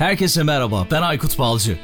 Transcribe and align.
Herkese 0.00 0.42
merhaba, 0.42 0.86
ben 0.90 1.02
Aykut 1.02 1.38
Balcı. 1.38 1.78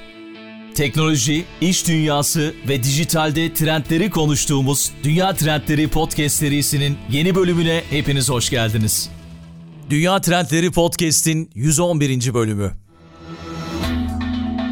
Teknoloji, 0.75 1.45
iş 1.61 1.89
dünyası 1.89 2.55
ve 2.69 2.83
dijitalde 2.83 3.55
trendleri 3.55 4.11
konuştuğumuz 4.11 4.93
Dünya 5.03 5.35
Trendleri 5.35 5.89
Podcast 5.89 6.37
serisinin 6.37 6.99
yeni 7.11 7.35
bölümüne 7.35 7.83
hepiniz 7.91 8.31
hoş 8.31 8.51
geldiniz. 8.51 9.11
Dünya 9.91 10.21
Trendleri 10.21 10.71
Podcast'in 10.71 11.51
111. 11.55 12.35
bölümü. 12.35 12.73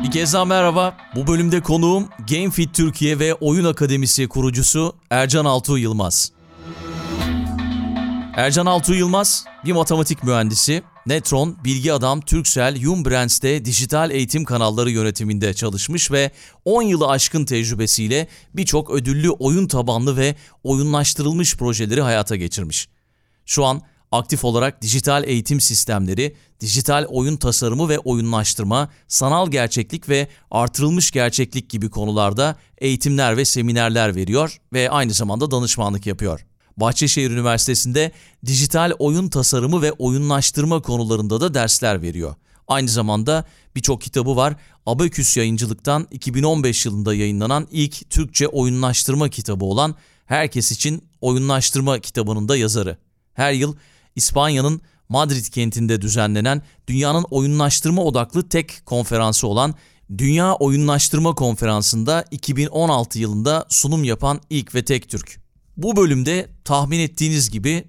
Bir 0.04 0.11
kez 0.11 0.34
daha 0.34 0.45
merhaba. 0.45 0.96
Bu 1.16 1.26
bölümde 1.26 1.61
konuğum 1.61 2.08
GameFit 2.30 2.74
Türkiye 2.74 3.18
ve 3.18 3.34
Oyun 3.34 3.64
Akademisi 3.64 4.29
kurucusu 4.29 4.96
Ercan 5.11 5.45
Altuğ 5.45 5.79
Yılmaz. 5.79 6.32
Ercan 8.36 8.66
Altuğ 8.66 8.95
Yılmaz 8.95 9.45
bir 9.64 9.72
matematik 9.72 10.24
mühendisi. 10.24 10.82
Netron, 11.07 11.57
Bilgi 11.64 11.93
Adam, 11.93 12.21
Turkcell, 12.21 12.77
Yum 12.77 13.04
Brands'te 13.04 13.64
dijital 13.64 14.11
eğitim 14.11 14.45
kanalları 14.45 14.90
yönetiminde 14.90 15.54
çalışmış 15.54 16.11
ve 16.11 16.30
10 16.64 16.82
yılı 16.82 17.08
aşkın 17.08 17.44
tecrübesiyle 17.44 18.29
birçok 18.54 18.90
ödüllü 18.90 19.30
oyun 19.30 19.67
tabanlı 19.67 20.17
ve 20.17 20.35
oyunlaştırılmış 20.63 21.57
projeleri 21.57 22.00
hayata 22.00 22.36
geçirmiş. 22.36 22.89
Şu 23.46 23.64
an 23.64 23.82
aktif 24.13 24.44
olarak 24.44 24.82
dijital 24.82 25.25
eğitim 25.25 25.61
sistemleri, 25.61 26.36
dijital 26.61 27.05
oyun 27.08 27.36
tasarımı 27.36 27.89
ve 27.89 27.99
oyunlaştırma, 27.99 28.91
sanal 29.08 29.50
gerçeklik 29.50 30.08
ve 30.08 30.29
artırılmış 30.50 31.11
gerçeklik 31.11 31.71
gibi 31.71 31.91
konularda 31.91 32.56
eğitimler 32.78 33.36
ve 33.36 33.44
seminerler 33.44 34.16
veriyor 34.16 34.56
ve 34.72 34.91
aynı 34.91 35.12
zamanda 35.12 35.50
danışmanlık 35.50 36.06
yapıyor. 36.06 36.47
Bahçeşehir 36.77 37.31
Üniversitesi'nde 37.31 38.12
dijital 38.47 38.92
oyun 38.98 39.28
tasarımı 39.28 39.83
ve 39.83 39.92
oyunlaştırma 39.92 40.83
konularında 40.83 41.41
da 41.41 41.55
dersler 41.55 42.03
veriyor. 42.03 42.34
Aynı 42.69 42.89
zamanda 42.89 43.45
birçok 43.77 44.03
kitabı 44.03 44.37
var. 44.37 44.56
Abaküs 44.87 45.37
Yayıncılık'tan 45.37 46.09
2015 46.11 46.86
yılında 46.86 47.14
yayınlanan 47.14 47.69
ilk 47.70 48.11
Türkçe 48.11 48.48
oyunlaştırma 48.48 49.28
kitabı 49.28 49.64
olan 49.64 49.94
Herkes 50.27 50.72
için 50.72 51.08
Oyunlaştırma 51.20 51.98
kitabının 51.98 52.48
da 52.48 52.56
yazarı. 52.56 52.97
Her 53.34 53.53
yıl 53.53 53.77
İspanya'nın 54.16 54.81
Madrid 55.09 55.44
kentinde 55.44 56.03
düzenlenen 56.03 56.62
dünyanın 56.88 57.25
oyunlaştırma 57.31 58.03
odaklı 58.03 58.48
tek 58.48 58.86
konferansı 58.86 59.47
olan 59.47 59.75
Dünya 60.19 60.55
Oyunlaştırma 60.55 61.34
Konferansı'nda 61.34 62.25
2016 62.31 63.19
yılında 63.19 63.66
sunum 63.69 64.05
yapan 64.05 64.41
ilk 64.50 64.75
ve 64.75 64.84
tek 64.84 65.09
Türk. 65.09 65.44
Bu 65.77 65.97
bölümde 65.97 66.48
tahmin 66.64 66.98
ettiğiniz 66.98 67.50
gibi, 67.50 67.84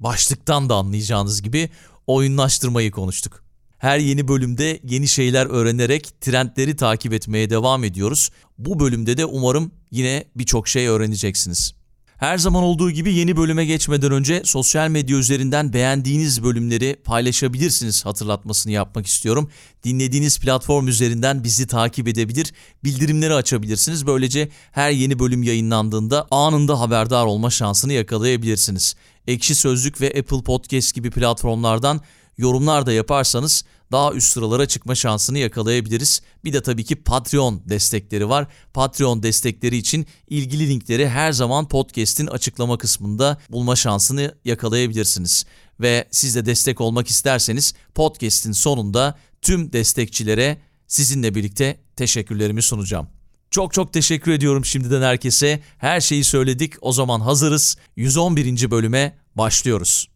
başlıktan 0.00 0.68
da 0.68 0.74
anlayacağınız 0.74 1.42
gibi 1.42 1.70
oyunlaştırmayı 2.06 2.90
konuştuk. 2.90 3.44
Her 3.78 3.98
yeni 3.98 4.28
bölümde 4.28 4.80
yeni 4.84 5.08
şeyler 5.08 5.46
öğrenerek 5.46 6.20
trendleri 6.20 6.76
takip 6.76 7.12
etmeye 7.12 7.50
devam 7.50 7.84
ediyoruz. 7.84 8.30
Bu 8.58 8.80
bölümde 8.80 9.16
de 9.16 9.24
umarım 9.24 9.72
yine 9.90 10.24
birçok 10.36 10.68
şey 10.68 10.86
öğreneceksiniz. 10.86 11.74
Her 12.16 12.38
zaman 12.38 12.62
olduğu 12.62 12.90
gibi 12.90 13.14
yeni 13.14 13.36
bölüme 13.36 13.64
geçmeden 13.64 14.12
önce 14.12 14.42
sosyal 14.44 14.88
medya 14.88 15.16
üzerinden 15.16 15.72
beğendiğiniz 15.72 16.42
bölümleri 16.42 16.96
paylaşabilirsiniz 17.04 18.06
hatırlatmasını 18.06 18.72
yapmak 18.72 19.06
istiyorum. 19.06 19.50
Dinlediğiniz 19.84 20.40
platform 20.40 20.88
üzerinden 20.88 21.44
bizi 21.44 21.66
takip 21.66 22.08
edebilir, 22.08 22.52
bildirimleri 22.84 23.34
açabilirsiniz. 23.34 24.06
Böylece 24.06 24.48
her 24.72 24.90
yeni 24.90 25.18
bölüm 25.18 25.42
yayınlandığında 25.42 26.26
anında 26.30 26.80
haberdar 26.80 27.26
olma 27.26 27.50
şansını 27.50 27.92
yakalayabilirsiniz. 27.92 28.96
Ekşi 29.26 29.54
Sözlük 29.54 30.00
ve 30.00 30.06
Apple 30.06 30.42
Podcast 30.42 30.94
gibi 30.94 31.10
platformlardan 31.10 32.00
yorumlar 32.38 32.86
da 32.86 32.92
yaparsanız 32.92 33.64
daha 33.92 34.12
üst 34.12 34.32
sıralara 34.32 34.66
çıkma 34.66 34.94
şansını 34.94 35.38
yakalayabiliriz. 35.38 36.22
Bir 36.44 36.52
de 36.52 36.62
tabii 36.62 36.84
ki 36.84 36.96
Patreon 36.96 37.62
destekleri 37.68 38.28
var. 38.28 38.46
Patreon 38.74 39.22
destekleri 39.22 39.76
için 39.76 40.06
ilgili 40.28 40.68
linkleri 40.68 41.08
her 41.08 41.32
zaman 41.32 41.68
podcast'in 41.68 42.26
açıklama 42.26 42.78
kısmında 42.78 43.38
bulma 43.50 43.76
şansını 43.76 44.34
yakalayabilirsiniz. 44.44 45.46
Ve 45.80 46.08
siz 46.10 46.34
de 46.34 46.46
destek 46.46 46.80
olmak 46.80 47.08
isterseniz 47.08 47.74
podcast'in 47.94 48.52
sonunda 48.52 49.18
tüm 49.42 49.72
destekçilere 49.72 50.58
sizinle 50.86 51.34
birlikte 51.34 51.80
teşekkürlerimi 51.96 52.62
sunacağım. 52.62 53.08
Çok 53.50 53.72
çok 53.72 53.92
teşekkür 53.92 54.32
ediyorum 54.32 54.64
şimdiden 54.64 55.02
herkese. 55.02 55.60
Her 55.78 56.00
şeyi 56.00 56.24
söyledik. 56.24 56.72
O 56.80 56.92
zaman 56.92 57.20
hazırız. 57.20 57.76
111. 57.96 58.70
bölüme 58.70 59.18
başlıyoruz. 59.34 60.08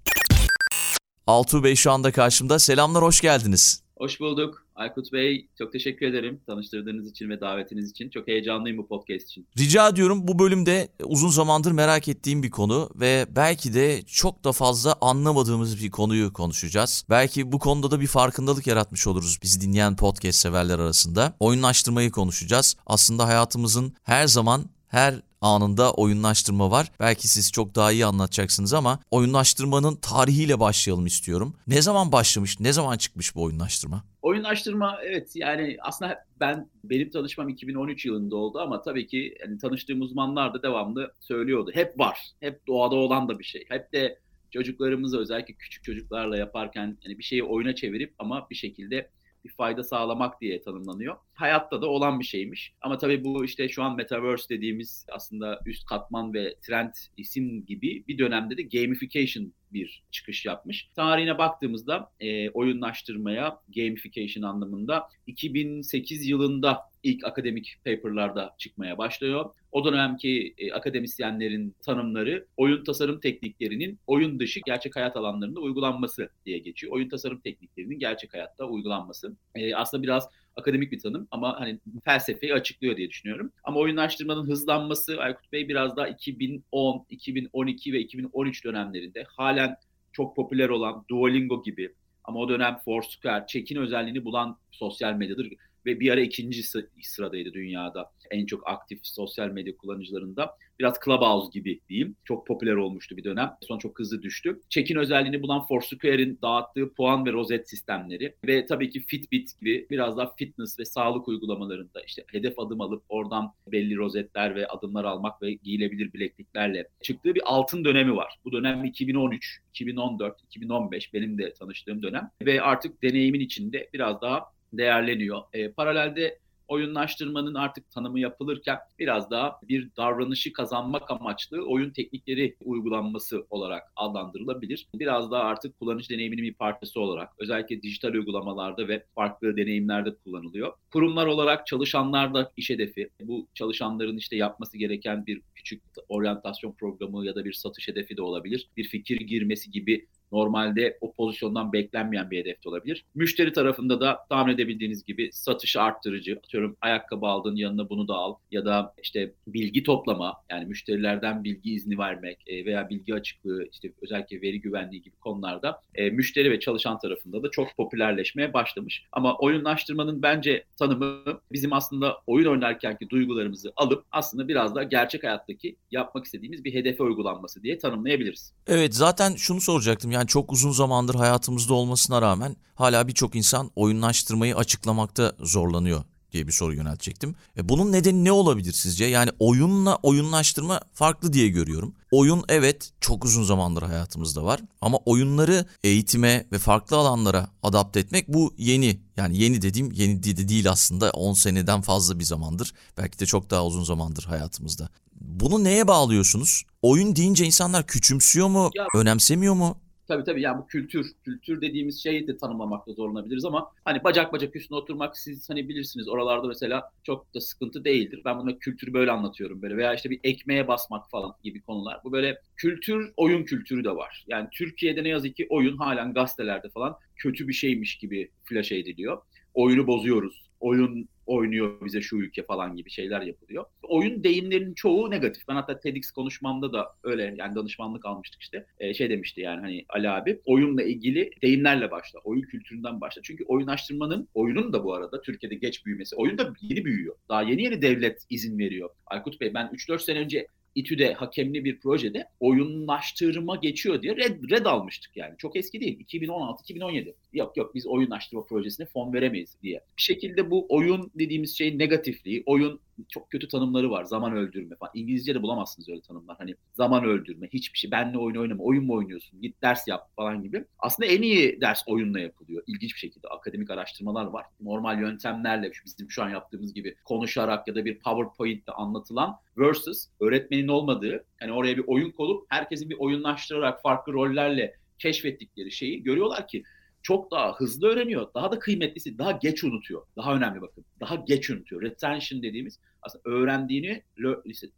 Altuğ 1.30 1.64
Bey 1.64 1.76
şu 1.76 1.90
anda 1.90 2.12
karşımda. 2.12 2.58
Selamlar, 2.58 3.02
hoş 3.02 3.20
geldiniz. 3.20 3.82
Hoş 3.96 4.20
bulduk. 4.20 4.66
Aykut 4.74 5.12
Bey 5.12 5.48
çok 5.58 5.72
teşekkür 5.72 6.06
ederim 6.06 6.40
tanıştırdığınız 6.46 7.10
için 7.10 7.30
ve 7.30 7.40
davetiniz 7.40 7.90
için. 7.90 8.10
Çok 8.10 8.28
heyecanlıyım 8.28 8.78
bu 8.78 8.88
podcast 8.88 9.30
için. 9.30 9.46
Rica 9.58 9.88
ediyorum. 9.88 10.28
Bu 10.28 10.38
bölümde 10.38 10.88
uzun 11.04 11.28
zamandır 11.28 11.72
merak 11.72 12.08
ettiğim 12.08 12.42
bir 12.42 12.50
konu 12.50 12.90
ve 12.94 13.26
belki 13.30 13.74
de 13.74 14.02
çok 14.02 14.44
da 14.44 14.52
fazla 14.52 14.96
anlamadığımız 15.00 15.82
bir 15.82 15.90
konuyu 15.90 16.32
konuşacağız. 16.32 17.04
Belki 17.10 17.52
bu 17.52 17.58
konuda 17.58 17.90
da 17.90 18.00
bir 18.00 18.06
farkındalık 18.06 18.66
yaratmış 18.66 19.06
oluruz 19.06 19.38
bizi 19.42 19.60
dinleyen 19.60 19.96
podcast 19.96 20.38
severler 20.38 20.78
arasında. 20.78 21.36
Oyunlaştırmayı 21.40 22.10
konuşacağız. 22.10 22.76
Aslında 22.86 23.26
hayatımızın 23.26 23.94
her 24.02 24.26
zaman 24.26 24.64
her 24.90 25.14
anında 25.40 25.92
oyunlaştırma 25.92 26.70
var. 26.70 26.86
Belki 27.00 27.28
siz 27.28 27.52
çok 27.52 27.74
daha 27.74 27.92
iyi 27.92 28.06
anlatacaksınız 28.06 28.74
ama 28.74 28.98
oyunlaştırmanın 29.10 29.96
tarihiyle 29.96 30.60
başlayalım 30.60 31.06
istiyorum. 31.06 31.54
Ne 31.66 31.82
zaman 31.82 32.12
başlamış, 32.12 32.60
ne 32.60 32.72
zaman 32.72 32.96
çıkmış 32.96 33.34
bu 33.34 33.42
oyunlaştırma? 33.42 34.04
Oyunlaştırma 34.22 34.98
evet 35.04 35.32
yani 35.34 35.76
aslında 35.80 36.24
ben 36.40 36.68
benim 36.84 37.10
tanışmam 37.10 37.48
2013 37.48 38.06
yılında 38.06 38.36
oldu 38.36 38.58
ama 38.58 38.82
tabii 38.82 39.06
ki 39.06 39.34
yani 39.40 39.58
tanıştığım 39.58 40.00
uzmanlar 40.00 40.54
da 40.54 40.62
devamlı 40.62 41.12
söylüyordu. 41.20 41.70
Hep 41.74 41.98
var. 41.98 42.18
Hep 42.40 42.66
doğada 42.66 42.94
olan 42.94 43.28
da 43.28 43.38
bir 43.38 43.44
şey. 43.44 43.64
Hep 43.68 43.92
de 43.92 44.18
çocuklarımızla 44.50 45.18
özellikle 45.18 45.54
küçük 45.54 45.84
çocuklarla 45.84 46.36
yaparken 46.36 46.98
yani 47.04 47.18
bir 47.18 47.22
şeyi 47.22 47.44
oyuna 47.44 47.74
çevirip 47.74 48.14
ama 48.18 48.46
bir 48.50 48.54
şekilde 48.54 49.10
bir 49.44 49.50
fayda 49.50 49.82
sağlamak 49.82 50.40
diye 50.40 50.62
tanımlanıyor. 50.62 51.16
Hayatta 51.34 51.82
da 51.82 51.86
olan 51.86 52.20
bir 52.20 52.24
şeymiş. 52.24 52.72
Ama 52.80 52.98
tabii 52.98 53.24
bu 53.24 53.44
işte 53.44 53.68
şu 53.68 53.82
an 53.82 53.96
Metaverse 53.96 54.48
dediğimiz 54.48 55.06
aslında 55.12 55.60
üst 55.66 55.86
katman 55.86 56.34
ve 56.34 56.54
trend 56.66 56.92
isim 57.16 57.66
gibi 57.66 58.04
bir 58.08 58.18
dönemde 58.18 58.56
de 58.56 58.62
gamification 58.62 59.52
bir 59.72 60.02
çıkış 60.10 60.46
yapmış. 60.46 60.88
Tarihine 60.94 61.38
baktığımızda 61.38 62.12
e, 62.20 62.50
oyunlaştırmaya 62.50 63.60
gamification 63.76 64.42
anlamında 64.42 65.08
2008 65.26 66.28
yılında 66.28 66.89
ilk 67.02 67.24
akademik 67.24 67.76
paperlarda 67.84 68.54
çıkmaya 68.58 68.98
başlıyor. 68.98 69.50
O 69.72 69.84
dönemki 69.84 70.54
e, 70.58 70.72
akademisyenlerin 70.72 71.74
tanımları 71.84 72.46
oyun 72.56 72.84
tasarım 72.84 73.20
tekniklerinin 73.20 73.98
oyun 74.06 74.40
dışı 74.40 74.60
gerçek 74.66 74.96
hayat 74.96 75.16
alanlarında 75.16 75.60
uygulanması 75.60 76.30
diye 76.46 76.58
geçiyor. 76.58 76.92
Oyun 76.92 77.08
tasarım 77.08 77.40
tekniklerinin 77.40 77.98
gerçek 77.98 78.34
hayatta 78.34 78.64
uygulanması. 78.64 79.36
E, 79.54 79.74
aslında 79.74 80.02
biraz 80.02 80.28
akademik 80.56 80.92
bir 80.92 80.98
tanım 80.98 81.28
ama 81.30 81.60
hani 81.60 81.78
felsefeyi 82.04 82.54
açıklıyor 82.54 82.96
diye 82.96 83.10
düşünüyorum. 83.10 83.52
Ama 83.64 83.80
oyunlaştırmanın 83.80 84.46
hızlanması 84.46 85.18
Aykut 85.20 85.52
Bey 85.52 85.68
biraz 85.68 85.96
daha 85.96 86.08
2010, 86.08 87.06
2012 87.10 87.92
ve 87.92 88.00
2013 88.00 88.64
dönemlerinde 88.64 89.24
halen 89.28 89.76
çok 90.12 90.36
popüler 90.36 90.68
olan 90.68 91.04
Duolingo 91.10 91.62
gibi 91.62 91.94
ama 92.24 92.40
o 92.40 92.48
dönem 92.48 92.78
Foursquare, 92.84 93.44
çekin 93.48 93.76
özelliğini 93.76 94.24
bulan 94.24 94.58
sosyal 94.70 95.14
medyadır 95.14 95.50
ve 95.86 96.00
bir 96.00 96.10
ara 96.10 96.20
ikinci 96.20 96.62
sıradaydı 97.02 97.52
dünyada 97.52 98.10
en 98.30 98.46
çok 98.46 98.68
aktif 98.68 99.00
sosyal 99.02 99.48
medya 99.48 99.76
kullanıcılarında. 99.76 100.56
Biraz 100.80 100.94
Clubhouse 101.04 101.50
gibi 101.52 101.80
diyeyim. 101.88 102.16
Çok 102.24 102.46
popüler 102.46 102.74
olmuştu 102.74 103.16
bir 103.16 103.24
dönem. 103.24 103.52
Sonra 103.62 103.78
çok 103.78 103.98
hızlı 103.98 104.22
düştü. 104.22 104.60
Check-in 104.68 104.96
özelliğini 104.96 105.42
bulan 105.42 105.66
Foursquare'in 105.66 106.38
dağıttığı 106.42 106.92
puan 106.94 107.26
ve 107.26 107.32
rozet 107.32 107.70
sistemleri 107.70 108.34
ve 108.46 108.66
tabii 108.66 108.90
ki 108.90 109.00
Fitbit 109.00 109.60
gibi 109.60 109.86
biraz 109.90 110.16
daha 110.16 110.34
fitness 110.34 110.78
ve 110.78 110.84
sağlık 110.84 111.28
uygulamalarında 111.28 112.02
işte 112.06 112.24
hedef 112.26 112.58
adım 112.58 112.80
alıp 112.80 113.02
oradan 113.08 113.52
belli 113.66 113.96
rozetler 113.96 114.54
ve 114.54 114.66
adımlar 114.66 115.04
almak 115.04 115.42
ve 115.42 115.52
giyilebilir 115.52 116.12
bilekliklerle 116.12 116.88
çıktığı 117.02 117.34
bir 117.34 117.42
altın 117.44 117.84
dönemi 117.84 118.16
var. 118.16 118.38
Bu 118.44 118.52
dönem 118.52 118.84
2013, 118.84 119.58
2014, 119.70 120.42
2015 120.42 121.14
benim 121.14 121.38
de 121.38 121.52
tanıştığım 121.52 122.02
dönem 122.02 122.30
ve 122.42 122.62
artık 122.62 123.02
deneyimin 123.02 123.40
içinde 123.40 123.90
biraz 123.92 124.20
daha 124.20 124.44
değerleniyor. 124.72 125.42
E, 125.52 125.72
paralelde 125.72 126.38
oyunlaştırmanın 126.70 127.54
artık 127.54 127.90
tanımı 127.90 128.20
yapılırken 128.20 128.78
biraz 128.98 129.30
daha 129.30 129.60
bir 129.62 129.88
davranışı 129.96 130.52
kazanmak 130.52 131.10
amaçlı 131.10 131.66
oyun 131.66 131.90
teknikleri 131.90 132.56
uygulanması 132.64 133.46
olarak 133.50 133.92
adlandırılabilir. 133.96 134.86
Biraz 134.94 135.30
daha 135.30 135.42
artık 135.42 135.78
kullanıcı 135.78 136.08
deneyiminin 136.08 136.42
bir 136.42 136.54
parçası 136.54 137.00
olarak 137.00 137.28
özellikle 137.38 137.82
dijital 137.82 138.12
uygulamalarda 138.12 138.88
ve 138.88 139.04
farklı 139.14 139.56
deneyimlerde 139.56 140.14
kullanılıyor. 140.14 140.72
Kurumlar 140.92 141.26
olarak 141.26 141.66
çalışanlar 141.66 142.34
da 142.34 142.52
iş 142.56 142.70
hedefi. 142.70 143.10
Bu 143.22 143.46
çalışanların 143.54 144.16
işte 144.16 144.36
yapması 144.36 144.78
gereken 144.78 145.26
bir 145.26 145.42
küçük 145.54 145.82
oryantasyon 146.08 146.72
programı 146.72 147.26
ya 147.26 147.34
da 147.34 147.44
bir 147.44 147.52
satış 147.52 147.88
hedefi 147.88 148.16
de 148.16 148.22
olabilir. 148.22 148.68
Bir 148.76 148.84
fikir 148.84 149.20
girmesi 149.20 149.70
gibi 149.70 150.06
Normalde 150.32 150.98
o 151.00 151.12
pozisyondan 151.12 151.72
beklenmeyen 151.72 152.30
bir 152.30 152.38
hedef 152.38 152.64
de 152.64 152.68
olabilir. 152.68 153.04
Müşteri 153.14 153.52
tarafında 153.52 154.00
da 154.00 154.18
tahmin 154.28 154.54
edebildiğiniz 154.54 155.04
gibi 155.04 155.30
satış 155.32 155.76
arttırıcı, 155.76 156.40
atıyorum 156.44 156.76
ayakkabı 156.80 157.26
aldın 157.26 157.56
yanına 157.56 157.88
bunu 157.88 158.08
da 158.08 158.14
al 158.14 158.34
ya 158.50 158.64
da 158.64 158.94
işte 159.02 159.32
bilgi 159.46 159.82
toplama 159.82 160.36
yani 160.50 160.66
müşterilerden 160.66 161.44
bilgi 161.44 161.74
izni 161.74 161.98
vermek 161.98 162.38
e, 162.46 162.64
veya 162.64 162.88
bilgi 162.88 163.14
açıklığı 163.14 163.68
işte 163.72 163.92
özellikle 164.02 164.42
veri 164.42 164.60
güvenliği 164.60 165.02
gibi 165.02 165.16
konularda 165.16 165.80
e, 165.94 166.10
müşteri 166.10 166.50
ve 166.50 166.60
çalışan 166.60 166.98
tarafında 166.98 167.42
da 167.42 167.50
çok 167.50 167.76
popülerleşmeye 167.76 168.52
başlamış. 168.52 169.04
Ama 169.12 169.36
oyunlaştırmanın 169.36 170.22
bence 170.22 170.64
tanımı 170.78 171.40
bizim 171.52 171.72
aslında 171.72 172.16
oyun 172.26 172.46
oynarkenki 172.46 173.10
duygularımızı 173.10 173.72
alıp 173.76 174.04
aslında 174.12 174.48
biraz 174.48 174.74
da 174.74 174.82
gerçek 174.82 175.24
hayattaki 175.24 175.76
yapmak 175.90 176.24
istediğimiz 176.24 176.64
bir 176.64 176.74
hedefe 176.74 177.02
uygulanması 177.02 177.62
diye 177.62 177.78
tanımlayabiliriz. 177.78 178.52
Evet 178.66 178.94
zaten 178.94 179.34
şunu 179.36 179.60
soracaktım 179.60 180.10
yani 180.10 180.19
çok 180.26 180.52
uzun 180.52 180.72
zamandır 180.72 181.14
hayatımızda 181.14 181.74
olmasına 181.74 182.22
rağmen 182.22 182.56
hala 182.74 183.08
birçok 183.08 183.34
insan 183.34 183.70
oyunlaştırmayı 183.76 184.56
açıklamakta 184.56 185.32
zorlanıyor 185.40 186.04
diye 186.32 186.46
bir 186.46 186.52
soru 186.52 186.74
yöneltecektim. 186.74 187.34
E 187.56 187.68
bunun 187.68 187.92
nedeni 187.92 188.24
ne 188.24 188.32
olabilir 188.32 188.72
sizce? 188.72 189.04
Yani 189.04 189.30
oyunla 189.38 189.98
oyunlaştırma 190.02 190.80
farklı 190.94 191.32
diye 191.32 191.48
görüyorum. 191.48 191.94
Oyun 192.10 192.44
evet 192.48 192.92
çok 193.00 193.24
uzun 193.24 193.44
zamandır 193.44 193.82
hayatımızda 193.82 194.44
var 194.44 194.60
ama 194.80 194.98
oyunları 194.98 195.66
eğitime 195.84 196.46
ve 196.52 196.58
farklı 196.58 196.96
alanlara 196.96 197.48
adapte 197.62 198.00
etmek 198.00 198.28
bu 198.28 198.54
yeni. 198.58 199.00
Yani 199.16 199.38
yeni 199.38 199.62
dediğim 199.62 199.92
yeni 199.92 200.22
de 200.22 200.48
değil 200.48 200.70
aslında 200.70 201.10
10 201.10 201.32
seneden 201.32 201.80
fazla 201.80 202.18
bir 202.18 202.24
zamandır. 202.24 202.72
Belki 202.98 203.18
de 203.18 203.26
çok 203.26 203.50
daha 203.50 203.66
uzun 203.66 203.84
zamandır 203.84 204.24
hayatımızda. 204.24 204.88
Bunu 205.20 205.64
neye 205.64 205.88
bağlıyorsunuz? 205.88 206.62
Oyun 206.82 207.16
deyince 207.16 207.44
insanlar 207.44 207.86
küçümsüyor 207.86 208.48
mu, 208.48 208.70
ya, 208.74 208.86
önemsemiyor 208.94 209.54
mu? 209.54 209.78
Tabii 210.10 210.24
tabii 210.24 210.42
yani 210.42 210.58
bu 210.62 210.66
kültür, 210.66 211.12
kültür 211.24 211.60
dediğimiz 211.60 212.02
şeyi 212.02 212.26
de 212.26 212.36
tanımlamakta 212.36 212.92
zorlanabiliriz 212.92 213.44
ama 213.44 213.72
hani 213.84 214.04
bacak 214.04 214.32
bacak 214.32 214.56
üstüne 214.56 214.78
oturmak 214.78 215.18
siz 215.18 215.50
hani 215.50 215.68
bilirsiniz 215.68 216.08
oralarda 216.08 216.48
mesela 216.48 216.90
çok 217.02 217.34
da 217.34 217.40
sıkıntı 217.40 217.84
değildir. 217.84 218.22
Ben 218.24 218.38
buna 218.38 218.58
kültürü 218.58 218.92
böyle 218.92 219.10
anlatıyorum 219.10 219.62
böyle 219.62 219.76
veya 219.76 219.94
işte 219.94 220.10
bir 220.10 220.20
ekmeğe 220.24 220.68
basmak 220.68 221.10
falan 221.10 221.34
gibi 221.42 221.62
konular. 221.62 222.00
Bu 222.04 222.12
böyle 222.12 222.38
kültür, 222.56 223.12
oyun 223.16 223.44
kültürü 223.44 223.84
de 223.84 223.90
var. 223.90 224.24
Yani 224.28 224.48
Türkiye'de 224.52 225.04
ne 225.04 225.08
yazık 225.08 225.36
ki 225.36 225.46
oyun 225.50 225.76
halen 225.76 226.14
gazetelerde 226.14 226.68
falan 226.68 226.96
kötü 227.16 227.48
bir 227.48 227.52
şeymiş 227.52 227.98
gibi 227.98 228.30
flash 228.44 228.72
ediliyor. 228.72 229.22
Oyunu 229.54 229.86
bozuyoruz. 229.86 230.50
Oyun 230.60 231.08
oynuyor 231.26 231.84
bize 231.84 232.00
şu 232.00 232.16
ülke 232.16 232.42
falan 232.42 232.76
gibi 232.76 232.90
şeyler 232.90 233.20
yapılıyor. 233.20 233.64
Oyun 233.82 234.24
deyimlerinin 234.24 234.74
çoğu 234.74 235.10
negatif. 235.10 235.48
Ben 235.48 235.54
hatta 235.54 235.80
TEDx 235.80 236.10
konuşmamda 236.10 236.72
da 236.72 236.94
öyle 237.02 237.34
yani 237.36 237.54
danışmanlık 237.54 238.06
almıştık 238.06 238.42
işte. 238.42 238.66
Ee, 238.78 238.94
şey 238.94 239.10
demişti 239.10 239.40
yani 239.40 239.60
hani 239.60 239.84
Ali 239.88 240.10
abi 240.10 240.40
oyunla 240.44 240.82
ilgili 240.82 241.30
deyimlerle 241.42 241.90
başla. 241.90 242.18
Oyun 242.24 242.42
kültüründen 242.42 243.00
başla. 243.00 243.22
Çünkü 243.22 243.44
oyunlaştırmanın, 243.44 244.28
oyunun 244.34 244.72
da 244.72 244.84
bu 244.84 244.94
arada 244.94 245.20
Türkiye'de 245.20 245.54
geç 245.54 245.86
büyümesi. 245.86 246.16
Oyun 246.16 246.38
da 246.38 246.52
yeni 246.60 246.84
büyüyor. 246.84 247.16
Daha 247.28 247.42
yeni 247.42 247.62
yeni 247.62 247.82
devlet 247.82 248.26
izin 248.30 248.58
veriyor. 248.58 248.90
Aykut 249.06 249.40
Bey 249.40 249.54
ben 249.54 249.66
3-4 249.66 249.98
sene 249.98 250.18
önce 250.18 250.46
İTÜ'de 250.74 251.12
hakemli 251.12 251.64
bir 251.64 251.80
projede 251.80 252.28
oyunlaştırma 252.40 253.56
geçiyor 253.56 254.02
diye 254.02 254.16
red, 254.16 254.50
red 254.50 254.64
almıştık 254.64 255.16
yani. 255.16 255.34
Çok 255.38 255.56
eski 255.56 255.80
değil. 255.80 256.06
2016-2017. 256.06 257.14
Yok 257.32 257.56
yok 257.56 257.74
biz 257.74 257.86
oyunlaştırma 257.86 258.44
projesine 258.44 258.86
fon 258.86 259.12
veremeyiz 259.12 259.56
diye. 259.62 259.80
Bir 259.96 260.02
şekilde 260.02 260.50
bu 260.50 260.66
oyun 260.68 261.10
dediğimiz 261.14 261.58
şeyin 261.58 261.78
negatifliği, 261.78 262.42
oyun 262.46 262.80
çok 263.08 263.30
kötü 263.30 263.48
tanımları 263.48 263.90
var. 263.90 264.04
Zaman 264.04 264.36
öldürme 264.36 264.76
falan. 264.76 264.90
İngilizce'de 264.94 265.42
bulamazsınız 265.42 265.88
öyle 265.88 266.00
tanımlar. 266.00 266.36
Hani 266.38 266.54
zaman 266.74 267.04
öldürme, 267.04 267.48
hiçbir 267.52 267.78
şey. 267.78 267.90
Benle 267.90 268.18
oyun 268.18 268.36
oynama, 268.36 268.62
oyun 268.62 268.84
mu 268.84 268.94
oynuyorsun? 268.94 269.42
Git 269.42 269.62
ders 269.62 269.88
yap 269.88 270.16
falan 270.16 270.42
gibi. 270.42 270.64
Aslında 270.78 271.08
en 271.08 271.22
iyi 271.22 271.60
ders 271.60 271.82
oyunla 271.86 272.20
yapılıyor. 272.20 272.62
İlginç 272.66 272.94
bir 272.94 272.98
şekilde 272.98 273.28
akademik 273.28 273.70
araştırmalar 273.70 274.26
var. 274.26 274.46
Normal 274.60 275.00
yöntemlerle 275.00 275.72
bizim 275.86 276.10
şu 276.10 276.22
an 276.22 276.28
yaptığımız 276.28 276.74
gibi 276.74 276.94
konuşarak 277.04 277.68
ya 277.68 277.74
da 277.74 277.84
bir 277.84 277.98
PowerPoint'te 277.98 278.72
anlatılan 278.72 279.36
versus 279.58 280.06
öğretmenin 280.20 280.68
olmadığı, 280.68 281.24
hani 281.40 281.52
oraya 281.52 281.76
bir 281.76 281.84
oyun 281.86 282.10
kolup 282.10 282.46
herkesin 282.48 282.90
bir 282.90 282.98
oyunlaştırarak 282.98 283.82
farklı 283.82 284.12
rollerle 284.12 284.74
keşfettikleri 284.98 285.72
şeyi 285.72 286.02
görüyorlar 286.02 286.48
ki 286.48 286.62
çok 287.02 287.30
daha 287.30 287.54
hızlı 287.54 287.88
öğreniyor. 287.88 288.26
Daha 288.34 288.52
da 288.52 288.58
kıymetlisi 288.58 289.18
daha 289.18 289.32
geç 289.32 289.64
unutuyor. 289.64 290.02
Daha 290.16 290.34
önemli 290.34 290.60
bakın. 290.60 290.84
Daha 291.00 291.14
geç 291.14 291.50
unutuyor. 291.50 291.82
Retention 291.82 292.42
dediğimiz 292.42 292.78
aslında 293.02 293.22
öğrendiğini 293.24 294.02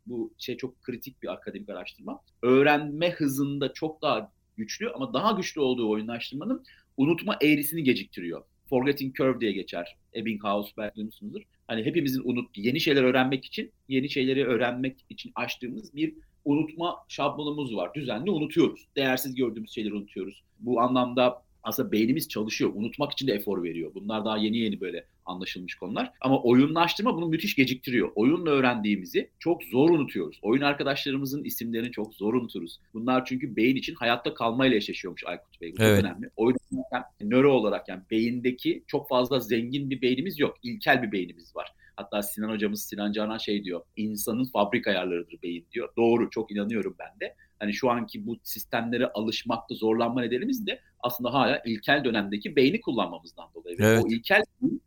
bu 0.07 0.35
şey 0.39 0.57
çok 0.57 0.83
kritik 0.83 1.23
bir 1.23 1.33
akademik 1.33 1.69
araştırma. 1.69 2.21
Öğrenme 2.43 3.11
hızında 3.11 3.73
çok 3.73 4.03
daha 4.03 4.33
güçlü 4.57 4.91
ama 4.91 5.15
daha 5.15 5.33
güçlü 5.33 5.61
olduğu 5.61 5.91
oyunlaştırmanın 5.91 6.65
unutma 6.97 7.37
eğrisini 7.41 7.83
geciktiriyor. 7.83 8.43
Forgetting 8.69 9.17
curve 9.17 9.41
diye 9.41 9.53
geçer. 9.53 9.97
Ebbinghaus 10.15 10.77
belki 10.77 10.97
duymuşsunuzdur. 10.97 11.43
Hani 11.67 11.85
hepimizin 11.85 12.23
unut 12.25 12.59
yeni 12.59 12.81
şeyler 12.81 13.03
öğrenmek 13.03 13.45
için, 13.45 13.73
yeni 13.89 14.11
şeyleri 14.11 14.47
öğrenmek 14.47 14.97
için 15.11 15.33
açtığımız 15.35 15.95
bir 15.97 16.15
unutma 16.45 16.97
şablonumuz 17.09 17.77
var. 17.77 17.95
Düzenli 17.95 18.31
unutuyoruz. 18.31 18.87
Değersiz 18.97 19.35
gördüğümüz 19.35 19.71
şeyleri 19.71 19.95
unutuyoruz. 19.95 20.43
Bu 20.59 20.81
anlamda 20.81 21.43
aslında 21.63 21.93
beynimiz 21.93 22.29
çalışıyor. 22.29 22.71
Unutmak 22.75 23.13
için 23.13 23.27
de 23.27 23.33
efor 23.33 23.63
veriyor. 23.63 23.91
Bunlar 23.95 24.25
daha 24.25 24.37
yeni 24.37 24.59
yeni 24.59 24.81
böyle 24.81 25.05
anlaşılmış 25.27 25.75
konular. 25.75 26.13
Ama 26.21 26.43
oyunlaştırma 26.43 27.17
bunu 27.17 27.27
müthiş 27.27 27.55
geciktiriyor. 27.55 28.13
Oyunla 28.15 28.51
öğrendiğimizi 28.51 29.31
çok 29.39 29.63
zor 29.63 29.91
unutuyoruz. 29.91 30.39
Oyun 30.43 30.63
arkadaşlarımızın 30.63 31.45
isimlerini 31.45 31.93
çok 31.93 32.15
zor 32.15 32.35
unuturuz. 32.35 32.81
Bunlar 32.95 33.25
çünkü 33.25 33.57
beyin 33.57 33.77
için 33.77 33.95
hayatta 33.95 34.35
kalmayla 34.35 34.77
eşleşiyormuş 34.77 35.25
Aykut 35.27 35.61
Bey. 35.61 35.73
Bu 35.73 35.77
çok 35.77 35.87
evet. 35.87 36.05
önemli. 36.05 36.31
Oyun 36.37 36.59
nöro 37.21 37.53
olarak 37.53 37.89
yani 37.89 38.03
beyindeki 38.11 38.85
çok 38.87 39.09
fazla 39.09 39.41
zengin 39.41 39.91
bir 39.91 40.03
beynimiz 40.03 40.39
yok. 40.39 40.57
İlkel 40.63 41.03
bir 41.03 41.13
beynimiz 41.13 41.57
var. 41.57 41.73
Hatta 42.03 42.23
Sinan 42.23 42.49
hocamız 42.49 42.85
Sinan 42.85 43.13
Canan 43.13 43.39
şey 43.39 43.65
diyor. 43.65 43.83
İnsanın 43.97 44.45
fabrik 44.45 44.87
ayarlarıdır 44.87 45.43
beyin 45.43 45.67
diyor. 45.73 45.89
Doğru 45.97 46.31
çok 46.31 46.53
inanıyorum 46.53 46.97
ben 46.99 47.21
de. 47.21 47.35
Hani 47.59 47.75
şu 47.75 47.91
anki 47.91 48.27
bu 48.27 48.37
sistemlere 48.43 49.07
alışmakta 49.07 49.75
zorlanma 49.75 50.21
nedenimiz 50.21 50.67
de 50.67 50.81
aslında 51.01 51.35
hala 51.35 51.63
ilkel 51.67 52.05
dönemdeki 52.05 52.57
beyni 52.57 52.81
kullanmamızdan 52.81 53.49
dolayı. 53.55 53.77
Evet. 53.81 54.05
O 54.05 54.09
ilkel 54.09 54.43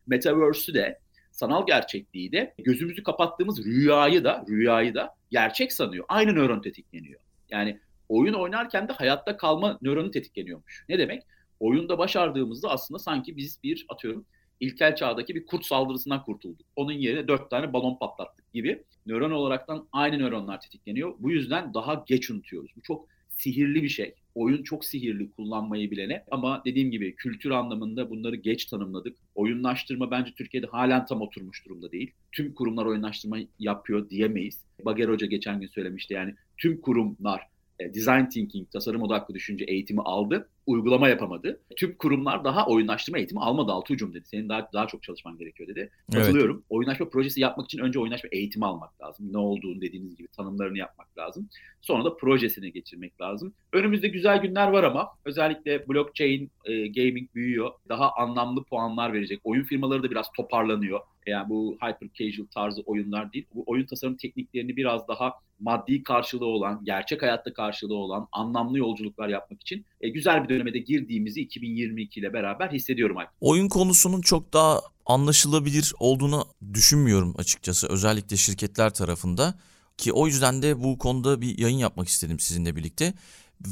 metaverse'ü 0.08 0.76
de 0.76 1.00
sanal 1.32 1.66
gerçekliği 1.66 2.32
de 2.32 2.54
gözümüzü 2.58 3.04
kapattığımız 3.04 3.66
rüyayı 3.66 4.24
da 4.24 4.46
rüyayı 4.50 4.96
da 4.96 5.16
gerçek 5.32 5.74
sanıyor. 5.74 6.06
Aynı 6.08 6.36
nöron 6.36 6.62
tetikleniyor. 6.62 7.20
Yani 7.50 7.80
oyun 8.10 8.34
oynarken 8.34 8.88
de 8.88 8.94
hayatta 8.94 9.38
kalma 9.38 9.78
nöronu 9.82 10.12
tetikleniyormuş. 10.12 10.86
Ne 10.90 11.00
demek? 11.00 11.24
Oyunda 11.60 11.98
başardığımızda 11.98 12.70
aslında 12.70 13.00
sanki 13.00 13.38
biz 13.38 13.60
bir 13.64 13.86
atıyorum 13.90 14.26
ilkel 14.60 14.96
çağdaki 14.96 15.36
bir 15.36 15.46
kurt 15.46 15.66
saldırısından 15.66 16.24
kurtulduk. 16.24 16.66
Onun 16.76 16.92
yerine 16.92 17.28
dört 17.28 17.50
tane 17.50 17.74
balon 17.74 17.98
patlattık 17.98 18.54
gibi. 18.54 18.84
Nöron 19.06 19.32
olaraktan 19.32 19.88
aynı 19.92 20.20
nöronlar 20.20 20.62
tetikleniyor. 20.62 21.16
Bu 21.20 21.32
yüzden 21.32 21.74
daha 21.74 22.04
geç 22.08 22.30
unutuyoruz. 22.30 22.72
Bu 22.78 22.82
çok 22.82 23.08
sihirli 23.38 23.84
bir 23.84 23.90
şey. 23.90 24.14
Oyun 24.36 24.64
çok 24.64 24.86
sihirli 24.86 25.32
kullanmayı 25.32 25.92
bilene 25.92 26.24
ama 26.32 26.62
dediğim 26.66 26.92
gibi 26.92 27.16
kültür 27.16 27.52
anlamında 27.52 28.10
bunları 28.10 28.36
geç 28.36 28.66
tanımladık. 28.66 29.18
Oyunlaştırma 29.36 30.12
bence 30.12 30.32
Türkiye'de 30.38 30.68
halen 30.68 31.06
tam 31.06 31.22
oturmuş 31.22 31.66
durumda 31.66 31.92
değil. 31.92 32.12
Tüm 32.32 32.54
kurumlar 32.54 32.86
oyunlaştırma 32.86 33.38
yapıyor 33.60 34.10
diyemeyiz. 34.10 34.62
Bager 34.86 35.10
Hoca 35.10 35.28
geçen 35.28 35.60
gün 35.60 35.68
söylemişti 35.68 36.14
yani 36.14 36.36
tüm 36.58 36.82
kurumlar 36.82 37.42
e, 37.80 37.94
design 37.94 38.30
thinking, 38.30 38.72
tasarım 38.72 39.02
odaklı 39.02 39.36
düşünce 39.36 39.66
eğitimi 39.66 40.02
aldı, 40.02 40.50
uygulama 40.68 41.10
yapamadı. 41.10 41.62
Tüm 41.78 41.96
kurumlar 41.98 42.44
daha 42.44 42.68
oyunlaştırma 42.68 43.18
eğitimi 43.18 43.42
almadı 43.42 43.72
Altuğ'cum 43.72 44.14
dedi. 44.14 44.26
Senin 44.28 44.50
daha 44.50 44.70
daha 44.74 44.88
çok 44.88 45.04
çalışman 45.04 45.38
gerekiyor 45.38 45.70
dedi. 45.70 45.90
Katılıyorum. 46.14 46.56
Evet. 46.56 46.66
Oyunlaşma 46.70 47.10
projesi 47.10 47.42
yapmak 47.42 47.66
için 47.66 47.80
önce 47.80 48.00
oyunlaşma 48.00 48.30
eğitimi 48.32 48.66
almak 48.66 49.02
lazım. 49.02 49.34
Ne 49.34 49.38
olduğunu 49.38 49.82
dediğiniz 49.82 50.16
gibi 50.16 50.28
tanımlarını 50.28 50.78
yapmak 50.78 51.18
lazım. 51.18 51.50
Sonra 51.82 52.06
da 52.06 52.18
projesine 52.18 52.70
geçirmek 52.70 53.22
lazım. 53.22 53.54
Önümüzde 53.74 54.08
güzel 54.08 54.42
günler 54.42 54.68
var 54.68 54.84
ama 54.84 55.10
özellikle 55.26 55.88
blockchain, 55.88 56.52
e, 56.66 56.88
gaming 56.88 57.36
büyüyor. 57.36 57.72
Daha 57.90 58.12
anlamlı 58.12 58.64
puanlar 58.64 59.14
verecek. 59.14 59.40
Oyun 59.44 59.64
firmaları 59.64 60.04
da 60.04 60.12
biraz 60.12 60.32
toparlanıyor. 60.38 61.00
Yani 61.28 61.50
bu 61.50 61.78
hyper 61.82 62.10
casual 62.14 62.48
tarzı 62.48 62.82
oyunlar 62.82 63.34
değil. 63.34 63.46
Bu 63.54 63.64
oyun 63.68 63.86
tasarım 63.86 64.18
tekniklerini 64.18 64.78
biraz 64.78 65.08
daha 65.08 65.34
maddi 65.60 66.04
karşılığı 66.04 66.46
olan, 66.46 66.82
gerçek 66.84 67.22
hayatta 67.22 67.54
karşılığı 67.54 67.96
olan 67.96 68.28
anlamlı 68.32 68.78
yolculuklar 68.78 69.30
yapmak 69.30 69.62
için 69.62 69.86
e, 70.02 70.10
güzel 70.10 70.50
bir 70.50 70.55
döneme 70.56 70.74
de 70.74 70.80
girdiğimizi 70.80 71.42
2022 71.42 72.20
ile 72.20 72.34
beraber 72.34 72.70
hissediyorum. 72.70 73.18
Oyun 73.42 73.70
konusunun 73.70 74.22
çok 74.22 74.54
daha 74.54 74.82
anlaşılabilir 75.06 75.94
olduğunu 76.00 76.46
düşünmüyorum 76.74 77.36
açıkçası 77.38 77.88
özellikle 77.88 78.38
şirketler 78.38 78.94
tarafında 78.94 79.60
ki 79.98 80.14
o 80.14 80.28
yüzden 80.28 80.62
de 80.62 80.84
bu 80.84 80.98
konuda 80.98 81.42
bir 81.42 81.58
yayın 81.58 81.78
yapmak 81.78 82.08
istedim 82.08 82.40
sizinle 82.40 82.76
birlikte. 82.76 83.14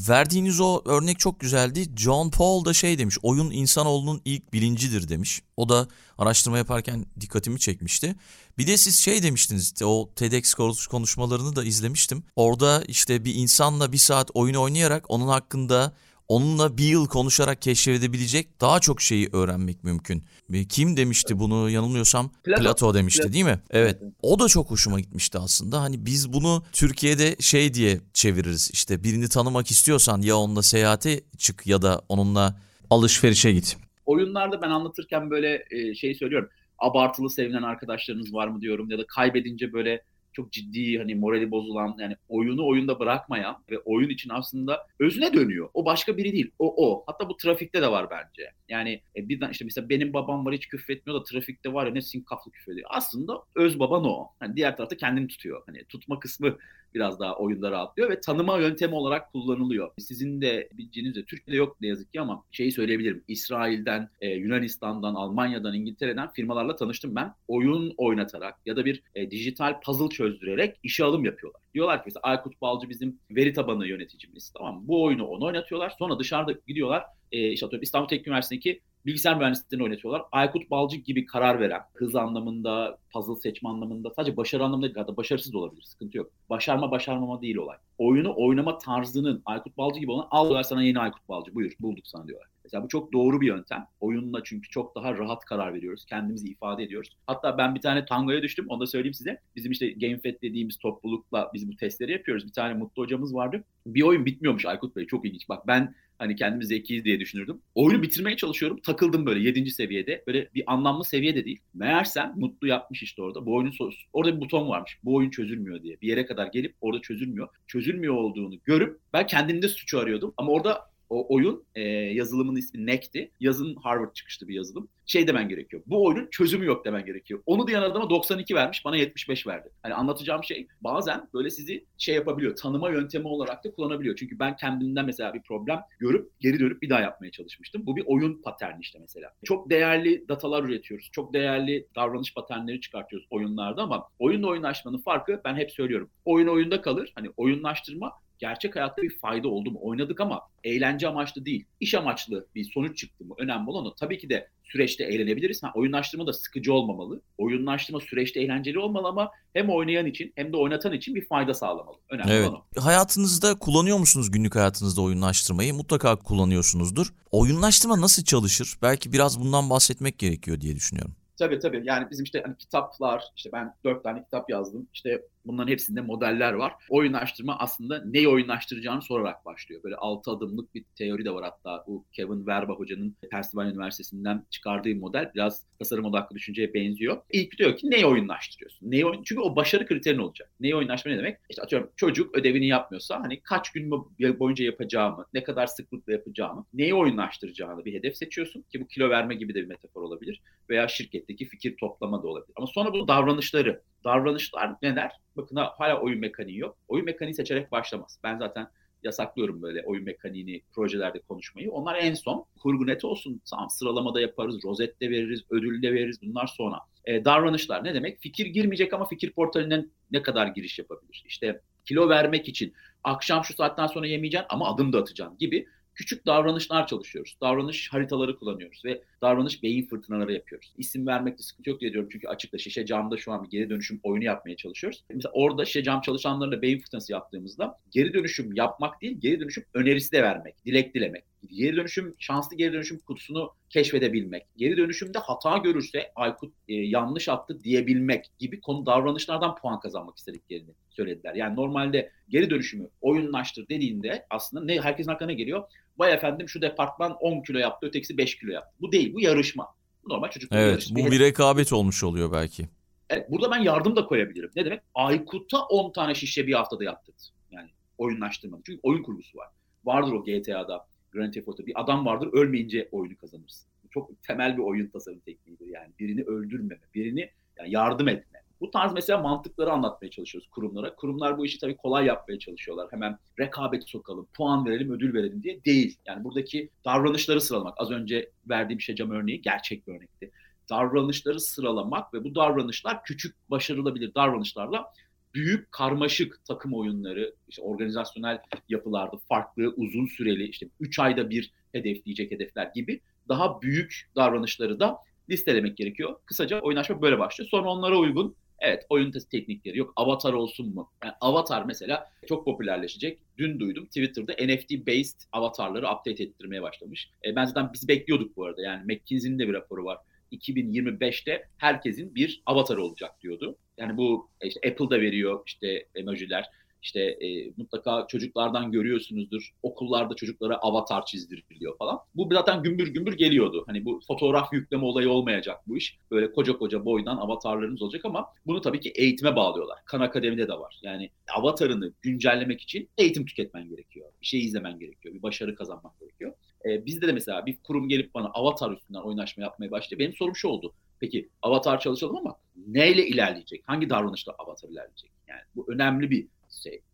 Verdiğiniz 0.09 0.59
o 0.59 0.81
örnek 0.85 1.19
çok 1.19 1.39
güzeldi. 1.39 1.85
John 1.95 2.29
Paul 2.29 2.65
da 2.65 2.73
şey 2.73 2.97
demiş, 2.97 3.17
oyun 3.23 3.51
insanoğlunun 3.51 4.21
ilk 4.25 4.53
bilincidir 4.53 5.07
demiş. 5.09 5.41
O 5.57 5.69
da 5.69 5.87
araştırma 6.17 6.57
yaparken 6.57 7.05
dikkatimi 7.19 7.59
çekmişti. 7.59 8.15
Bir 8.57 8.67
de 8.67 8.77
siz 8.77 8.99
şey 8.99 9.23
demiştiniz, 9.23 9.73
o 9.83 10.09
TEDx 10.15 10.53
konuşmalarını 10.87 11.55
da 11.55 11.63
izlemiştim. 11.63 12.23
Orada 12.35 12.83
işte 12.87 13.25
bir 13.25 13.35
insanla 13.35 13.91
bir 13.91 13.97
saat 13.97 14.31
oyun 14.33 14.55
oynayarak 14.55 15.05
onun 15.11 15.27
hakkında 15.27 15.93
onunla 16.27 16.77
bir 16.77 16.83
yıl 16.83 17.07
konuşarak 17.07 17.61
keşfedebilecek 17.61 18.61
daha 18.61 18.79
çok 18.79 19.01
şeyi 19.01 19.29
öğrenmek 19.33 19.83
mümkün. 19.83 20.23
Kim 20.69 20.97
demişti 20.97 21.39
bunu 21.39 21.69
yanılmıyorsam? 21.69 22.31
Plato, 22.43 22.63
Plato 22.63 22.93
demişti 22.93 23.21
Plato. 23.21 23.33
değil 23.33 23.45
mi? 23.45 23.59
Evet. 23.69 24.01
O 24.21 24.39
da 24.39 24.47
çok 24.47 24.71
hoşuma 24.71 24.99
gitmişti 24.99 25.37
aslında. 25.37 25.81
Hani 25.81 26.05
biz 26.05 26.33
bunu 26.33 26.63
Türkiye'de 26.71 27.35
şey 27.39 27.73
diye 27.73 28.01
çeviririz. 28.13 28.71
İşte 28.73 29.03
birini 29.03 29.29
tanımak 29.29 29.71
istiyorsan 29.71 30.21
ya 30.21 30.37
onunla 30.37 30.63
seyahate 30.63 31.21
çık 31.37 31.67
ya 31.67 31.81
da 31.81 32.01
onunla 32.09 32.59
alışverişe 32.89 33.51
git. 33.51 33.77
Oyunlarda 34.05 34.61
ben 34.61 34.69
anlatırken 34.69 35.29
böyle 35.29 35.63
şey 35.95 36.15
söylüyorum. 36.15 36.49
Abartılı 36.79 37.29
sevilen 37.29 37.63
arkadaşlarınız 37.63 38.33
var 38.33 38.47
mı 38.47 38.61
diyorum 38.61 38.89
ya 38.89 38.97
da 38.97 39.07
kaybedince 39.07 39.73
böyle 39.73 40.03
çok 40.33 40.51
ciddi 40.51 40.97
hani 40.97 41.15
morali 41.15 41.51
bozulan 41.51 41.95
yani 41.99 42.15
oyunu 42.29 42.67
oyunda 42.67 42.99
bırakmayan 42.99 43.63
ve 43.69 43.79
oyun 43.79 44.09
için 44.09 44.29
aslında 44.29 44.87
özüne 44.99 45.33
dönüyor. 45.33 45.69
O 45.73 45.85
başka 45.85 46.17
biri 46.17 46.31
değil. 46.31 46.51
O 46.59 46.87
o. 46.87 47.03
Hatta 47.07 47.29
bu 47.29 47.37
trafikte 47.37 47.81
de 47.81 47.91
var 47.91 48.07
bence. 48.09 48.49
Yani 48.69 49.01
e, 49.15 49.29
birden 49.29 49.49
işte 49.49 49.65
mesela 49.65 49.89
benim 49.89 50.13
babam 50.13 50.45
var 50.45 50.53
hiç 50.53 50.67
küfretmiyor 50.67 51.19
da 51.19 51.23
trafikte 51.23 51.73
var 51.73 51.87
ya 51.87 51.93
ne 51.93 52.01
sinkaflı 52.01 52.51
küfrediyor. 52.51 52.89
Aslında 52.91 53.43
öz 53.55 53.79
baban 53.79 54.05
o. 54.05 54.27
Hani 54.39 54.55
diğer 54.55 54.77
tarafta 54.77 54.97
kendini 54.97 55.27
tutuyor. 55.27 55.63
Hani 55.65 55.85
tutma 55.85 56.19
kısmı 56.19 56.57
biraz 56.95 57.19
daha 57.19 57.35
oyunda 57.35 57.71
rahatlıyor 57.71 58.09
ve 58.09 58.21
tanıma 58.21 58.59
yöntemi 58.59 58.95
olarak 58.95 59.31
kullanılıyor. 59.31 59.91
Sizin 59.99 60.41
de 60.41 60.69
bildiğiniz 60.73 61.15
de 61.15 61.25
Türkiye'de 61.25 61.57
yok 61.57 61.77
ne 61.81 61.87
yazık 61.87 62.13
ki 62.13 62.21
ama 62.21 62.43
şeyi 62.51 62.71
söyleyebilirim. 62.71 63.23
İsrail'den, 63.27 64.09
e, 64.21 64.29
Yunanistan'dan, 64.29 65.15
Almanya'dan, 65.15 65.73
İngiltere'den 65.73 66.31
firmalarla 66.31 66.75
tanıştım 66.75 67.15
ben. 67.15 67.33
Oyun 67.47 67.93
oynatarak 67.97 68.55
ya 68.65 68.75
da 68.75 68.85
bir 68.85 69.03
e, 69.15 69.31
dijital 69.31 69.81
puzzle 69.81 70.09
çözdürerek 70.09 70.79
işe 70.83 71.03
alım 71.03 71.25
yapıyorlar. 71.25 71.61
Diyorlar 71.73 71.97
ki 71.97 72.03
mesela 72.05 72.21
Aykut 72.23 72.61
Balcı 72.61 72.89
bizim 72.89 73.19
veri 73.31 73.53
tabanı 73.53 73.87
yöneticimiz. 73.87 74.53
Tamam 74.57 74.87
Bu 74.87 75.03
oyunu 75.03 75.25
onu 75.25 75.45
oynatıyorlar. 75.45 75.93
Sonra 75.99 76.19
dışarıda 76.19 76.53
gidiyorlar. 76.67 77.03
E, 77.31 77.51
işte 77.51 77.67
İstanbul 77.81 78.07
Teknik 78.07 78.27
Üniversitesi'ndeki 78.27 78.81
bilgisayar 79.05 79.37
mühendisliğini 79.37 79.83
oynatıyorlar. 79.83 80.23
Aykut 80.31 80.71
Balcık 80.71 81.05
gibi 81.05 81.25
karar 81.25 81.59
veren, 81.59 81.81
hız 81.93 82.15
anlamında, 82.15 82.97
puzzle 83.13 83.35
seçme 83.35 83.69
anlamında, 83.69 84.09
sadece 84.15 84.37
başarı 84.37 84.63
anlamında 84.63 84.85
değil, 84.87 84.95
hatta 84.97 85.17
başarısız 85.17 85.55
olabilir, 85.55 85.81
sıkıntı 85.81 86.17
yok. 86.17 86.31
Başarma 86.49 86.91
başarmama 86.91 87.41
değil 87.41 87.55
olay. 87.55 87.77
Oyunu 87.97 88.33
oynama 88.37 88.77
tarzının 88.77 89.41
Aykut 89.45 89.77
Balcı 89.77 89.99
gibi 89.99 90.11
olan 90.11 90.27
al 90.31 90.63
sana 90.63 90.83
yeni 90.83 90.99
Aykut 90.99 91.29
Balcı, 91.29 91.55
buyur 91.55 91.71
bulduk 91.79 92.07
sana 92.07 92.27
diyorlar. 92.27 92.52
Mesela 92.63 92.83
bu 92.83 92.87
çok 92.87 93.13
doğru 93.13 93.41
bir 93.41 93.47
yöntem. 93.47 93.85
Oyunla 93.99 94.43
çünkü 94.43 94.69
çok 94.69 94.95
daha 94.95 95.17
rahat 95.17 95.45
karar 95.45 95.73
veriyoruz. 95.73 96.05
Kendimizi 96.05 96.47
ifade 96.47 96.83
ediyoruz. 96.83 97.09
Hatta 97.27 97.57
ben 97.57 97.75
bir 97.75 97.81
tane 97.81 98.05
tangoya 98.05 98.41
düştüm. 98.41 98.65
Onu 98.69 98.79
da 98.79 98.87
söyleyeyim 98.87 99.13
size. 99.13 99.41
Bizim 99.55 99.71
işte 99.71 99.89
GameFed 99.89 100.41
dediğimiz 100.41 100.77
toplulukla 100.77 101.51
biz 101.53 101.67
bu 101.67 101.75
testleri 101.75 102.11
yapıyoruz. 102.11 102.47
Bir 102.47 102.53
tane 102.53 102.73
mutlu 102.73 103.03
hocamız 103.03 103.35
vardı. 103.35 103.63
Bir 103.85 104.01
oyun 104.01 104.25
bitmiyormuş 104.25 104.65
Aykut 104.65 104.95
Bey. 104.95 105.05
Çok 105.05 105.25
ilginç. 105.25 105.49
Bak 105.49 105.67
ben 105.67 105.95
hani 106.19 106.35
kendimi 106.35 106.65
zekiyiz 106.65 107.05
diye 107.05 107.19
düşünürdüm. 107.19 107.61
Oyunu 107.75 108.01
bitirmeye 108.01 108.37
çalışıyorum. 108.37 108.79
Takıldım 108.81 109.25
böyle 109.25 109.39
7. 109.39 109.71
seviyede. 109.71 110.23
Böyle 110.27 110.49
bir 110.55 110.63
anlamlı 110.67 111.05
seviyede 111.05 111.45
değil. 111.45 111.59
Meğersem 111.73 112.33
mutlu 112.35 112.67
yapmış 112.67 113.03
işte 113.03 113.21
orada. 113.21 113.45
Bu 113.45 113.55
oyunun 113.55 113.71
sorusu. 113.71 114.07
Orada 114.13 114.35
bir 114.35 114.41
buton 114.41 114.69
varmış. 114.69 114.99
Bu 115.03 115.15
oyun 115.15 115.29
çözülmüyor 115.29 115.83
diye. 115.83 116.01
Bir 116.01 116.07
yere 116.07 116.25
kadar 116.25 116.47
gelip 116.47 116.75
orada 116.81 117.01
çözülmüyor. 117.01 117.47
Çözülmüyor 117.67 118.13
olduğunu 118.13 118.55
görüp 118.63 118.99
ben 119.13 119.27
kendimde 119.27 119.67
suçu 119.67 119.99
arıyordum. 119.99 120.33
Ama 120.37 120.51
orada 120.51 120.92
o 121.13 121.35
oyun 121.35 121.63
e, 121.75 121.81
yazılımın 121.91 122.55
ismi 122.55 122.85
NEC'ti. 122.85 123.31
Yazın 123.39 123.75
Harvard 123.75 124.13
çıkıştı 124.13 124.47
bir 124.47 124.55
yazılım. 124.55 124.87
Şey 125.05 125.27
demen 125.27 125.49
gerekiyor. 125.49 125.83
Bu 125.85 126.05
oyunun 126.05 126.27
çözümü 126.31 126.65
yok 126.65 126.85
demen 126.85 127.05
gerekiyor. 127.05 127.39
Onu 127.45 127.67
diyen 127.67 127.81
adama 127.81 128.09
92 128.09 128.55
vermiş, 128.55 128.85
bana 128.85 128.97
75 128.97 129.47
verdi. 129.47 129.69
Hani 129.83 129.93
anlatacağım 129.93 130.43
şey 130.43 130.67
bazen 130.81 131.29
böyle 131.33 131.49
sizi 131.49 131.85
şey 131.97 132.15
yapabiliyor. 132.15 132.55
Tanıma 132.55 132.89
yöntemi 132.89 133.27
olarak 133.27 133.63
da 133.63 133.71
kullanabiliyor. 133.71 134.15
Çünkü 134.15 134.39
ben 134.39 134.55
kendimden 134.55 135.05
mesela 135.05 135.33
bir 135.33 135.41
problem 135.41 135.79
görüp 135.99 136.31
geri 136.39 136.59
dönüp 136.59 136.81
bir 136.81 136.89
daha 136.89 136.99
yapmaya 137.01 137.31
çalışmıştım. 137.31 137.85
Bu 137.85 137.95
bir 137.95 138.03
oyun 138.05 138.41
paterni 138.41 138.81
işte 138.81 138.99
mesela. 138.99 139.33
Çok 139.43 139.69
değerli 139.69 140.27
datalar 140.29 140.63
üretiyoruz. 140.63 141.09
Çok 141.11 141.33
değerli 141.33 141.87
davranış 141.95 142.33
paternleri 142.33 142.81
çıkartıyoruz 142.81 143.27
oyunlarda 143.29 143.81
ama 143.81 144.09
oyunla 144.19 144.47
oyunlaşmanın 144.47 144.97
farkı 144.97 145.41
ben 145.45 145.55
hep 145.55 145.71
söylüyorum. 145.71 146.09
Oyun 146.25 146.47
oyunda 146.47 146.81
kalır. 146.81 147.11
Hani 147.15 147.29
oyunlaştırma 147.37 148.11
gerçek 148.39 148.75
hayatta 148.75 149.01
bir 149.01 149.19
fayda 149.19 149.47
oldu 149.47 149.71
mu? 149.71 149.79
Oynadık 149.81 150.21
ama 150.21 150.41
eğlence 150.63 151.07
amaçlı 151.07 151.45
değil, 151.45 151.65
iş 151.79 151.93
amaçlı 151.93 152.47
bir 152.55 152.63
sonuç 152.63 152.97
çıktı 152.97 153.25
mı? 153.25 153.35
Önemli 153.37 153.69
olan 153.69 153.85
o. 153.85 153.95
Tabii 153.95 154.17
ki 154.17 154.29
de 154.29 154.49
süreçte 154.63 155.03
eğlenebiliriz. 155.03 155.63
Ha, 155.63 155.71
oyunlaştırma 155.75 156.27
da 156.27 156.33
sıkıcı 156.33 156.73
olmamalı. 156.73 157.21
Oyunlaştırma 157.37 157.99
süreçte 157.99 158.41
eğlenceli 158.41 158.79
olmalı 158.79 159.07
ama 159.07 159.31
hem 159.53 159.69
oynayan 159.69 160.05
için 160.05 160.33
hem 160.35 160.53
de 160.53 160.57
oynatan 160.57 160.93
için 160.93 161.15
bir 161.15 161.27
fayda 161.27 161.53
sağlamalı. 161.53 161.97
Önemli 162.09 162.31
evet. 162.31 162.49
olan 162.49 162.61
o. 162.77 162.81
Hayatınızda 162.81 163.59
kullanıyor 163.59 163.97
musunuz 163.97 164.31
günlük 164.31 164.55
hayatınızda 164.55 165.01
oyunlaştırmayı? 165.01 165.73
Mutlaka 165.73 166.15
kullanıyorsunuzdur. 166.15 167.13
Oyunlaştırma 167.31 168.01
nasıl 168.01 168.23
çalışır? 168.23 168.77
Belki 168.81 169.13
biraz 169.13 169.39
bundan 169.39 169.69
bahsetmek 169.69 170.19
gerekiyor 170.19 170.61
diye 170.61 170.75
düşünüyorum. 170.75 171.15
Tabii 171.37 171.59
tabii. 171.59 171.81
Yani 171.83 172.07
bizim 172.11 172.23
işte 172.23 172.41
hani 172.45 172.57
kitaplar, 172.57 173.23
işte 173.35 173.49
ben 173.53 173.75
dört 173.83 174.03
tane 174.03 174.23
kitap 174.23 174.49
yazdım. 174.49 174.87
İşte 174.93 175.21
Bunların 175.45 175.71
hepsinde 175.71 176.01
modeller 176.01 176.53
var. 176.53 176.73
Oyunlaştırma 176.89 177.59
aslında 177.59 178.03
neyi 178.05 178.27
oyunlaştıracağını 178.27 179.01
sorarak 179.01 179.45
başlıyor. 179.45 179.83
Böyle 179.83 179.95
altı 179.95 180.31
adımlık 180.31 180.75
bir 180.75 180.83
teori 180.95 181.25
de 181.25 181.31
var 181.33 181.43
hatta. 181.43 181.83
Bu 181.87 182.05
Kevin 182.11 182.47
Verba 182.47 182.73
hocanın 182.73 183.15
Pennsylvania 183.31 183.71
Üniversitesi'nden 183.71 184.45
çıkardığı 184.49 184.95
model 184.95 185.31
biraz 185.35 185.65
tasarım 185.79 186.05
odaklı 186.05 186.35
düşünceye 186.35 186.73
benziyor. 186.73 187.21
İlk 187.31 187.57
diyor 187.57 187.77
ki 187.77 187.89
neyi 187.89 188.05
oyunlaştırıyorsun? 188.05 188.91
Neyi 188.91 189.05
oyun... 189.05 189.23
Çünkü 189.23 189.41
o 189.41 189.55
başarı 189.55 189.85
kriterin 189.85 190.19
olacak. 190.19 190.51
Neyi 190.59 190.75
oyunlaştırma 190.75 191.15
ne 191.15 191.19
demek? 191.19 191.37
İşte 191.49 191.61
atıyorum 191.61 191.89
çocuk 191.95 192.37
ödevini 192.37 192.67
yapmıyorsa 192.67 193.21
hani 193.21 193.41
kaç 193.41 193.71
gün 193.71 193.91
boyunca 194.39 194.65
yapacağımı, 194.65 195.25
ne 195.33 195.43
kadar 195.43 195.67
sıklıkla 195.67 196.13
yapacağımı, 196.13 196.65
neyi 196.73 196.93
oyunlaştıracağını 196.93 197.85
bir 197.85 197.93
hedef 197.93 198.17
seçiyorsun 198.17 198.61
ki 198.61 198.81
bu 198.81 198.87
kilo 198.87 199.09
verme 199.09 199.35
gibi 199.35 199.53
de 199.53 199.61
bir 199.61 199.67
metafor 199.67 200.01
olabilir 200.01 200.41
veya 200.69 200.87
şirketteki 200.87 201.45
fikir 201.45 201.77
toplama 201.77 202.23
da 202.23 202.27
olabilir. 202.27 202.53
Ama 202.55 202.67
sonra 202.67 202.93
bu 202.93 203.07
davranışları 203.07 203.81
davranışlar 204.03 204.75
neler? 204.81 205.11
Bakın 205.37 205.55
hala 205.55 206.01
oyun 206.01 206.19
mekaniği 206.19 206.57
yok. 206.57 206.77
Oyun 206.87 207.05
mekaniği 207.05 207.33
seçerek 207.33 207.71
başlamaz. 207.71 208.19
Ben 208.23 208.37
zaten 208.37 208.67
yasaklıyorum 209.03 209.61
böyle 209.61 209.83
oyun 209.85 210.03
mekaniğini 210.03 210.61
projelerde 210.75 211.19
konuşmayı. 211.19 211.71
Onlar 211.71 211.95
en 211.95 212.13
son 212.13 212.45
kurgu 212.59 212.87
net 212.87 213.05
olsun. 213.05 213.41
Tamam 213.49 213.69
sıralamada 213.69 214.21
yaparız, 214.21 214.59
rozette 214.65 215.09
veririz, 215.09 215.43
ödül 215.49 215.81
de 215.81 215.93
veririz. 215.93 216.21
Bunlar 216.21 216.47
sonra. 216.47 216.79
E, 217.05 217.25
davranışlar 217.25 217.83
ne 217.83 217.93
demek? 217.93 218.21
Fikir 218.21 218.45
girmeyecek 218.45 218.93
ama 218.93 219.05
fikir 219.05 219.31
portalinden 219.31 219.91
ne 220.11 220.21
kadar 220.21 220.47
giriş 220.47 220.79
yapabilir? 220.79 221.23
İşte 221.27 221.61
kilo 221.85 222.09
vermek 222.09 222.49
için 222.49 222.73
akşam 223.03 223.43
şu 223.43 223.53
saatten 223.53 223.87
sonra 223.87 224.07
yemeyeceksin 224.07 224.47
ama 224.49 224.73
adım 224.73 224.93
da 224.93 224.99
atacaksın 224.99 225.37
gibi 225.37 225.67
küçük 225.95 226.25
davranışlar 226.25 226.87
çalışıyoruz. 226.87 227.37
Davranış 227.41 227.93
haritaları 227.93 228.35
kullanıyoruz 228.35 228.85
ve 228.85 229.03
davranış 229.23 229.63
beyin 229.63 229.87
fırtınaları 229.87 230.33
yapıyoruz. 230.33 230.73
İsim 230.77 231.07
vermekte 231.07 231.43
sıkıntı 231.43 231.69
yok 231.69 231.81
diye 231.81 231.93
diyorum 231.93 232.09
çünkü 232.11 232.27
açıkta 232.27 232.57
şişe 232.57 232.85
camda 232.85 233.17
şu 233.17 233.31
an 233.31 233.43
bir 233.43 233.49
geri 233.49 233.69
dönüşüm 233.69 233.99
oyunu 234.03 234.23
yapmaya 234.23 234.55
çalışıyoruz. 234.55 235.03
Mesela 235.09 235.31
orada 235.33 235.65
şişe 235.65 235.83
cam 235.83 236.01
çalışanlarla 236.01 236.61
beyin 236.61 236.79
fırtınası 236.79 237.11
yaptığımızda 237.11 237.79
geri 237.91 238.13
dönüşüm 238.13 238.53
yapmak 238.55 239.01
değil, 239.01 239.17
geri 239.19 239.39
dönüşüm 239.39 239.63
önerisi 239.73 240.11
de 240.11 240.23
vermek, 240.23 240.65
dilek 240.65 240.95
dilemek. 240.95 241.23
Geri 241.49 241.75
dönüşüm, 241.75 242.15
şanslı 242.19 242.57
geri 242.57 242.73
dönüşüm 242.73 242.99
kutusunu 242.99 243.51
keşfedebilmek. 243.69 244.43
Geri 244.57 244.77
dönüşümde 244.77 245.19
hata 245.19 245.57
görürse 245.57 246.11
Aykut 246.15 246.53
e, 246.67 246.73
yanlış 246.73 247.29
attı 247.29 247.63
diyebilmek 247.63 248.31
gibi 248.39 248.61
konu 248.61 248.85
davranışlardan 248.85 249.55
puan 249.55 249.79
kazanmak 249.79 250.17
istediklerini 250.17 250.71
söylediler. 250.89 251.35
Yani 251.35 251.55
normalde 251.55 252.11
geri 252.29 252.49
dönüşümü 252.49 252.87
oyunlaştır 253.01 253.67
dediğinde 253.69 254.25
aslında 254.29 254.65
ne 254.65 254.81
herkesin 254.81 255.11
aklına 255.11 255.33
geliyor? 255.33 255.63
Vay 255.97 256.13
efendim 256.13 256.49
şu 256.49 256.61
departman 256.61 257.17
10 257.19 257.41
kilo 257.41 257.57
yaptı, 257.57 257.87
ötekisi 257.87 258.17
5 258.17 258.35
kilo 258.37 258.51
yaptı. 258.51 258.75
Bu 258.81 258.91
değil, 258.91 259.13
bu 259.13 259.21
yarışma. 259.21 259.67
Bu 260.03 260.09
normal 260.09 260.29
çocuklar 260.29 260.57
Evet, 260.57 260.71
yarışma. 260.71 260.99
bu 260.99 261.11
bir 261.11 261.19
rekabet 261.19 261.73
olmuş 261.73 262.03
oluyor 262.03 262.31
belki. 262.31 262.69
Evet, 263.09 263.31
burada 263.31 263.51
ben 263.51 263.59
yardım 263.59 263.95
da 263.95 264.05
koyabilirim. 264.05 264.49
Ne 264.55 264.65
demek? 264.65 264.81
Aykut'a 264.95 265.65
10 265.65 265.91
tane 265.93 266.15
şişe 266.15 266.47
bir 266.47 266.53
haftada 266.53 266.83
yaptırdı. 266.83 267.17
Yani 267.51 267.69
oyunlaştırmadı. 267.97 268.61
Çünkü 268.65 268.79
oyun 268.83 269.03
kurgusu 269.03 269.37
var. 269.37 269.47
Vardır 269.85 270.11
o 270.11 270.23
GTA'da, 270.23 270.87
Grand 271.11 271.33
Theft 271.33 271.47
Auto. 271.47 271.65
Bir 271.65 271.81
adam 271.81 272.05
vardır 272.05 272.29
ölmeyince 272.33 272.89
oyunu 272.91 273.17
kazanırsın. 273.17 273.67
Çok 273.91 274.23
temel 274.23 274.57
bir 274.57 274.61
oyun 274.61 274.87
tasarım 274.87 275.19
tekniğidir 275.19 275.67
yani. 275.67 275.91
Birini 275.99 276.23
öldürmeme, 276.23 276.81
birini 276.95 277.29
yani 277.59 277.71
yardım 277.71 278.07
etme. 278.07 278.42
Bu 278.63 278.71
tarz 278.71 278.93
mesela 278.93 279.21
mantıkları 279.21 279.71
anlatmaya 279.71 280.09
çalışıyoruz 280.09 280.49
kurumlara. 280.49 280.95
Kurumlar 280.95 281.37
bu 281.37 281.45
işi 281.45 281.59
tabii 281.59 281.77
kolay 281.77 282.05
yapmaya 282.05 282.39
çalışıyorlar. 282.39 282.87
Hemen 282.91 283.17
rekabet 283.39 283.89
sokalım, 283.89 284.27
puan 284.33 284.65
verelim, 284.65 284.91
ödül 284.91 285.13
verelim 285.13 285.43
diye 285.43 285.63
değil. 285.65 285.97
Yani 286.05 286.23
buradaki 286.23 286.69
davranışları 286.85 287.41
sıralamak. 287.41 287.73
Az 287.77 287.91
önce 287.91 288.29
verdiğim 288.49 288.81
Şecam 288.81 289.11
örneği 289.11 289.41
gerçek 289.41 289.87
bir 289.87 289.93
örnekti. 289.93 290.31
Davranışları 290.69 291.39
sıralamak 291.39 292.13
ve 292.13 292.23
bu 292.23 292.35
davranışlar 292.35 293.03
küçük 293.03 293.35
başarılabilir 293.49 294.13
davranışlarla 294.15 294.93
büyük 295.33 295.71
karmaşık 295.71 296.45
takım 296.45 296.73
oyunları, 296.73 297.35
işte 297.47 297.61
organizasyonel 297.61 298.39
yapılarda 298.69 299.17
farklı, 299.17 299.73
uzun 299.77 300.05
süreli, 300.05 300.47
işte 300.47 300.67
3 300.79 300.99
ayda 300.99 301.29
bir 301.29 301.51
hedefleyecek 301.71 302.31
hedefler 302.31 302.71
gibi 302.75 303.01
daha 303.29 303.61
büyük 303.61 304.09
davranışları 304.15 304.79
da 304.79 304.97
listelemek 305.29 305.77
gerekiyor. 305.77 306.15
Kısaca 306.25 306.59
oynaşma 306.59 307.01
böyle 307.01 307.19
başlıyor. 307.19 307.49
Sonra 307.49 307.69
onlara 307.69 307.97
uygun 307.97 308.35
Evet 308.63 308.85
oyun 308.89 309.11
teknikleri 309.11 309.77
yok. 309.77 309.93
Avatar 309.95 310.33
olsun 310.33 310.73
mu? 310.75 310.91
Yani 311.03 311.13
avatar 311.21 311.65
mesela 311.65 312.11
çok 312.27 312.45
popülerleşecek. 312.45 313.19
Dün 313.37 313.59
duydum 313.59 313.85
Twitter'da 313.85 314.33
NFT 314.33 314.87
based 314.87 315.21
avatarları 315.31 315.85
update 315.85 316.23
ettirmeye 316.23 316.61
başlamış. 316.61 317.09
E, 317.25 317.35
ben 317.35 317.45
zaten 317.45 317.69
biz 317.73 317.87
bekliyorduk 317.87 318.37
bu 318.37 318.45
arada. 318.45 318.61
Yani 318.61 318.93
McKinsey'nin 318.93 319.39
de 319.39 319.47
bir 319.47 319.53
raporu 319.53 319.85
var. 319.85 319.97
2025'te 320.31 321.47
herkesin 321.57 322.15
bir 322.15 322.41
avatarı 322.45 322.83
olacak 322.83 323.21
diyordu. 323.21 323.57
Yani 323.77 323.97
bu 323.97 324.29
işte 324.43 324.69
Apple'da 324.69 325.01
veriyor 325.01 325.43
işte 325.45 325.85
emojiler 325.95 326.49
işte 326.83 327.01
e, 327.01 327.51
mutlaka 327.57 328.07
çocuklardan 328.07 328.71
görüyorsunuzdur. 328.71 329.53
Okullarda 329.63 330.13
çocuklara 330.13 330.57
avatar 330.57 331.05
çizdiriliyor 331.05 331.77
falan. 331.77 331.99
Bu 332.15 332.29
zaten 332.33 332.63
gümbür 332.63 332.87
gümbür 332.87 333.17
geliyordu. 333.17 333.63
Hani 333.67 333.85
bu 333.85 333.99
fotoğraf 334.07 334.53
yükleme 334.53 334.85
olayı 334.85 335.09
olmayacak 335.09 335.59
bu 335.67 335.77
iş. 335.77 335.97
Böyle 336.11 336.31
koca 336.31 336.57
koca 336.57 336.85
boydan 336.85 337.17
avatarlarınız 337.17 337.81
olacak 337.81 338.05
ama 338.05 338.27
bunu 338.45 338.61
tabii 338.61 338.79
ki 338.79 338.89
eğitime 338.95 339.35
bağlıyorlar. 339.35 339.79
Kan 339.85 339.99
Akademi'de 340.01 340.47
de 340.47 340.53
var. 340.53 340.79
Yani 340.83 341.09
avatarını 341.35 341.93
güncellemek 342.01 342.61
için 342.61 342.89
eğitim 342.97 343.25
tüketmen 343.25 343.69
gerekiyor. 343.69 344.07
Bir 344.21 344.25
şey 344.25 344.45
izlemen 344.45 344.79
gerekiyor. 344.79 345.15
Bir 345.15 345.23
başarı 345.23 345.55
kazanmak 345.55 345.99
gerekiyor. 345.99 346.33
Ee, 346.65 346.85
bizde 346.85 347.07
de 347.07 347.11
mesela 347.11 347.45
bir 347.45 347.57
kurum 347.63 347.89
gelip 347.89 348.13
bana 348.13 348.27
avatar 348.27 348.71
üstünden 348.71 349.01
oynaşma 349.01 349.43
yapmaya 349.43 349.71
başladı. 349.71 349.99
Benim 349.99 350.13
sorum 350.13 350.35
şu 350.35 350.47
oldu. 350.47 350.73
Peki 350.99 351.29
avatar 351.41 351.79
çalışalım 351.79 352.17
ama 352.17 352.35
neyle 352.67 353.07
ilerleyecek? 353.07 353.63
Hangi 353.65 353.89
davranışla 353.89 354.35
avatar 354.37 354.69
ilerleyecek? 354.69 355.11
Yani 355.27 355.41
bu 355.55 355.65
önemli 355.71 356.11
bir. 356.11 356.27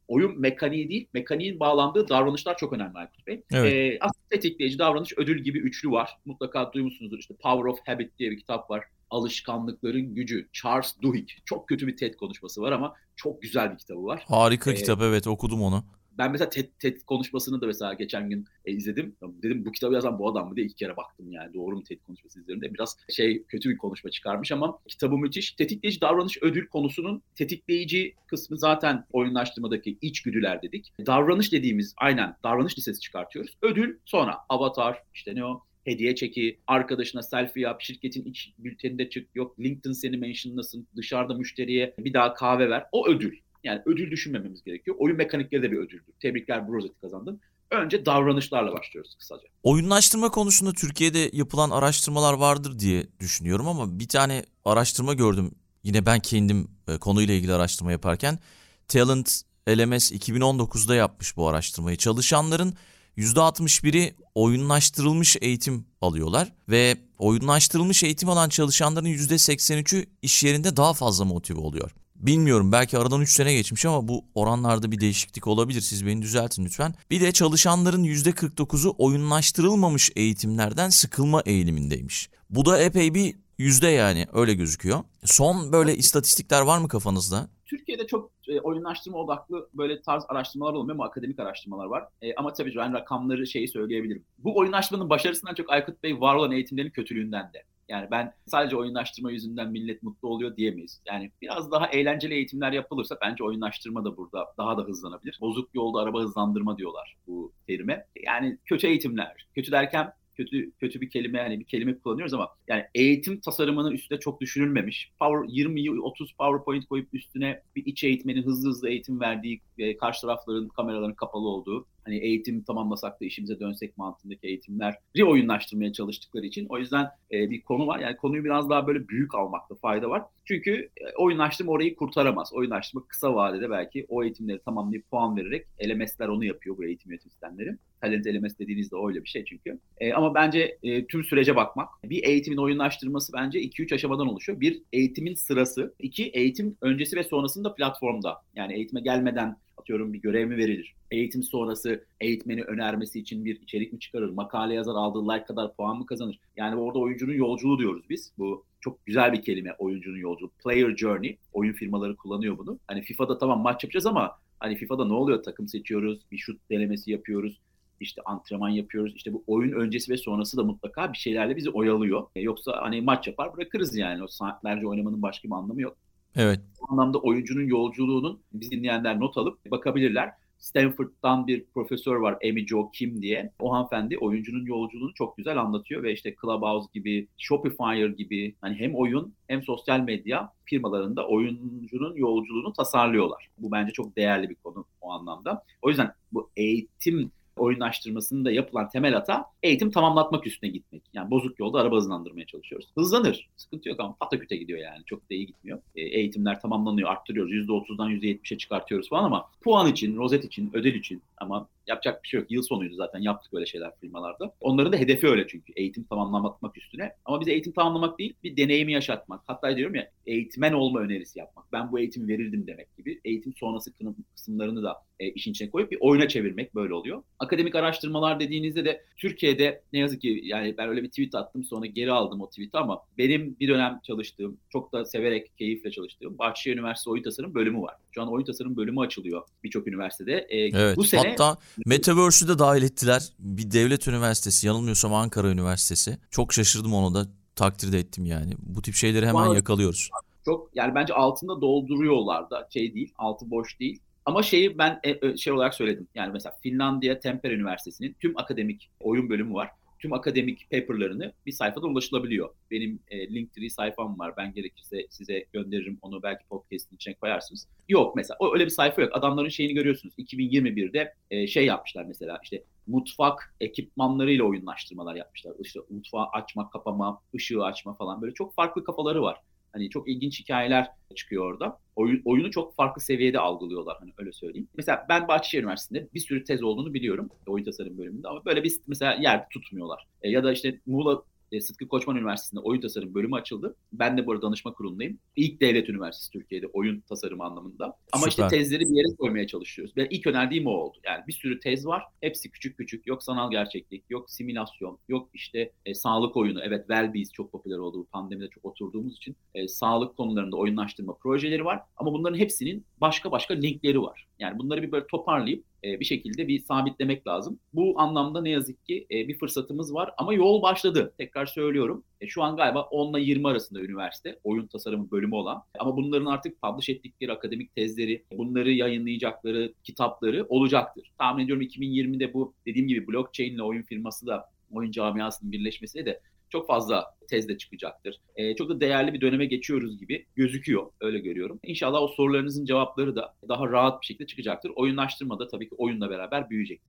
Oyun 0.09 0.39
mekaniği 0.39 0.89
değil, 0.89 1.07
mekaniğin 1.13 1.59
bağlandığı 1.59 2.09
davranışlar 2.09 2.57
çok 2.57 2.73
önemli 2.73 2.97
Aykut 2.97 3.27
Bey. 3.27 3.43
Evet. 3.51 3.73
Ee, 3.73 3.97
aslında 4.01 4.25
tetikleyici 4.29 4.79
davranış 4.79 5.13
ödül 5.17 5.43
gibi 5.43 5.59
üçlü 5.59 5.91
var. 5.91 6.17
Mutlaka 6.25 6.73
duymuşsunuzdur 6.73 7.19
işte 7.19 7.35
Power 7.41 7.65
of 7.65 7.79
Habit 7.85 8.19
diye 8.19 8.31
bir 8.31 8.37
kitap 8.37 8.69
var. 8.69 8.83
Alışkanlıkların 9.09 10.15
gücü. 10.15 10.49
Charles 10.53 10.95
Duhigg. 11.01 11.29
Çok 11.45 11.67
kötü 11.67 11.87
bir 11.87 11.97
TED 11.97 12.15
konuşması 12.15 12.61
var 12.61 12.71
ama 12.71 12.93
çok 13.15 13.41
güzel 13.41 13.71
bir 13.71 13.77
kitabı 13.77 14.03
var. 14.03 14.23
Harika 14.27 14.71
ee, 14.71 14.75
kitap 14.75 15.01
evet 15.01 15.27
okudum 15.27 15.61
onu. 15.61 15.83
Ben 16.19 16.31
mesela 16.31 16.49
TED, 16.49 16.65
TED 16.79 16.97
konuşmasını 17.01 17.61
da 17.61 17.67
mesela 17.67 17.93
geçen 17.93 18.29
gün 18.29 18.45
e, 18.65 18.71
izledim. 18.71 19.15
Dedim 19.21 19.65
bu 19.65 19.71
kitabı 19.71 19.93
yazan 19.93 20.19
bu 20.19 20.29
adam 20.29 20.49
mı 20.49 20.55
diye 20.55 20.65
iki 20.65 20.75
kere 20.75 20.97
baktım 20.97 21.31
yani. 21.31 21.53
Doğru 21.53 21.75
mu 21.75 21.83
TED 21.83 21.99
konuşması 21.99 22.39
izlerinde. 22.39 22.73
Biraz 22.73 22.97
şey 23.09 23.43
kötü 23.43 23.69
bir 23.69 23.77
konuşma 23.77 24.09
çıkarmış 24.09 24.51
ama 24.51 24.79
kitabı 24.87 25.17
müthiş. 25.17 25.51
Tetikleyici 25.51 26.01
davranış 26.01 26.37
ödül 26.41 26.67
konusunun 26.67 27.21
tetikleyici 27.35 28.15
kısmı 28.27 28.57
zaten 28.57 29.05
oyunlaştırmadaki 29.11 29.97
içgüdüler 30.01 30.61
dedik. 30.61 30.93
Davranış 31.05 31.51
dediğimiz 31.51 31.93
aynen 31.97 32.35
davranış 32.43 32.77
listesi 32.77 32.99
çıkartıyoruz. 32.99 33.57
Ödül 33.61 33.97
sonra 34.05 34.37
avatar 34.49 35.03
işte 35.13 35.35
ne 35.35 35.45
o 35.45 35.63
hediye 35.85 36.15
çeki, 36.15 36.59
arkadaşına 36.67 37.23
selfie 37.23 37.63
yap, 37.63 37.81
şirketin 37.81 38.23
iç 38.23 38.53
bülteninde 38.59 39.09
çık, 39.09 39.35
yok 39.35 39.59
LinkedIn 39.59 39.91
seni 39.91 40.17
mentionlasın, 40.17 40.87
dışarıda 40.95 41.33
müşteriye 41.33 41.95
bir 41.99 42.13
daha 42.13 42.33
kahve 42.33 42.69
ver. 42.69 42.85
O 42.91 43.07
ödül. 43.07 43.37
Yani 43.63 43.81
ödül 43.85 44.11
düşünmememiz 44.11 44.63
gerekiyor. 44.63 44.97
Oyun 44.99 45.17
mekanikleri 45.17 45.63
de 45.63 45.71
bir 45.71 45.77
ödüldür. 45.77 46.13
Tebrikler 46.19 46.67
bu 46.67 46.73
rozeti 46.73 46.99
kazandın. 47.01 47.41
Önce 47.71 48.05
davranışlarla 48.05 48.71
başlıyoruz 48.71 49.15
kısaca. 49.15 49.43
Oyunlaştırma 49.63 50.29
konusunda 50.29 50.73
Türkiye'de 50.73 51.29
yapılan 51.33 51.69
araştırmalar 51.69 52.33
vardır 52.33 52.79
diye 52.79 53.07
düşünüyorum 53.19 53.67
ama 53.67 53.99
bir 53.99 54.07
tane 54.07 54.45
araştırma 54.65 55.13
gördüm. 55.13 55.51
Yine 55.83 56.05
ben 56.05 56.19
kendim 56.19 56.67
e, 56.87 56.97
konuyla 56.97 57.33
ilgili 57.33 57.53
araştırma 57.53 57.91
yaparken 57.91 58.39
Talent 58.87 59.41
LMS 59.69 60.11
2019'da 60.11 60.95
yapmış 60.95 61.37
bu 61.37 61.47
araştırmayı. 61.47 61.97
Çalışanların 61.97 62.73
%61'i 63.17 64.15
oyunlaştırılmış 64.35 65.37
eğitim 65.41 65.85
alıyorlar 66.01 66.53
ve 66.69 66.97
oyunlaştırılmış 67.17 68.03
eğitim 68.03 68.29
alan 68.29 68.49
çalışanların 68.49 69.05
%83'ü 69.05 70.05
iş 70.21 70.43
yerinde 70.43 70.77
daha 70.77 70.93
fazla 70.93 71.25
motive 71.25 71.59
oluyor. 71.59 71.91
Bilmiyorum 72.19 72.71
belki 72.71 72.97
aradan 72.97 73.21
3 73.21 73.31
sene 73.31 73.53
geçmiş 73.53 73.85
ama 73.85 74.07
bu 74.07 74.25
oranlarda 74.35 74.91
bir 74.91 74.99
değişiklik 74.99 75.47
olabilir. 75.47 75.81
Siz 75.81 76.05
beni 76.05 76.21
düzeltin 76.21 76.65
lütfen. 76.65 76.93
Bir 77.11 77.21
de 77.21 77.31
çalışanların 77.31 78.03
%49'u 78.03 78.95
oyunlaştırılmamış 78.97 80.11
eğitimlerden 80.15 80.89
sıkılma 80.89 81.41
eğilimindeymiş. 81.45 82.29
Bu 82.49 82.65
da 82.65 82.79
epey 82.79 83.13
bir 83.13 83.35
yüzde 83.57 83.87
yani 83.87 84.27
öyle 84.33 84.53
gözüküyor. 84.53 84.99
Son 85.25 85.73
böyle 85.73 85.95
istatistikler 85.95 86.61
var 86.61 86.77
mı 86.77 86.87
kafanızda? 86.87 87.49
Türkiye'de 87.65 88.07
çok 88.07 88.31
e, 88.47 88.59
oyunlaştırma 88.59 89.17
odaklı 89.17 89.69
böyle 89.73 90.01
tarz 90.01 90.23
araştırmalar 90.29 90.73
olmuyor 90.73 90.95
ama 90.95 91.05
akademik 91.05 91.39
araştırmalar 91.39 91.85
var. 91.85 92.03
E, 92.21 92.35
ama 92.35 92.53
tabii 92.53 92.75
ben 92.75 92.93
rakamları 92.93 93.47
şeyi 93.47 93.67
söyleyebilirim. 93.67 94.23
Bu 94.37 94.57
oyunlaştırmanın 94.57 95.09
başarısından 95.09 95.55
çok 95.55 95.71
Aykut 95.71 96.03
Bey 96.03 96.21
var 96.21 96.35
olan 96.35 96.51
eğitimlerin 96.51 96.89
kötülüğünden 96.89 97.53
de. 97.53 97.63
Yani 97.89 98.07
ben 98.11 98.33
sadece 98.45 98.75
oyunlaştırma 98.75 99.31
yüzünden 99.31 99.71
millet 99.71 100.03
mutlu 100.03 100.27
oluyor 100.27 100.57
diyemeyiz. 100.57 101.01
Yani 101.07 101.31
biraz 101.41 101.71
daha 101.71 101.87
eğlenceli 101.87 102.33
eğitimler 102.33 102.71
yapılırsa 102.71 103.17
bence 103.21 103.43
oyunlaştırma 103.43 104.05
da 104.05 104.17
burada 104.17 104.45
daha 104.57 104.77
da 104.77 104.83
hızlanabilir. 104.83 105.37
Bozuk 105.41 105.75
yolda 105.75 105.99
araba 105.99 106.21
hızlandırma 106.21 106.77
diyorlar 106.77 107.17
bu 107.27 107.53
terime. 107.67 108.05
Yani 108.25 108.57
kötü 108.65 108.87
eğitimler, 108.87 109.47
kötü 109.55 109.71
derken 109.71 110.13
kötü 110.39 110.71
kötü 110.71 111.01
bir 111.01 111.09
kelime 111.09 111.41
hani 111.41 111.59
bir 111.59 111.65
kelime 111.65 111.99
kullanıyoruz 111.99 112.33
ama 112.33 112.49
yani 112.67 112.83
eğitim 112.95 113.39
tasarımının 113.39 113.91
üstüne 113.91 114.19
çok 114.19 114.41
düşünülmemiş. 114.41 115.11
Power 115.19 115.53
20 115.53 116.01
30 116.01 116.33
PowerPoint 116.33 116.85
koyup 116.85 117.13
üstüne 117.13 117.61
bir 117.75 117.85
iç 117.85 118.03
eğitmenin 118.03 118.43
hızlı 118.43 118.69
hızlı 118.69 118.89
eğitim 118.89 119.19
verdiği 119.19 119.61
ve 119.77 119.97
karşı 119.97 120.21
tarafların 120.21 120.67
kameraların 120.67 121.13
kapalı 121.13 121.47
olduğu 121.47 121.85
hani 122.09 122.19
eğitim 122.19 122.63
tamamlasak 122.63 123.21
da 123.21 123.25
işimize 123.25 123.59
dönsek 123.59 123.97
mantığındaki 123.97 124.47
eğitimleri 124.47 125.25
oyunlaştırmaya 125.25 125.93
çalıştıkları 125.93 126.45
için. 126.45 126.65
O 126.69 126.77
yüzden 126.77 127.07
e, 127.31 127.49
bir 127.49 127.61
konu 127.61 127.87
var. 127.87 127.99
Yani 127.99 128.17
konuyu 128.17 128.43
biraz 128.43 128.69
daha 128.69 128.87
böyle 128.87 129.07
büyük 129.07 129.35
almakta 129.35 129.75
fayda 129.75 130.09
var. 130.09 130.23
Çünkü 130.45 130.89
e, 130.97 131.15
oyunlaştırma 131.17 131.71
orayı 131.71 131.95
kurtaramaz. 131.95 132.53
Oyunlaştırma 132.53 133.05
kısa 133.07 133.35
vadede 133.35 133.69
belki 133.69 134.05
o 134.09 134.23
eğitimleri 134.23 134.59
tamamlayıp 134.59 135.11
puan 135.11 135.37
vererek 135.37 135.67
LMS'ler 135.83 136.27
onu 136.27 136.45
yapıyor 136.45 136.77
bu 136.77 136.85
eğitim 136.85 137.11
yönetim 137.11 137.31
sistemleri. 137.31 137.75
Talent 138.01 138.27
LMS 138.27 138.59
dediğinizde 138.59 138.95
öyle 139.07 139.23
bir 139.23 139.29
şey 139.29 139.45
çünkü. 139.45 139.79
E, 139.97 140.13
ama 140.13 140.35
bence 140.35 140.77
e, 140.83 141.05
tüm 141.05 141.23
sürece 141.23 141.55
bakmak. 141.55 141.89
Bir 142.03 142.23
eğitimin 142.23 142.57
oyunlaştırması 142.57 143.33
bence 143.33 143.59
2-3 143.59 143.95
aşamadan 143.95 144.27
oluşuyor. 144.27 144.59
Bir, 144.59 144.81
eğitimin 144.93 145.33
sırası. 145.33 145.93
iki 145.99 146.25
eğitim 146.29 146.77
öncesi 146.81 147.15
ve 147.15 147.23
sonrasında 147.23 147.75
platformda. 147.75 148.37
Yani 148.55 148.73
eğitime 148.73 149.01
gelmeden 149.01 149.57
atıyorum 149.89 150.13
bir 150.13 150.21
görev 150.21 150.47
mi 150.47 150.57
verilir? 150.57 150.95
Eğitim 151.11 151.43
sonrası 151.43 152.03
eğitmeni 152.21 152.63
önermesi 152.63 153.19
için 153.19 153.45
bir 153.45 153.61
içerik 153.61 153.93
mi 153.93 153.99
çıkarır? 153.99 154.29
Makale 154.29 154.73
yazar 154.73 154.95
aldığı 154.95 155.29
like 155.29 155.45
kadar 155.45 155.75
puan 155.75 155.97
mı 155.97 156.05
kazanır? 156.05 156.39
Yani 156.57 156.75
orada 156.75 156.99
oyuncunun 156.99 157.33
yolculuğu 157.33 157.79
diyoruz 157.79 158.05
biz. 158.09 158.31
Bu 158.37 158.63
çok 158.81 159.05
güzel 159.05 159.33
bir 159.33 159.41
kelime 159.41 159.75
oyuncunun 159.79 160.17
yolculuğu. 160.17 160.51
Player 160.63 160.95
journey. 160.95 161.37
Oyun 161.53 161.73
firmaları 161.73 162.15
kullanıyor 162.15 162.57
bunu. 162.57 162.79
Hani 162.87 163.01
FIFA'da 163.01 163.37
tamam 163.37 163.61
maç 163.61 163.83
yapacağız 163.83 164.05
ama 164.05 164.39
hani 164.59 164.75
FIFA'da 164.75 165.05
ne 165.05 165.13
oluyor? 165.13 165.43
Takım 165.43 165.67
seçiyoruz, 165.67 166.19
bir 166.31 166.37
şut 166.37 166.69
denemesi 166.69 167.11
yapıyoruz 167.11 167.59
işte 167.99 168.21
antrenman 168.25 168.69
yapıyoruz. 168.69 169.15
İşte 169.15 169.33
bu 169.33 169.43
oyun 169.47 169.71
öncesi 169.71 170.11
ve 170.11 170.17
sonrası 170.17 170.57
da 170.57 170.63
mutlaka 170.63 171.13
bir 171.13 171.17
şeylerle 171.17 171.55
bizi 171.55 171.69
oyalıyor. 171.69 172.27
Yoksa 172.35 172.81
hani 172.81 173.01
maç 173.01 173.27
yapar 173.27 173.57
bırakırız 173.57 173.97
yani. 173.97 174.23
O 174.23 174.27
saatlerce 174.27 174.87
oynamanın 174.87 175.21
başka 175.21 175.47
bir 175.47 175.53
anlamı 175.53 175.81
yok. 175.81 175.97
Evet. 176.35 176.59
Bu 176.81 176.93
anlamda 176.93 177.17
oyuncunun 177.17 177.65
yolculuğunun 177.65 178.39
biz 178.53 178.71
dinleyenler 178.71 179.19
not 179.19 179.37
alıp 179.37 179.71
bakabilirler. 179.71 180.31
Stanford'dan 180.59 181.47
bir 181.47 181.65
profesör 181.73 182.15
var 182.15 182.37
Amy 182.49 182.67
Jo 182.67 182.91
Kim 182.91 183.21
diye. 183.21 183.51
O 183.59 183.73
hanımefendi 183.73 184.17
oyuncunun 184.17 184.65
yolculuğunu 184.65 185.13
çok 185.13 185.37
güzel 185.37 185.57
anlatıyor 185.57 186.03
ve 186.03 186.13
işte 186.13 186.35
Clubhouse 186.41 186.89
gibi, 186.93 187.27
Shopify 187.37 188.05
gibi 188.17 188.55
hani 188.61 188.75
hem 188.75 188.95
oyun 188.95 189.33
hem 189.47 189.63
sosyal 189.63 189.99
medya 189.99 190.53
firmalarında 190.65 191.27
oyuncunun 191.27 192.15
yolculuğunu 192.15 192.73
tasarlıyorlar. 192.73 193.49
Bu 193.57 193.71
bence 193.71 193.91
çok 193.91 194.15
değerli 194.15 194.49
bir 194.49 194.55
konu 194.55 194.85
o 195.01 195.11
anlamda. 195.11 195.63
O 195.81 195.89
yüzden 195.89 196.13
bu 196.31 196.49
eğitim 196.57 197.31
oyunlaştırmasında 197.59 198.49
da 198.49 198.51
yapılan 198.51 198.89
temel 198.89 199.13
hata 199.13 199.45
eğitim 199.63 199.91
tamamlatmak 199.91 200.47
üstüne 200.47 200.69
gitmek. 200.69 201.03
Yani 201.13 201.31
bozuk 201.31 201.59
yolda 201.59 201.79
araba 201.79 201.95
hızlandırmaya 201.95 202.45
çalışıyoruz. 202.45 202.87
Hızlanır. 202.95 203.49
Sıkıntı 203.57 203.89
yok 203.89 203.99
ama 203.99 204.15
pataküte 204.19 204.55
gidiyor 204.55 204.79
yani. 204.79 205.03
Çok 205.05 205.29
da 205.29 205.33
iyi 205.33 205.45
gitmiyor. 205.45 205.79
E, 205.95 206.01
eğitimler 206.01 206.61
tamamlanıyor, 206.61 207.09
arttırıyoruz. 207.09 207.53
%30'dan 207.53 208.11
%70'e 208.11 208.57
çıkartıyoruz 208.57 209.09
falan 209.09 209.23
ama 209.23 209.49
puan 209.61 209.87
için, 209.91 210.17
rozet 210.17 210.45
için, 210.45 210.71
ödül 210.73 210.93
için 210.93 211.21
ama 211.37 211.67
yapacak 211.89 212.23
bir 212.23 212.27
şey 212.27 212.39
yok. 212.39 212.51
Yıl 212.51 212.61
sonuydu 212.61 212.95
zaten 212.95 213.19
yaptık 213.19 213.53
öyle 213.53 213.65
şeyler 213.65 213.91
firmalarda. 214.01 214.55
Onların 214.61 214.93
da 214.93 214.97
hedefi 214.97 215.27
öyle 215.27 215.47
çünkü 215.47 215.73
eğitim 215.75 216.03
tamamlamak 216.03 216.77
üstüne. 216.77 217.11
Ama 217.25 217.41
bize 217.41 217.51
eğitim 217.51 217.73
tamamlamak 217.73 218.19
değil 218.19 218.33
bir 218.43 218.57
deneyimi 218.57 218.93
yaşatmak. 218.93 219.41
Hatta 219.47 219.77
diyorum 219.77 219.95
ya 219.95 220.11
eğitmen 220.25 220.73
olma 220.73 220.99
önerisi 220.99 221.39
yapmak. 221.39 221.73
Ben 221.73 221.91
bu 221.91 221.99
eğitimi 221.99 222.27
verirdim 222.27 222.67
demek 222.67 222.97
gibi. 222.97 223.19
Eğitim 223.25 223.53
sonrası 223.53 223.91
kısımlarını 224.35 224.83
da 224.83 224.95
e, 225.19 225.29
işin 225.29 225.51
içine 225.51 225.69
koyup 225.69 225.91
bir 225.91 225.97
oyuna 226.01 226.27
çevirmek 226.27 226.75
böyle 226.75 226.93
oluyor. 226.93 227.23
Akademik 227.39 227.75
araştırmalar 227.75 228.39
dediğinizde 228.39 228.85
de 228.85 229.03
Türkiye'de 229.17 229.81
ne 229.93 229.99
yazık 229.99 230.21
ki 230.21 230.41
yani 230.43 230.77
ben 230.77 230.89
öyle 230.89 231.03
bir 231.03 231.09
tweet 231.09 231.35
attım 231.35 231.63
sonra 231.63 231.85
geri 231.85 232.11
aldım 232.11 232.41
o 232.41 232.49
tweet'i 232.49 232.77
ama 232.77 233.01
benim 233.17 233.55
bir 233.59 233.67
dönem 233.67 233.99
çalıştığım, 234.03 234.57
çok 234.69 234.93
da 234.93 235.05
severek, 235.05 235.57
keyifle 235.57 235.91
çalıştığım 235.91 236.37
Bahçeşehir 236.37 236.75
Üniversitesi 236.75 237.09
Oyun 237.09 237.23
Tasarım 237.23 237.55
bölümü 237.55 237.81
var. 237.81 237.95
Şu 238.11 238.21
an 238.21 238.31
oyun 238.31 238.45
tasarım 238.45 238.77
bölümü 238.77 238.99
açılıyor 238.99 239.41
birçok 239.63 239.87
üniversitede. 239.87 240.47
E, 240.49 240.57
evet, 240.57 240.97
bu 240.97 241.03
sene 241.03 241.29
hatta 241.29 241.57
Metaverse'ü 241.85 242.47
de 242.47 242.59
dahil 242.59 242.83
ettiler. 242.83 243.29
Bir 243.39 243.71
devlet 243.71 244.07
üniversitesi, 244.07 244.67
yanılmıyorsam 244.67 245.13
Ankara 245.13 245.49
Üniversitesi. 245.49 246.17
Çok 246.31 246.53
şaşırdım 246.53 246.93
onu 246.93 247.15
da 247.15 247.27
takdir 247.55 247.91
de 247.91 247.99
ettim 247.99 248.25
yani. 248.25 248.53
Bu 248.59 248.81
tip 248.81 248.95
şeyleri 248.95 249.27
hemen 249.27 249.47
yakalıyoruz 249.47 250.09
Çok 250.45 250.69
yani 250.73 250.95
bence 250.95 251.13
altında 251.13 251.61
dolduruyorlar 251.61 252.49
da 252.49 252.67
şey 252.73 252.93
değil, 252.93 253.13
altı 253.17 253.51
boş 253.51 253.79
değil. 253.79 253.99
Ama 254.25 254.43
şeyi 254.43 254.77
ben 254.77 254.99
e, 255.03 255.37
şey 255.37 255.53
olarak 255.53 255.73
söyledim. 255.73 256.07
Yani 256.15 256.31
mesela 256.33 256.55
Finlandiya 256.63 257.19
Tampere 257.19 257.53
Üniversitesi'nin 257.53 258.15
tüm 258.19 258.37
akademik 258.37 258.89
oyun 258.99 259.29
bölümü 259.29 259.53
var 259.53 259.71
tüm 259.99 260.13
akademik 260.13 260.71
paperlarını 260.71 261.33
bir 261.45 261.51
sayfada 261.51 261.87
ulaşılabiliyor. 261.87 262.49
Benim 262.71 262.99
e, 263.07 263.33
Linktree 263.33 263.69
sayfam 263.69 264.19
var. 264.19 264.33
Ben 264.37 264.53
gerekirse 264.53 265.07
size 265.09 265.45
gönderirim 265.53 265.97
onu 266.01 266.23
belki 266.23 266.45
podcast'in 266.45 266.95
içine 266.95 267.13
koyarsınız. 267.13 267.67
Yok 267.89 268.15
mesela 268.15 268.37
o 268.39 268.53
öyle 268.53 268.65
bir 268.65 268.69
sayfa 268.69 269.01
yok. 269.01 269.11
Adamların 269.13 269.49
şeyini 269.49 269.73
görüyorsunuz. 269.73 270.13
2021'de 270.17 271.13
e, 271.31 271.47
şey 271.47 271.65
yapmışlar 271.65 272.05
mesela 272.05 272.39
işte 272.43 272.63
mutfak 272.87 273.55
ekipmanlarıyla 273.61 274.43
oyunlaştırmalar 274.45 275.15
yapmışlar. 275.15 275.53
İşte 275.59 275.79
mutfağı 275.89 276.25
açma, 276.25 276.69
kapama, 276.69 277.21
ışığı 277.35 277.63
açma 277.63 277.93
falan 277.93 278.21
böyle 278.21 278.33
çok 278.33 278.53
farklı 278.53 278.83
kafaları 278.83 279.21
var. 279.21 279.37
Hani 279.73 279.89
çok 279.89 280.09
ilginç 280.09 280.39
hikayeler 280.39 280.87
çıkıyor 281.15 281.51
orada. 281.51 281.79
Oyun, 281.95 282.21
oyunu 282.25 282.51
çok 282.51 282.75
farklı 282.75 283.01
seviyede 283.01 283.39
algılıyorlar 283.39 283.97
hani 283.99 284.13
öyle 284.17 284.31
söyleyeyim. 284.31 284.67
Mesela 284.77 285.05
ben 285.09 285.27
Bahçeşehir 285.27 285.63
Üniversitesi'nde 285.63 286.09
bir 286.13 286.19
sürü 286.19 286.43
tez 286.43 286.63
olduğunu 286.63 286.93
biliyorum 286.93 287.29
oyun 287.47 287.65
tasarım 287.65 287.97
bölümünde 287.97 288.27
ama 288.27 288.45
böyle 288.45 288.63
bir 288.63 288.73
mesela 288.87 289.13
yer 289.13 289.49
tutmuyorlar. 289.49 290.07
E, 290.21 290.29
ya 290.29 290.43
da 290.43 290.51
işte 290.51 290.79
Muğla 290.85 291.23
e, 291.51 291.61
Sıtkı 291.61 291.87
Koçman 291.87 292.15
Üniversitesi'nde 292.15 292.59
oyun 292.59 292.81
tasarım 292.81 293.13
bölümü 293.13 293.35
açıldı. 293.35 293.75
Ben 293.93 294.17
de 294.17 294.25
bu 294.25 294.31
arada 294.31 294.41
danışma 294.41 294.73
kurulundayım. 294.73 295.19
İlk 295.35 295.61
devlet 295.61 295.89
üniversitesi 295.89 296.31
Türkiye'de 296.31 296.67
oyun 296.67 296.99
tasarımı 296.99 297.43
anlamında. 297.43 297.97
Ama 298.11 298.25
Süper. 298.25 298.29
işte 298.29 298.57
tezleri 298.57 298.81
bir 298.81 298.95
yere 298.95 299.15
koymaya 299.15 299.47
çalışıyoruz. 299.47 299.93
Ben 299.97 300.07
ilk 300.09 300.27
önerdiğim 300.27 300.67
o 300.67 300.71
oldu. 300.71 300.97
Yani 301.03 301.23
bir 301.27 301.33
sürü 301.33 301.59
tez 301.59 301.85
var. 301.85 302.03
Hepsi 302.21 302.51
küçük 302.51 302.77
küçük. 302.77 303.07
Yok 303.07 303.23
sanal 303.23 303.51
gerçeklik, 303.51 304.03
yok 304.09 304.31
simülasyon, 304.31 304.99
yok 305.09 305.29
işte 305.33 305.71
e, 305.85 305.93
sağlık 305.93 306.37
oyunu. 306.37 306.61
Evet 306.63 306.79
Wellbees 306.87 307.31
çok 307.31 307.51
popüler 307.51 307.77
oldu. 307.77 307.97
Bu 307.99 308.05
pandemide 308.05 308.49
çok 308.49 308.65
oturduğumuz 308.65 309.17
için. 309.17 309.35
E, 309.55 309.67
sağlık 309.67 310.17
konularında 310.17 310.57
oyunlaştırma 310.57 311.13
projeleri 311.13 311.65
var. 311.65 311.81
Ama 311.97 312.13
bunların 312.13 312.37
hepsinin 312.37 312.85
başka 313.01 313.31
başka 313.31 313.53
linkleri 313.53 314.01
var. 314.01 314.27
Yani 314.39 314.59
bunları 314.59 314.81
bir 314.81 314.91
böyle 314.91 315.07
toparlayıp 315.07 315.63
e, 315.83 315.99
bir 315.99 316.05
şekilde 316.05 316.47
bir 316.47 316.59
sabitlemek 316.59 317.27
lazım. 317.27 317.59
Bu 317.73 317.99
anlamda 317.99 318.41
ne 318.41 318.49
yazık 318.49 318.85
ki 318.85 319.07
e, 319.11 319.27
bir 319.27 319.37
fırsatımız 319.39 319.93
var 319.93 320.13
ama 320.17 320.33
yol 320.33 320.61
başladı. 320.61 321.13
Tekrar 321.17 321.45
söylüyorum. 321.45 322.03
E, 322.21 322.27
şu 322.27 322.43
an 322.43 322.55
galiba 322.55 322.81
10 322.81 323.13
ile 323.13 323.25
20 323.25 323.47
arasında 323.47 323.81
üniversite 323.81 324.39
oyun 324.43 324.67
tasarımı 324.67 325.11
bölümü 325.11 325.35
olan 325.35 325.63
ama 325.79 325.97
bunların 325.97 326.25
artık 326.25 326.61
publish 326.61 326.89
ettikleri 326.89 327.31
akademik 327.31 327.75
tezleri, 327.75 328.25
bunları 328.31 328.71
yayınlayacakları 328.71 329.73
kitapları 329.83 330.45
olacaktır. 330.49 331.11
Tahmin 331.17 331.43
ediyorum 331.43 331.63
2020'de 331.63 332.33
bu 332.33 332.53
dediğim 332.65 332.87
gibi 332.87 333.07
blockchain 333.07 333.53
ile 333.53 333.63
oyun 333.63 333.83
firması 333.83 334.27
da 334.27 334.49
oyun 334.71 334.91
camiasının 334.91 335.51
birleşmesiyle 335.51 336.05
de 336.05 336.21
çok 336.49 336.67
fazla 336.67 337.05
tezde 337.29 337.57
çıkacaktır. 337.57 338.15
E, 338.35 338.55
çok 338.55 338.69
da 338.69 338.79
değerli 338.79 339.13
bir 339.13 339.21
döneme 339.21 339.45
geçiyoruz 339.45 339.99
gibi 339.99 340.25
gözüküyor. 340.35 340.91
Öyle 341.01 341.19
görüyorum. 341.19 341.59
İnşallah 341.63 342.01
o 342.01 342.07
sorularınızın 342.07 342.65
cevapları 342.65 343.15
da 343.15 343.35
daha 343.49 343.67
rahat 343.67 344.01
bir 344.01 344.05
şekilde 344.05 344.27
çıkacaktır. 344.27 344.71
Oyunlaştırma 344.75 345.39
da 345.39 345.47
tabii 345.47 345.69
ki 345.69 345.75
oyunla 345.77 346.09
beraber 346.09 346.49
büyüyecek. 346.49 346.81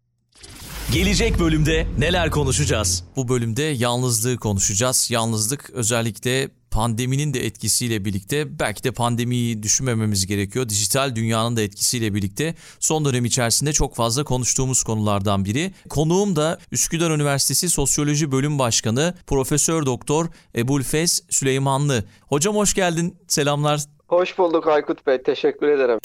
Gelecek 0.93 1.39
bölümde 1.39 1.87
neler 1.99 2.31
konuşacağız? 2.31 3.05
Bu 3.17 3.29
bölümde 3.29 3.63
yalnızlığı 3.63 4.37
konuşacağız. 4.37 5.11
Yalnızlık 5.11 5.71
özellikle 5.71 6.49
pandeminin 6.71 7.35
de 7.35 7.47
etkisiyle 7.47 8.05
birlikte 8.05 8.59
belki 8.59 8.85
de 8.85 8.91
pandemiyi 8.91 9.63
düşünmememiz 9.63 10.27
gerekiyor. 10.27 10.69
Dijital 10.69 11.17
dünyanın 11.17 11.57
da 11.57 11.63
etkisiyle 11.63 12.15
birlikte 12.15 12.55
son 12.81 13.05
dönem 13.05 13.25
içerisinde 13.25 13.73
çok 13.73 13.95
fazla 13.95 14.25
konuştuğumuz 14.25 14.83
konulardan 14.83 15.45
biri. 15.45 15.73
Konuğum 15.89 16.37
da 16.37 16.59
Üsküdar 16.73 17.11
Üniversitesi 17.11 17.69
Sosyoloji 17.69 18.33
Bölüm 18.33 18.59
Başkanı 18.59 19.15
Profesör 19.27 19.87
Doktor 19.87 20.27
Ebulfez 20.57 21.23
Süleymanlı. 21.31 22.05
Hocam 22.29 22.57
hoş 22.57 22.75
geldin. 22.75 23.17
Selamlar. 23.29 23.81
Hoş 24.09 24.39
bulduk 24.39 24.67
Aykut 24.67 25.07
Bey. 25.07 25.23
Teşekkür 25.23 25.69
ederim. 25.69 25.99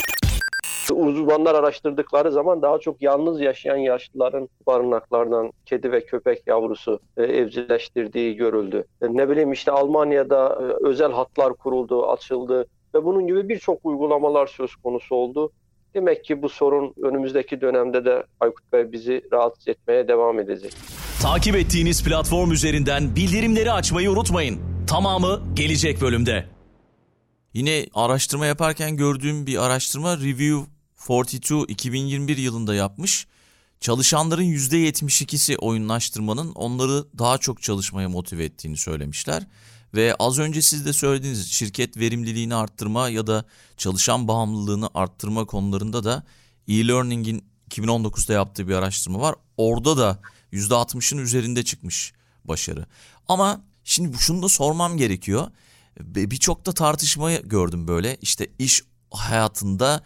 Uzmanlar 0.93 1.55
araştırdıkları 1.55 2.31
zaman 2.31 2.61
daha 2.61 2.79
çok 2.79 3.01
yalnız 3.01 3.41
yaşayan 3.41 3.77
yaşlıların 3.77 4.49
barınaklardan 4.67 5.51
kedi 5.65 5.91
ve 5.91 6.05
köpek 6.05 6.47
yavrusu 6.47 6.99
e, 7.17 7.23
evcilleştirdiği 7.23 8.35
görüldü. 8.35 8.85
E, 9.01 9.05
ne 9.09 9.29
bileyim 9.29 9.51
işte 9.51 9.71
Almanya'da 9.71 10.59
e, 10.61 10.87
özel 10.87 11.11
hatlar 11.11 11.53
kuruldu, 11.53 12.11
açıldı 12.11 12.65
ve 12.95 13.03
bunun 13.05 13.27
gibi 13.27 13.49
birçok 13.49 13.79
uygulamalar 13.83 14.47
söz 14.47 14.75
konusu 14.75 15.15
oldu. 15.15 15.51
Demek 15.93 16.23
ki 16.25 16.41
bu 16.41 16.49
sorun 16.49 16.93
önümüzdeki 17.03 17.61
dönemde 17.61 18.05
de 18.05 18.23
Aykut 18.39 18.73
Bey 18.73 18.91
bizi 18.91 19.21
rahatsız 19.31 19.67
etmeye 19.67 20.07
devam 20.07 20.39
edecek. 20.39 20.73
Takip 21.21 21.55
ettiğiniz 21.55 22.03
platform 22.03 22.51
üzerinden 22.51 23.15
bildirimleri 23.15 23.71
açmayı 23.71 24.11
unutmayın. 24.11 24.59
Tamamı 24.87 25.41
gelecek 25.53 26.01
bölümde. 26.01 26.45
Yine 27.53 27.85
araştırma 27.93 28.45
yaparken 28.45 28.97
gördüğüm 28.97 29.47
bir 29.47 29.65
araştırma 29.65 30.17
Review 30.17 30.74
42 31.07 31.65
2021 31.67 32.37
yılında 32.37 32.75
yapmış. 32.75 33.27
Çalışanların 33.79 34.43
%72'si 34.43 35.57
oyunlaştırmanın 35.57 36.51
onları 36.51 37.05
daha 37.17 37.37
çok 37.37 37.61
çalışmaya 37.61 38.09
motive 38.09 38.45
ettiğini 38.45 38.77
söylemişler. 38.77 39.47
Ve 39.93 40.15
az 40.19 40.39
önce 40.39 40.61
siz 40.61 40.85
de 40.85 40.93
söylediğiniz 40.93 41.51
şirket 41.51 41.97
verimliliğini 41.97 42.55
arttırma 42.55 43.09
ya 43.09 43.27
da 43.27 43.45
çalışan 43.77 44.27
bağımlılığını 44.27 44.89
arttırma 44.93 45.45
konularında 45.45 46.03
da 46.03 46.23
e-learning'in 46.67 47.45
2019'da 47.69 48.33
yaptığı 48.33 48.67
bir 48.67 48.73
araştırma 48.73 49.19
var. 49.19 49.35
Orada 49.57 49.97
da 49.97 50.19
%60'ın 50.53 51.19
üzerinde 51.19 51.63
çıkmış 51.63 52.13
başarı. 52.45 52.85
Ama 53.27 53.61
şimdi 53.83 54.17
şunu 54.17 54.41
da 54.41 54.49
sormam 54.49 54.97
gerekiyor. 54.97 55.51
Birçok 55.99 56.65
da 56.65 56.71
tartışma 56.71 57.33
gördüm 57.33 57.87
böyle. 57.87 58.17
İşte 58.21 58.47
iş 58.59 58.81
hayatında 59.11 60.03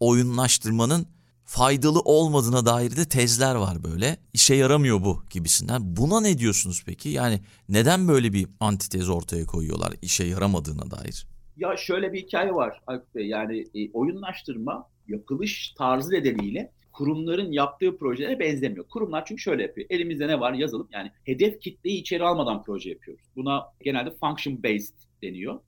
oyunlaştırmanın 0.00 1.06
faydalı 1.44 2.00
olmadığına 2.00 2.66
dair 2.66 2.96
de 2.96 3.08
tezler 3.08 3.54
var 3.54 3.84
böyle. 3.84 4.16
İşe 4.32 4.54
yaramıyor 4.54 5.04
bu 5.04 5.22
gibisinden. 5.30 5.96
Buna 5.96 6.20
ne 6.20 6.38
diyorsunuz 6.38 6.82
peki? 6.86 7.08
Yani 7.08 7.40
neden 7.68 8.08
böyle 8.08 8.32
bir 8.32 8.46
antitez 8.60 9.08
ortaya 9.08 9.46
koyuyorlar 9.46 9.92
işe 10.02 10.24
yaramadığına 10.24 10.90
dair? 10.90 11.26
Ya 11.56 11.76
şöyle 11.76 12.12
bir 12.12 12.22
hikaye 12.22 12.54
var 12.54 12.80
Aykut 12.86 13.14
Bey. 13.14 13.26
Yani 13.26 13.64
e, 13.74 13.90
oyunlaştırma 13.92 14.88
yapılış 15.08 15.74
tarzı 15.78 16.10
nedeniyle 16.10 16.72
kurumların 16.92 17.52
yaptığı 17.52 17.98
projelere 17.98 18.38
benzemiyor. 18.38 18.88
Kurumlar 18.88 19.24
çünkü 19.24 19.42
şöyle 19.42 19.62
yapıyor. 19.62 19.86
Elimizde 19.90 20.28
ne 20.28 20.40
var 20.40 20.52
yazılım 20.52 20.88
yani 20.92 21.10
hedef 21.24 21.60
kitleyi 21.60 22.00
içeri 22.00 22.24
almadan 22.24 22.62
proje 22.62 22.90
yapıyoruz. 22.90 23.24
Buna 23.36 23.62
genelde 23.84 24.10
function 24.10 24.62
based 24.62 24.94
deniyor 25.22 25.60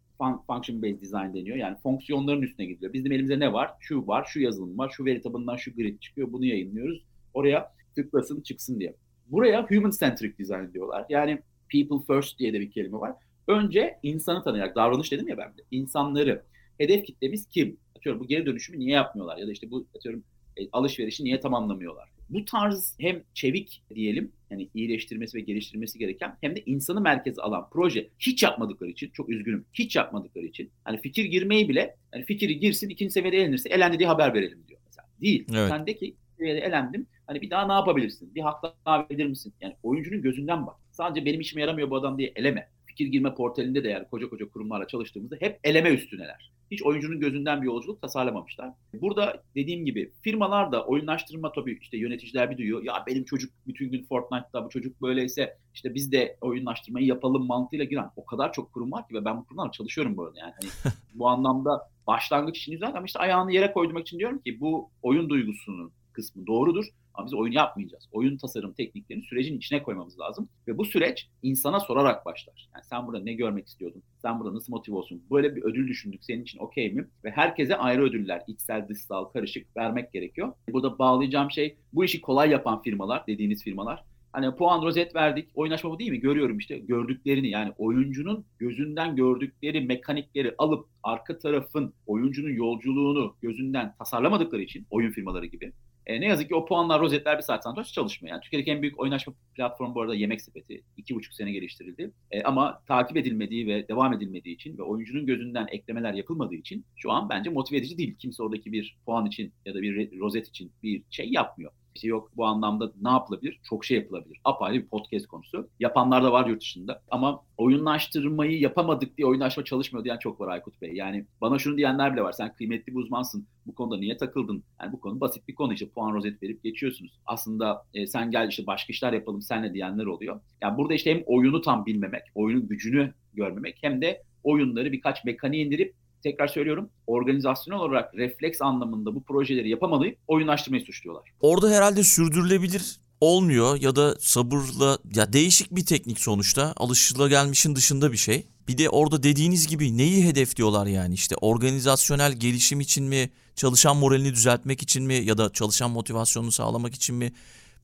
function 0.47 0.83
based 0.83 1.03
design 1.03 1.35
deniyor. 1.35 1.57
Yani 1.57 1.77
fonksiyonların 1.83 2.43
üstüne 2.43 2.67
gidiyor. 2.67 2.93
Bizim 2.93 3.13
elimizde 3.13 3.41
ne 3.41 3.53
var? 3.53 3.71
Şu 3.81 4.07
var, 4.07 4.25
şu 4.29 4.41
yazılım 4.41 4.79
var, 4.79 4.93
şu 4.97 5.05
veri 5.05 5.23
tabanından 5.23 5.57
şu 5.57 5.75
grid 5.75 6.01
çıkıyor. 6.01 6.33
Bunu 6.33 6.45
yayınlıyoruz. 6.45 7.05
Oraya 7.35 7.73
tıklasın 7.95 8.41
çıksın 8.41 8.81
diye. 8.81 8.95
Buraya 9.27 9.67
human 9.71 9.91
centric 9.91 10.39
design 10.39 10.73
diyorlar. 10.75 11.07
Yani 11.09 11.43
people 11.73 12.15
first 12.15 12.39
diye 12.39 12.53
de 12.53 12.61
bir 12.61 12.71
kelime 12.71 12.99
var. 12.99 13.13
Önce 13.49 13.99
insanı 14.03 14.45
tanıyarak, 14.45 14.77
davranış 14.77 15.13
dedim 15.13 15.29
ya 15.29 15.39
ben 15.39 15.49
de. 15.49 15.63
İnsanları, 15.71 16.43
hedef 16.79 17.05
kitlemiz 17.05 17.47
kim? 17.47 17.77
Atıyorum 17.97 18.21
bu 18.21 18.27
geri 18.27 18.47
dönüşümü 18.47 18.79
niye 18.79 18.91
yapmıyorlar? 18.91 19.37
Ya 19.37 19.47
da 19.47 19.53
işte 19.53 19.71
bu 19.71 19.87
atıyorum 19.97 20.25
e, 20.57 20.71
alışverişi 20.73 21.25
niye 21.25 21.41
tamamlamıyorlar? 21.41 22.09
Bu 22.33 22.45
tarz 22.45 22.95
hem 23.01 23.23
çevik 23.35 23.83
diyelim 23.95 24.33
yani 24.51 24.69
iyileştirmesi 24.75 25.39
ve 25.39 25.41
geliştirmesi 25.41 25.99
gereken 25.99 26.37
hem 26.41 26.57
de 26.57 26.63
insanı 26.67 27.01
merkeze 27.01 27.43
alan 27.43 27.69
proje 27.73 28.09
hiç 28.19 28.43
yapmadıkları 28.43 28.91
için 28.91 29.11
çok 29.11 29.29
üzgünüm 29.29 29.65
hiç 29.73 29.97
yapmadıkları 29.97 30.45
için 30.45 30.71
hani 30.85 31.01
fikir 31.01 31.25
girmeyi 31.25 31.69
bile 31.69 31.97
hani 32.13 32.25
fikri 32.25 32.59
girsin 32.61 32.89
ikinci 32.89 33.13
seviyede 33.13 33.37
elenirse 33.37 33.69
elendi 33.69 33.99
diye 33.99 34.09
haber 34.09 34.35
verelim 34.35 34.65
diyor 34.69 34.81
mesela. 34.87 35.09
Değil. 35.21 35.47
Evet. 35.55 35.69
Sendeki 35.69 36.15
seviyede 36.39 36.61
elendim 36.61 37.07
hani 37.27 37.41
bir 37.41 37.51
daha 37.51 37.67
ne 37.67 37.73
yapabilirsin? 37.73 38.35
Bir 38.35 38.41
hak 38.41 38.63
daha 38.87 39.07
verir 39.11 39.27
misin? 39.27 39.55
Yani 39.61 39.77
oyuncunun 39.83 40.23
gözünden 40.23 40.67
bak. 40.67 40.77
Sadece 40.91 41.25
benim 41.25 41.41
işime 41.41 41.63
yaramıyor 41.63 41.91
bu 41.91 41.97
adam 41.97 42.19
diye 42.19 42.33
eleme. 42.37 42.69
Fikir 42.87 43.07
girme 43.07 43.35
portalinde 43.35 43.85
de 43.85 43.89
yani 43.89 44.09
koca 44.11 44.29
koca 44.29 44.49
kurumlarla 44.49 44.87
çalıştığımızda 44.87 45.37
hep 45.41 45.61
eleme 45.65 45.91
üstüneler 45.91 46.53
hiç 46.73 46.83
oyuncunun 46.83 47.21
gözünden 47.21 47.63
bir 47.63 47.67
yolculuk 47.67 48.03
tasarlamamışlar. 48.03 48.71
Burada 49.01 49.43
dediğim 49.55 49.85
gibi 49.85 50.13
firmalar 50.23 50.73
da 50.73 50.85
oyunlaştırma 50.87 51.53
tabii 51.53 51.79
işte 51.81 51.97
yöneticiler 51.97 52.51
bir 52.51 52.59
duyuyor. 52.59 52.83
Ya 52.83 53.05
benim 53.07 53.25
çocuk 53.25 53.53
bütün 53.67 53.91
gün 53.91 54.05
Fortnite'da 54.05 54.65
bu 54.65 54.69
çocuk 54.69 55.03
böyleyse 55.03 55.57
işte 55.75 55.95
biz 55.95 56.13
de 56.13 56.37
oyunlaştırmayı 56.41 57.07
yapalım 57.07 57.47
mantığıyla 57.47 57.85
giren 57.85 58.11
o 58.17 58.25
kadar 58.25 58.53
çok 58.53 58.73
kurum 58.73 58.93
var 58.93 59.09
ki 59.09 59.15
ve 59.15 59.25
ben 59.25 59.37
bu 59.37 59.45
kurumlarla 59.45 59.73
çalışıyorum 59.73 60.17
bu 60.17 60.25
arada 60.25 60.39
yani. 60.39 60.53
Hani 60.61 60.93
bu 61.15 61.29
anlamda 61.29 61.89
başlangıç 62.07 62.59
için 62.59 62.73
güzel 62.73 62.89
ama 62.89 63.07
işte 63.07 63.19
ayağını 63.19 63.53
yere 63.53 63.73
koymak 63.73 64.03
için 64.03 64.19
diyorum 64.19 64.39
ki 64.39 64.61
bu 64.61 64.91
oyun 65.03 65.29
duygusunun 65.29 65.93
kısmı 66.13 66.47
doğrudur. 66.47 66.85
Ama 67.15 67.27
biz 67.27 67.35
oyun 67.35 67.53
yapmayacağız. 67.53 68.09
Oyun 68.13 68.37
tasarım 68.37 68.73
tekniklerini 68.73 69.23
sürecin 69.23 69.59
içine 69.59 69.83
koymamız 69.83 70.21
lazım. 70.21 70.49
Ve 70.69 70.79
bu 70.79 70.85
süreç 70.85 71.29
insana 71.43 71.81
sorarak 71.81 72.27
başlar. 72.27 72.69
Yani 72.75 72.85
sen 72.85 73.07
burada 73.07 73.23
ne 73.23 73.33
görmek 73.33 73.67
istiyordun? 73.67 74.03
Sen 74.23 74.41
burada 74.41 74.55
nasıl 74.55 74.73
motive 74.73 74.97
olsun? 74.97 75.23
Böyle 75.31 75.57
bir 75.57 75.63
ödül 75.63 75.89
düşündük. 75.89 76.25
Senin 76.25 76.43
için 76.43 76.59
okey 76.59 76.93
mi? 76.93 77.09
Ve 77.25 77.31
herkese 77.31 77.77
ayrı 77.77 78.03
ödüller, 78.03 78.43
içsel, 78.47 78.89
dışsal, 78.89 79.25
karışık 79.25 79.77
vermek 79.77 80.13
gerekiyor. 80.13 80.53
Burada 80.73 80.99
bağlayacağım 80.99 81.51
şey 81.51 81.77
bu 81.93 82.05
işi 82.05 82.21
kolay 82.21 82.51
yapan 82.51 82.83
firmalar, 82.83 83.27
dediğiniz 83.27 83.65
firmalar 83.65 84.05
Hani 84.33 84.57
puan 84.57 84.83
rozet 84.83 85.15
verdik. 85.15 85.49
Oynaşma 85.55 85.91
bu 85.91 85.99
değil 85.99 86.11
mi? 86.11 86.21
Görüyorum 86.21 86.59
işte 86.59 86.79
gördüklerini 86.79 87.51
yani 87.51 87.73
oyuncunun 87.79 88.45
gözünden 88.59 89.17
gördükleri 89.17 89.81
mekanikleri 89.81 90.55
alıp 90.59 90.87
arka 91.03 91.39
tarafın 91.39 91.95
oyuncunun 92.07 92.51
yolculuğunu 92.51 93.37
gözünden 93.43 93.95
tasarlamadıkları 93.99 94.63
için 94.63 94.87
oyun 94.91 95.11
firmaları 95.11 95.47
gibi 95.47 95.73
e, 96.07 96.21
ne 96.21 96.27
yazık 96.27 96.49
ki 96.49 96.55
o 96.55 96.65
puanlar, 96.65 97.01
rozetler 97.01 97.37
bir 97.37 97.43
saatten 97.43 97.71
sonra 97.71 97.85
çalışmıyor. 97.85 98.35
Yani 98.35 98.43
Türkiye'deki 98.43 98.71
en 98.71 98.83
büyük 98.83 99.01
oynaşma 99.01 99.35
platformu 99.55 99.95
bu 99.95 100.01
arada 100.01 100.15
Yemek 100.15 100.41
Sepeti. 100.41 100.83
iki 100.97 101.15
buçuk 101.15 101.35
sene 101.35 101.53
geliştirildi. 101.53 102.11
E, 102.31 102.43
ama 102.43 102.83
takip 102.89 103.17
edilmediği 103.17 103.67
ve 103.67 103.89
devam 103.89 104.13
edilmediği 104.13 104.55
için 104.55 104.79
ve 104.79 104.83
oyuncunun 104.83 105.27
gözünden 105.27 105.67
eklemeler 105.71 106.15
yapılmadığı 106.15 106.55
için 106.55 106.85
şu 106.97 107.13
an 107.13 107.29
bence 107.29 107.51
motive 107.51 107.79
edici 107.79 107.99
değil. 107.99 108.17
Kimse 108.19 108.43
oradaki 108.43 108.73
bir 108.73 108.99
puan 109.07 109.27
için 109.27 109.53
ya 109.67 109.75
da 109.75 109.83
bir 109.83 110.21
rozet 110.21 110.49
için 110.49 110.73
bir 110.83 111.03
şey 111.11 111.29
yapmıyor. 111.31 111.73
İşte 111.95 112.09
yok 112.09 112.31
bu 112.37 112.47
anlamda 112.47 112.93
ne 113.03 113.11
yapılabilir? 113.11 113.61
Çok 113.63 113.85
şey 113.85 113.99
yapılabilir. 113.99 114.41
Apayrı 114.45 114.83
bir 114.83 114.87
podcast 114.87 115.27
konusu. 115.27 115.69
Yapanlar 115.81 116.23
da 116.23 116.33
var 116.33 116.47
yurt 116.47 116.61
dışında. 116.61 117.03
Ama 117.11 117.43
oyunlaştırmayı 117.57 118.61
yapamadık 118.61 119.19
diye 119.19 119.27
oyunlaşma 119.27 119.65
çalışmıyor 119.65 120.05
diyen 120.05 120.19
çok 120.19 120.41
var 120.41 120.49
Aykut 120.49 120.83
Bey. 120.83 120.93
Yani 120.93 121.27
bana 121.41 121.59
şunu 121.59 121.77
diyenler 121.77 122.13
bile 122.13 122.23
var. 122.23 122.33
Sen 122.33 122.55
kıymetli 122.55 122.93
bir 122.93 122.99
uzmansın. 122.99 123.47
Bu 123.67 123.75
konuda 123.75 123.97
niye 123.97 124.17
takıldın? 124.17 124.65
Yani 124.83 124.93
bu 124.93 125.01
konu 125.01 125.21
basit 125.21 125.49
bir 125.49 125.55
konu 125.55 125.73
işte 125.73 125.89
puan 125.89 126.15
rozet 126.15 126.43
verip 126.43 126.63
geçiyorsunuz. 126.63 127.21
Aslında 127.27 127.85
e, 127.95 128.07
sen 128.07 128.31
gel 128.31 128.49
işte 128.49 128.67
başka 128.67 128.93
işler 128.93 129.13
yapalım 129.13 129.43
senle 129.43 129.75
diyenler 129.75 130.07
oluyor. 130.07 130.41
Yani 130.61 130.79
burada 130.79 130.95
işte 130.95 131.15
hem 131.15 131.23
oyunu 131.27 131.61
tam 131.61 131.87
bilmemek, 131.87 132.23
oyunun 132.35 132.69
gücünü 132.69 133.15
görmemek 133.35 133.79
hem 133.81 134.03
de 134.03 134.23
oyunları 134.45 134.93
birkaç 134.93 135.25
mekaniğe 135.25 135.67
indirip 135.67 135.95
tekrar 136.23 136.49
söylüyorum 136.49 136.91
organizasyonel 137.07 137.81
olarak 137.81 138.15
refleks 138.15 138.63
anlamında 138.63 139.15
bu 139.15 139.23
projeleri 139.23 139.69
yapamayıp 139.69 140.19
oyunlaştırmayı 140.29 140.85
suçluyorlar. 140.85 141.31
Orada 141.41 141.71
herhalde 141.71 142.03
sürdürülebilir 142.03 142.97
olmuyor 143.21 143.81
ya 143.81 143.97
da 143.97 144.17
sabırla 144.21 144.99
ya 145.15 145.33
değişik 145.33 145.71
bir 145.71 145.87
teknik 145.87 146.21
sonuçta 146.21 146.73
alışılagelmişin 146.77 147.77
dışında 147.77 148.13
bir 148.13 148.17
şey. 148.17 148.47
Bir 148.69 148.79
de 148.79 148.89
orada 148.89 149.23
dediğiniz 149.23 149.67
gibi 149.67 149.99
neyi 149.99 150.25
hedefliyorlar 150.25 150.87
yani 150.87 151.15
işte 151.15 151.37
organizasyonel 151.37 152.33
gelişim 152.33 152.81
için 152.81 153.05
mi, 153.05 153.31
çalışan 153.57 153.97
moralini 153.97 154.33
düzeltmek 154.33 154.83
için 154.83 155.03
mi 155.03 155.15
ya 155.15 155.39
da 155.39 155.53
çalışan 155.53 155.91
motivasyonunu 155.91 156.53
sağlamak 156.53 156.95
için 156.95 157.17
mi? 157.17 157.33